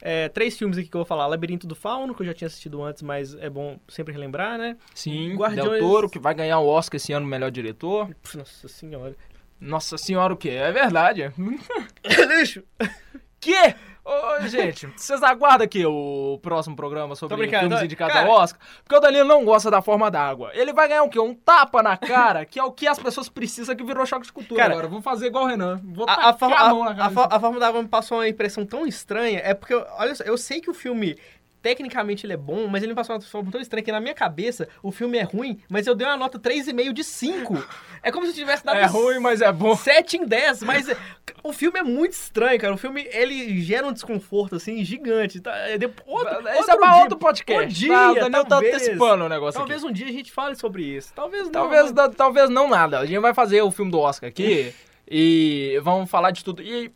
É, 0.00 0.28
três 0.28 0.56
filmes 0.56 0.78
aqui 0.78 0.88
que 0.88 0.96
eu 0.96 1.00
vou 1.00 1.06
falar. 1.06 1.26
Labirinto 1.26 1.66
do 1.66 1.74
Fauno, 1.74 2.14
que 2.14 2.22
eu 2.22 2.26
já 2.26 2.34
tinha 2.34 2.46
assistido 2.46 2.82
antes, 2.82 3.02
mas 3.02 3.34
é 3.34 3.50
bom 3.50 3.78
sempre 3.88 4.12
relembrar, 4.12 4.56
né? 4.58 4.76
Sim, 4.94 5.34
Guardiões- 5.34 5.70
Del 5.70 5.78
Toro, 5.80 6.08
que 6.08 6.18
vai 6.18 6.34
ganhar 6.34 6.58
o 6.60 6.66
Oscar 6.66 6.96
esse 6.96 7.12
ano, 7.12 7.26
melhor 7.26 7.50
diretor. 7.50 8.08
Nossa 8.34 8.68
senhora. 8.68 9.16
Nossa 9.60 9.98
senhora, 9.98 10.32
o 10.32 10.36
quê? 10.36 10.50
É 10.50 10.70
verdade. 10.70 11.32
Lixo! 12.28 12.62
Que? 13.40 13.74
Ô, 14.08 14.46
gente, 14.48 14.86
vocês 14.96 15.22
aguardam 15.22 15.66
aqui 15.66 15.84
o 15.84 16.38
próximo 16.40 16.74
programa 16.74 17.14
sobre 17.14 17.46
filmes 17.46 17.82
indicados 17.82 18.14
cara- 18.14 18.26
ao 18.26 18.36
Oscar? 18.36 18.58
Porque 18.82 18.96
o 18.96 19.00
Danilo 19.00 19.28
não 19.28 19.44
gosta 19.44 19.70
da 19.70 19.82
forma 19.82 20.10
d'água. 20.10 20.50
Ele 20.54 20.72
vai 20.72 20.88
ganhar 20.88 21.02
o 21.02 21.10
quê? 21.10 21.20
Um 21.20 21.34
tapa 21.34 21.82
na 21.82 21.94
cara, 21.94 22.46
que 22.46 22.58
é 22.58 22.64
o 22.64 22.72
que 22.72 22.86
as 22.86 22.98
pessoas 22.98 23.28
precisam, 23.28 23.76
que 23.76 23.84
virou 23.84 24.06
choque 24.06 24.24
de 24.24 24.32
cultura 24.32 24.62
Cara, 24.62 24.72
agora. 24.72 24.88
Vou 24.88 25.02
fazer 25.02 25.26
igual 25.26 25.44
o 25.44 25.46
Renan. 25.46 25.78
Vou 25.84 26.08
A, 26.08 26.30
a, 26.30 26.32
forma, 26.32 26.56
a 26.56 26.68
mão 26.70 26.84
na 26.84 27.04
a, 27.04 27.36
a, 27.36 27.40
forma 27.40 27.60
da 27.60 27.68
água 27.68 27.82
me 27.82 27.88
passou 27.88 28.16
uma 28.16 28.28
impressão 28.28 28.64
tão 28.64 28.86
estranha. 28.86 29.42
É 29.44 29.52
porque, 29.52 29.74
olha 29.74 30.14
só, 30.14 30.24
eu 30.24 30.38
sei 30.38 30.62
que 30.62 30.70
o 30.70 30.74
filme, 30.74 31.14
tecnicamente, 31.68 32.24
ele 32.24 32.32
é 32.32 32.36
bom, 32.36 32.66
mas 32.66 32.82
ele 32.82 32.92
me 32.92 32.96
passou 32.96 33.14
uma 33.14 33.20
forma 33.20 33.50
tão 33.50 33.60
estranha 33.60 33.82
que 33.84 33.92
na 33.92 34.00
minha 34.00 34.14
cabeça 34.14 34.66
o 34.82 34.90
filme 34.90 35.18
é 35.18 35.22
ruim, 35.22 35.60
mas 35.68 35.86
eu 35.86 35.94
dei 35.94 36.06
uma 36.06 36.16
nota 36.16 36.38
3,5 36.38 36.92
de 36.94 37.04
5. 37.04 37.62
É 38.02 38.10
como 38.10 38.24
se 38.24 38.32
eu 38.32 38.34
tivesse 38.36 38.64
dado 38.64 38.78
É 38.78 38.86
ruim, 38.86 39.18
mas 39.18 39.40
é 39.42 39.52
bom. 39.52 39.76
7 39.76 40.16
em 40.16 40.24
10, 40.24 40.62
mas 40.62 40.88
é- 40.88 40.96
o 41.42 41.52
filme 41.52 41.78
é 41.78 41.82
muito 41.82 42.12
estranho, 42.12 42.58
cara. 42.58 42.72
O 42.74 42.78
filme, 42.78 43.06
ele 43.12 43.60
gera 43.60 43.86
um 43.86 43.92
desconforto, 43.92 44.56
assim, 44.56 44.82
gigante. 44.84 45.40
Tá? 45.40 45.54
É 45.68 45.76
de- 45.76 45.90
outro, 46.06 46.34
Isso 46.58 46.70
é 46.70 46.76
pra 46.76 46.90
dia- 46.92 47.00
outro 47.02 47.18
podcast. 47.18 47.64
Um 47.64 47.68
dia, 47.68 47.92
tá? 47.92 48.10
O 48.10 48.14
Danilo 48.14 48.30
tá 48.30 48.44
talvez. 48.44 48.74
antecipando 48.74 49.24
o 49.24 49.28
negócio 49.28 49.58
Talvez 49.60 49.82
aqui. 49.82 49.90
um 49.90 49.92
dia 49.92 50.06
a 50.06 50.12
gente 50.12 50.32
fale 50.32 50.54
sobre 50.56 50.82
isso. 50.84 51.12
Talvez 51.14 51.44
não. 51.44 51.52
Talvez, 51.52 51.82
mas- 51.84 51.92
da- 51.92 52.08
talvez 52.08 52.48
não 52.48 52.68
nada. 52.68 52.98
A 53.00 53.06
gente 53.06 53.18
vai 53.20 53.34
fazer 53.34 53.60
o 53.62 53.70
filme 53.70 53.90
do 53.90 53.98
Oscar 53.98 54.28
aqui 54.28 54.72
e 55.10 55.78
vamos 55.82 56.10
falar 56.10 56.30
de 56.30 56.42
tudo. 56.44 56.62
E 56.62 56.90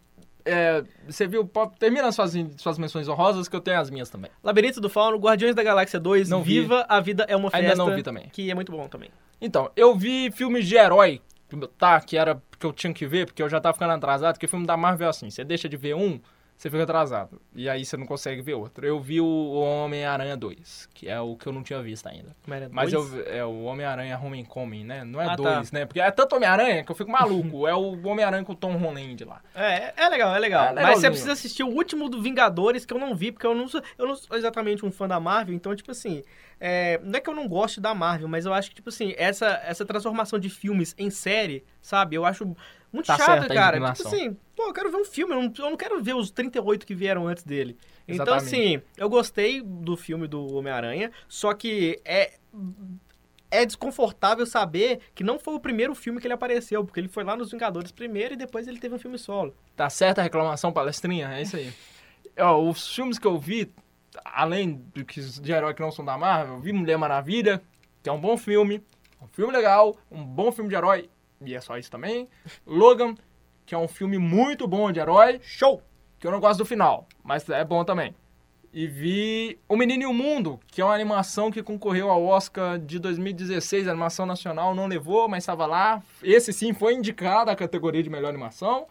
é, 0.44 0.84
você 1.06 1.26
viu, 1.26 1.48
termina 1.78 2.08
as 2.08 2.14
suas, 2.14 2.32
suas 2.56 2.78
menções 2.78 3.08
honrosas 3.08 3.48
que 3.48 3.56
eu 3.56 3.60
tenho 3.60 3.80
as 3.80 3.90
minhas 3.90 4.10
também. 4.10 4.30
Labirinto 4.42 4.80
do 4.80 4.88
Fauno, 4.88 5.18
Guardiões 5.18 5.54
da 5.54 5.62
Galáxia 5.62 6.00
2, 6.00 6.28
Não 6.28 6.42
vi. 6.42 6.60
Viva 6.60 6.84
a 6.88 7.00
Vida 7.00 7.24
é 7.28 7.36
uma 7.36 7.50
Festa. 7.50 7.66
Ainda 7.66 7.76
não 7.76 7.94
vi 7.94 8.02
também. 8.02 8.28
Que 8.32 8.50
é 8.50 8.54
muito 8.54 8.72
bom 8.72 8.86
também. 8.88 9.10
Então, 9.40 9.70
eu 9.76 9.94
vi 9.96 10.30
filmes 10.30 10.66
de 10.66 10.76
herói, 10.76 11.20
tá? 11.78 12.00
Que 12.00 12.16
era 12.16 12.40
que 12.58 12.66
eu 12.66 12.72
tinha 12.72 12.92
que 12.92 13.06
ver, 13.06 13.26
porque 13.26 13.42
eu 13.42 13.48
já 13.48 13.60
tava 13.60 13.74
ficando 13.74 13.92
atrasado, 13.92 14.34
porque 14.34 14.46
filme 14.46 14.66
da 14.66 14.76
Marvel 14.76 15.08
é 15.08 15.10
assim, 15.10 15.28
você 15.28 15.42
deixa 15.42 15.68
de 15.68 15.76
ver 15.76 15.94
um, 15.94 16.20
você 16.56 16.70
fica 16.70 16.84
atrasado. 16.84 17.40
E 17.54 17.68
aí 17.68 17.84
você 17.84 17.96
não 17.96 18.06
consegue 18.06 18.40
ver 18.40 18.54
outro. 18.54 18.86
Eu 18.86 19.00
vi 19.00 19.20
o 19.20 19.52
Homem-Aranha 19.52 20.36
2, 20.36 20.88
que 20.94 21.08
é 21.08 21.20
o 21.20 21.36
que 21.36 21.46
eu 21.46 21.52
não 21.52 21.62
tinha 21.62 21.82
visto 21.82 22.06
ainda. 22.06 22.36
Mas 22.70 22.92
eu, 22.92 23.04
é 23.26 23.44
o 23.44 23.64
Homem-Aranha 23.64 24.18
Homecoming, 24.18 24.84
né? 24.84 25.04
Não 25.04 25.20
é 25.20 25.26
Ah, 25.26 25.36
dois, 25.36 25.70
tá. 25.70 25.78
né? 25.78 25.86
Porque 25.86 26.00
é 26.00 26.10
tanto 26.10 26.36
Homem-Aranha 26.36 26.84
que 26.84 26.90
eu 26.90 26.94
fico 26.94 27.10
maluco. 27.10 27.66
é 27.66 27.74
o 27.74 28.06
Homem-Aranha 28.06 28.44
com 28.44 28.52
o 28.52 28.56
Tom 28.56 28.76
Holland 28.76 29.24
lá. 29.24 29.40
É, 29.54 29.92
é 29.96 30.08
legal, 30.08 30.34
é 30.34 30.38
legal. 30.38 30.66
É 30.66 30.82
Mas 30.82 31.00
você 31.00 31.10
precisa 31.10 31.32
assistir 31.32 31.64
o 31.64 31.68
último 31.68 32.08
do 32.08 32.22
Vingadores, 32.22 32.86
que 32.86 32.94
eu 32.94 32.98
não 32.98 33.14
vi, 33.14 33.32
porque 33.32 33.46
eu 33.46 33.54
não 33.54 33.66
sou, 33.66 33.82
eu 33.98 34.06
não 34.06 34.14
sou 34.14 34.36
exatamente 34.36 34.86
um 34.86 34.92
fã 34.92 35.08
da 35.08 35.18
Marvel, 35.18 35.54
então, 35.54 35.74
tipo 35.74 35.90
assim, 35.90 36.22
é, 36.64 37.00
não 37.02 37.18
é 37.18 37.20
que 37.20 37.28
eu 37.28 37.34
não 37.34 37.48
goste 37.48 37.80
da 37.80 37.92
Marvel, 37.92 38.28
mas 38.28 38.46
eu 38.46 38.54
acho 38.54 38.68
que, 38.68 38.76
tipo 38.76 38.88
assim, 38.88 39.14
essa, 39.16 39.60
essa 39.64 39.84
transformação 39.84 40.38
de 40.38 40.48
filmes 40.48 40.94
em 40.96 41.10
série, 41.10 41.64
sabe? 41.80 42.14
Eu 42.14 42.24
acho 42.24 42.54
muito 42.92 43.06
Tá 43.06 43.16
chato, 43.16 43.48
cara. 43.48 43.92
Tipo 43.92 44.06
assim, 44.06 44.36
pô, 44.54 44.68
eu 44.68 44.72
quero 44.72 44.88
ver 44.88 44.98
um 44.98 45.04
filme, 45.04 45.34
eu 45.34 45.42
não, 45.42 45.52
eu 45.58 45.70
não 45.70 45.76
quero 45.76 46.00
ver 46.00 46.14
os 46.14 46.30
38 46.30 46.86
que 46.86 46.94
vieram 46.94 47.26
antes 47.26 47.42
dele. 47.42 47.76
Então, 48.06 48.36
Exatamente. 48.36 48.76
assim, 48.76 48.82
eu 48.96 49.10
gostei 49.10 49.60
do 49.60 49.96
filme 49.96 50.28
do 50.28 50.54
Homem-Aranha, 50.54 51.10
só 51.26 51.52
que 51.52 52.00
é. 52.04 52.34
É 53.50 53.66
desconfortável 53.66 54.46
saber 54.46 55.00
que 55.14 55.22
não 55.22 55.38
foi 55.38 55.52
o 55.54 55.60
primeiro 55.60 55.94
filme 55.94 56.18
que 56.20 56.26
ele 56.26 56.32
apareceu, 56.32 56.82
porque 56.86 56.98
ele 56.98 57.08
foi 57.08 57.22
lá 57.22 57.36
nos 57.36 57.50
Vingadores 57.50 57.92
primeiro 57.92 58.32
e 58.32 58.36
depois 58.36 58.66
ele 58.66 58.78
teve 58.78 58.94
um 58.94 58.98
filme 58.98 59.18
solo. 59.18 59.54
Tá 59.76 59.90
certa 59.90 60.22
a 60.22 60.24
reclamação, 60.24 60.72
palestrinha? 60.72 61.28
É 61.34 61.42
isso 61.42 61.56
aí. 61.56 61.70
Ó, 62.38 62.66
os 62.66 62.94
filmes 62.94 63.18
que 63.18 63.26
eu 63.26 63.38
vi, 63.38 63.70
além 64.24 64.74
do 64.94 65.04
que 65.04 65.20
de 65.20 65.52
herói 65.52 65.74
que 65.74 65.82
não 65.82 65.90
são 65.90 66.04
da 66.04 66.16
Marvel, 66.18 66.54
eu 66.54 66.60
vi 66.60 66.72
Mulher 66.72 66.96
Maravilha, 66.98 67.62
que 68.02 68.08
é 68.08 68.12
um 68.12 68.20
bom 68.20 68.36
filme, 68.36 68.82
um 69.20 69.26
filme 69.28 69.52
legal, 69.52 69.96
um 70.10 70.24
bom 70.24 70.50
filme 70.50 70.68
de 70.68 70.76
herói, 70.76 71.08
e 71.40 71.54
é 71.54 71.60
só 71.60 71.76
isso 71.78 71.90
também. 71.90 72.28
Logan, 72.66 73.14
que 73.64 73.74
é 73.74 73.78
um 73.78 73.88
filme 73.88 74.18
muito 74.18 74.66
bom 74.66 74.90
de 74.90 75.00
herói, 75.00 75.40
Show! 75.42 75.82
que 76.18 76.26
eu 76.26 76.30
não 76.30 76.40
gosto 76.40 76.58
do 76.58 76.64
final, 76.64 77.08
mas 77.24 77.48
é 77.48 77.64
bom 77.64 77.84
também. 77.84 78.14
E 78.72 78.86
vi 78.86 79.58
O 79.68 79.76
Menino 79.76 80.04
e 80.04 80.06
o 80.06 80.14
Mundo, 80.14 80.58
que 80.68 80.80
é 80.80 80.84
uma 80.84 80.94
animação 80.94 81.50
que 81.50 81.62
concorreu 81.62 82.08
ao 82.08 82.24
Oscar 82.24 82.78
de 82.78 82.98
2016, 82.98 83.86
a 83.86 83.90
animação 83.90 84.24
nacional 84.24 84.74
não 84.74 84.86
levou, 84.86 85.28
mas 85.28 85.42
estava 85.42 85.66
lá. 85.66 86.02
Esse 86.22 86.52
sim 86.52 86.72
foi 86.72 86.94
indicado 86.94 87.50
à 87.50 87.56
categoria 87.56 88.02
de 88.02 88.08
melhor 88.08 88.30
animação. 88.30 88.86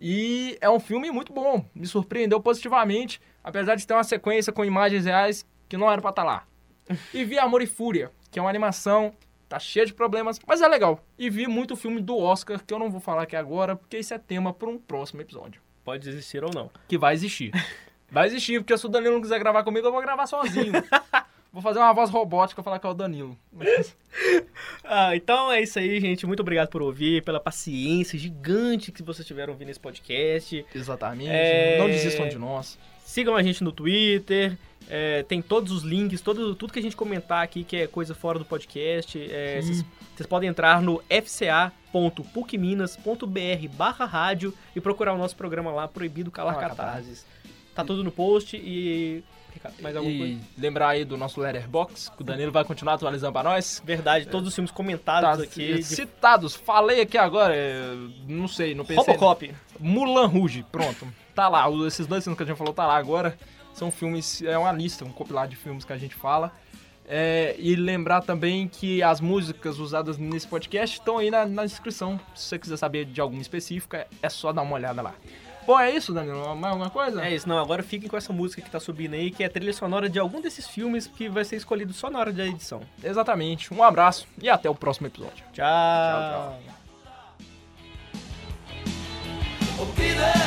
E 0.00 0.56
é 0.60 0.70
um 0.70 0.80
filme 0.80 1.10
muito 1.10 1.32
bom, 1.32 1.62
me 1.74 1.86
surpreendeu 1.86 2.40
positivamente, 2.40 3.20
apesar 3.42 3.74
de 3.74 3.86
ter 3.86 3.94
uma 3.94 4.04
sequência 4.04 4.52
com 4.52 4.64
imagens 4.64 5.04
reais 5.04 5.46
que 5.68 5.76
não 5.76 5.90
era 5.90 6.00
pra 6.00 6.10
estar 6.10 6.24
lá. 6.24 6.44
E 7.14 7.24
vi 7.24 7.38
Amor 7.38 7.62
e 7.62 7.66
Fúria, 7.66 8.10
que 8.30 8.38
é 8.38 8.42
uma 8.42 8.50
animação, 8.50 9.12
tá 9.48 9.58
cheia 9.58 9.86
de 9.86 9.94
problemas, 9.94 10.40
mas 10.46 10.60
é 10.60 10.66
legal. 10.68 11.04
E 11.18 11.30
vi 11.30 11.46
muito 11.46 11.76
filme 11.76 12.00
do 12.00 12.18
Oscar, 12.18 12.60
que 12.64 12.74
eu 12.74 12.78
não 12.78 12.90
vou 12.90 13.00
falar 13.00 13.22
aqui 13.22 13.36
agora, 13.36 13.76
porque 13.76 13.98
isso 13.98 14.12
é 14.12 14.18
tema 14.18 14.52
para 14.52 14.68
um 14.68 14.78
próximo 14.78 15.20
episódio 15.20 15.60
Pode 15.84 16.08
existir 16.08 16.42
ou 16.44 16.50
não. 16.54 16.70
que 16.88 16.98
vai 16.98 17.14
existir. 17.14 17.52
Vai 18.12 18.26
existir, 18.26 18.58
porque 18.58 18.76
se 18.76 18.84
o 18.84 18.88
Danilo 18.88 19.14
não 19.14 19.20
quiser 19.22 19.38
gravar 19.38 19.62
comigo, 19.62 19.86
eu 19.86 19.92
vou 19.92 20.00
gravar 20.02 20.26
sozinho. 20.26 20.72
vou 21.52 21.62
fazer 21.62 21.78
uma 21.78 21.92
voz 21.92 22.10
robótica 22.10 22.60
falar 22.60 22.80
que 22.80 22.86
é 22.88 22.90
o 22.90 22.92
Danilo. 22.92 23.38
Ah, 24.82 25.14
então 25.14 25.52
é 25.52 25.62
isso 25.62 25.78
aí, 25.78 26.00
gente. 26.00 26.26
Muito 26.26 26.40
obrigado 26.40 26.68
por 26.68 26.82
ouvir, 26.82 27.22
pela 27.22 27.38
paciência 27.38 28.18
gigante 28.18 28.90
que 28.90 29.00
vocês 29.02 29.24
tiveram 29.26 29.52
ouvindo 29.52 29.68
esse 29.70 29.78
podcast. 29.78 30.66
Exatamente. 30.74 31.30
É- 31.30 31.78
Não 31.78 31.86
desistam 31.86 32.28
de 32.28 32.36
nós. 32.36 32.76
Sigam 33.10 33.34
a 33.34 33.42
gente 33.42 33.64
no 33.64 33.72
Twitter. 33.72 34.56
é, 34.88 35.24
tem 35.24 35.42
todos 35.42 35.72
os 35.72 35.82
links, 35.82 36.20
todo, 36.20 36.54
tudo 36.54 36.72
que 36.72 36.78
a 36.78 36.82
gente 36.82 36.94
comentar 36.94 37.42
aqui 37.42 37.64
que 37.64 37.76
é 37.76 37.88
coisa 37.88 38.14
fora 38.14 38.38
do 38.38 38.44
podcast. 38.44 39.18
é. 39.20 39.60
Vocês 39.60 39.84
vocês 40.14 40.26
podem 40.28 40.48
entrar 40.50 40.80
no 40.82 41.02
fca.pucminas.br 41.08 43.68
barra 43.74 44.04
rádio 44.04 44.54
e 44.76 44.80
procurar 44.80 45.12
o 45.14 45.18
nosso 45.18 45.34
programa 45.34 45.72
lá, 45.72 45.88
Proibido 45.88 46.30
Calar 46.30 46.54
Calar 46.54 46.70
Catarses. 46.70 47.26
Tá 47.74 47.82
tudo 47.84 48.04
no 48.04 48.12
post 48.12 48.56
e... 48.56 49.24
Ricardo, 49.52 49.82
Mais 49.82 49.96
alguma 49.96 50.16
coisa? 50.16 50.34
E 50.34 50.40
lembrar 50.60 50.90
aí 50.90 51.04
do 51.04 51.16
nosso 51.16 51.40
Letterbox, 51.40 52.10
que 52.14 52.22
o 52.22 52.24
Danilo 52.24 52.52
vai 52.52 52.64
continuar 52.64 52.94
atualizando 52.94 53.32
pra 53.32 53.42
nós. 53.42 53.82
Verdade, 53.84 54.28
todos 54.28 54.46
os 54.48 54.54
filmes 54.54 54.70
Tá, 54.70 54.76
comentados 54.76 55.40
aqui. 55.42 55.74
de 55.74 55.82
citados, 55.82 56.54
falei 56.54 57.00
aqui 57.00 57.18
agora, 57.18 57.56
é, 57.56 57.92
não 58.28 58.46
sei, 58.46 58.72
não 58.74 58.84
pensei. 58.84 59.14
Robocop. 59.14 59.52
Mulan 59.80 60.26
Rouge, 60.26 60.64
pronto 60.70 61.08
tá 61.34 61.48
lá. 61.48 61.66
Esses 61.86 62.06
dois 62.06 62.24
filmes 62.24 62.36
que 62.36 62.42
a 62.42 62.46
gente 62.46 62.56
falou 62.56 62.72
tá 62.72 62.86
lá 62.86 62.96
agora. 62.96 63.36
São 63.72 63.90
filmes, 63.90 64.42
é 64.42 64.58
uma 64.58 64.72
lista, 64.72 65.04
um 65.04 65.12
compilado 65.12 65.50
de 65.50 65.56
filmes 65.56 65.84
que 65.84 65.92
a 65.92 65.98
gente 65.98 66.14
fala. 66.14 66.52
É, 67.12 67.56
e 67.58 67.74
lembrar 67.74 68.20
também 68.20 68.68
que 68.68 69.02
as 69.02 69.20
músicas 69.20 69.80
usadas 69.80 70.16
nesse 70.16 70.46
podcast 70.46 70.98
estão 70.98 71.18
aí 71.18 71.30
na, 71.30 71.44
na, 71.44 71.64
descrição. 71.64 72.20
Se 72.36 72.44
você 72.44 72.58
quiser 72.58 72.76
saber 72.76 73.04
de 73.04 73.20
alguma 73.20 73.42
específica, 73.42 74.06
é 74.22 74.28
só 74.28 74.52
dar 74.52 74.62
uma 74.62 74.76
olhada 74.76 75.02
lá. 75.02 75.14
Bom, 75.66 75.78
é 75.78 75.90
isso, 75.90 76.14
Danilo? 76.14 76.54
Mais 76.54 76.72
alguma 76.72 76.90
coisa? 76.90 77.24
É 77.24 77.34
isso, 77.34 77.48
não. 77.48 77.58
Agora 77.58 77.82
fiquem 77.82 78.08
com 78.08 78.16
essa 78.16 78.32
música 78.32 78.62
que 78.62 78.70
tá 78.70 78.78
subindo 78.78 79.14
aí, 79.14 79.30
que 79.30 79.42
é 79.42 79.46
a 79.46 79.50
trilha 79.50 79.72
sonora 79.72 80.08
de 80.08 80.18
algum 80.18 80.40
desses 80.40 80.68
filmes 80.68 81.06
que 81.06 81.28
vai 81.28 81.44
ser 81.44 81.56
escolhido 81.56 81.92
só 81.92 82.08
na 82.10 82.18
hora 82.18 82.32
da 82.32 82.46
edição. 82.46 82.80
Exatamente. 83.02 83.72
Um 83.74 83.82
abraço 83.82 84.26
e 84.40 84.48
até 84.48 84.70
o 84.70 84.74
próximo 84.74 85.08
episódio. 85.08 85.44
Tchau. 85.52 85.64
Tchau, 85.64 86.58
tchau. 89.84 90.39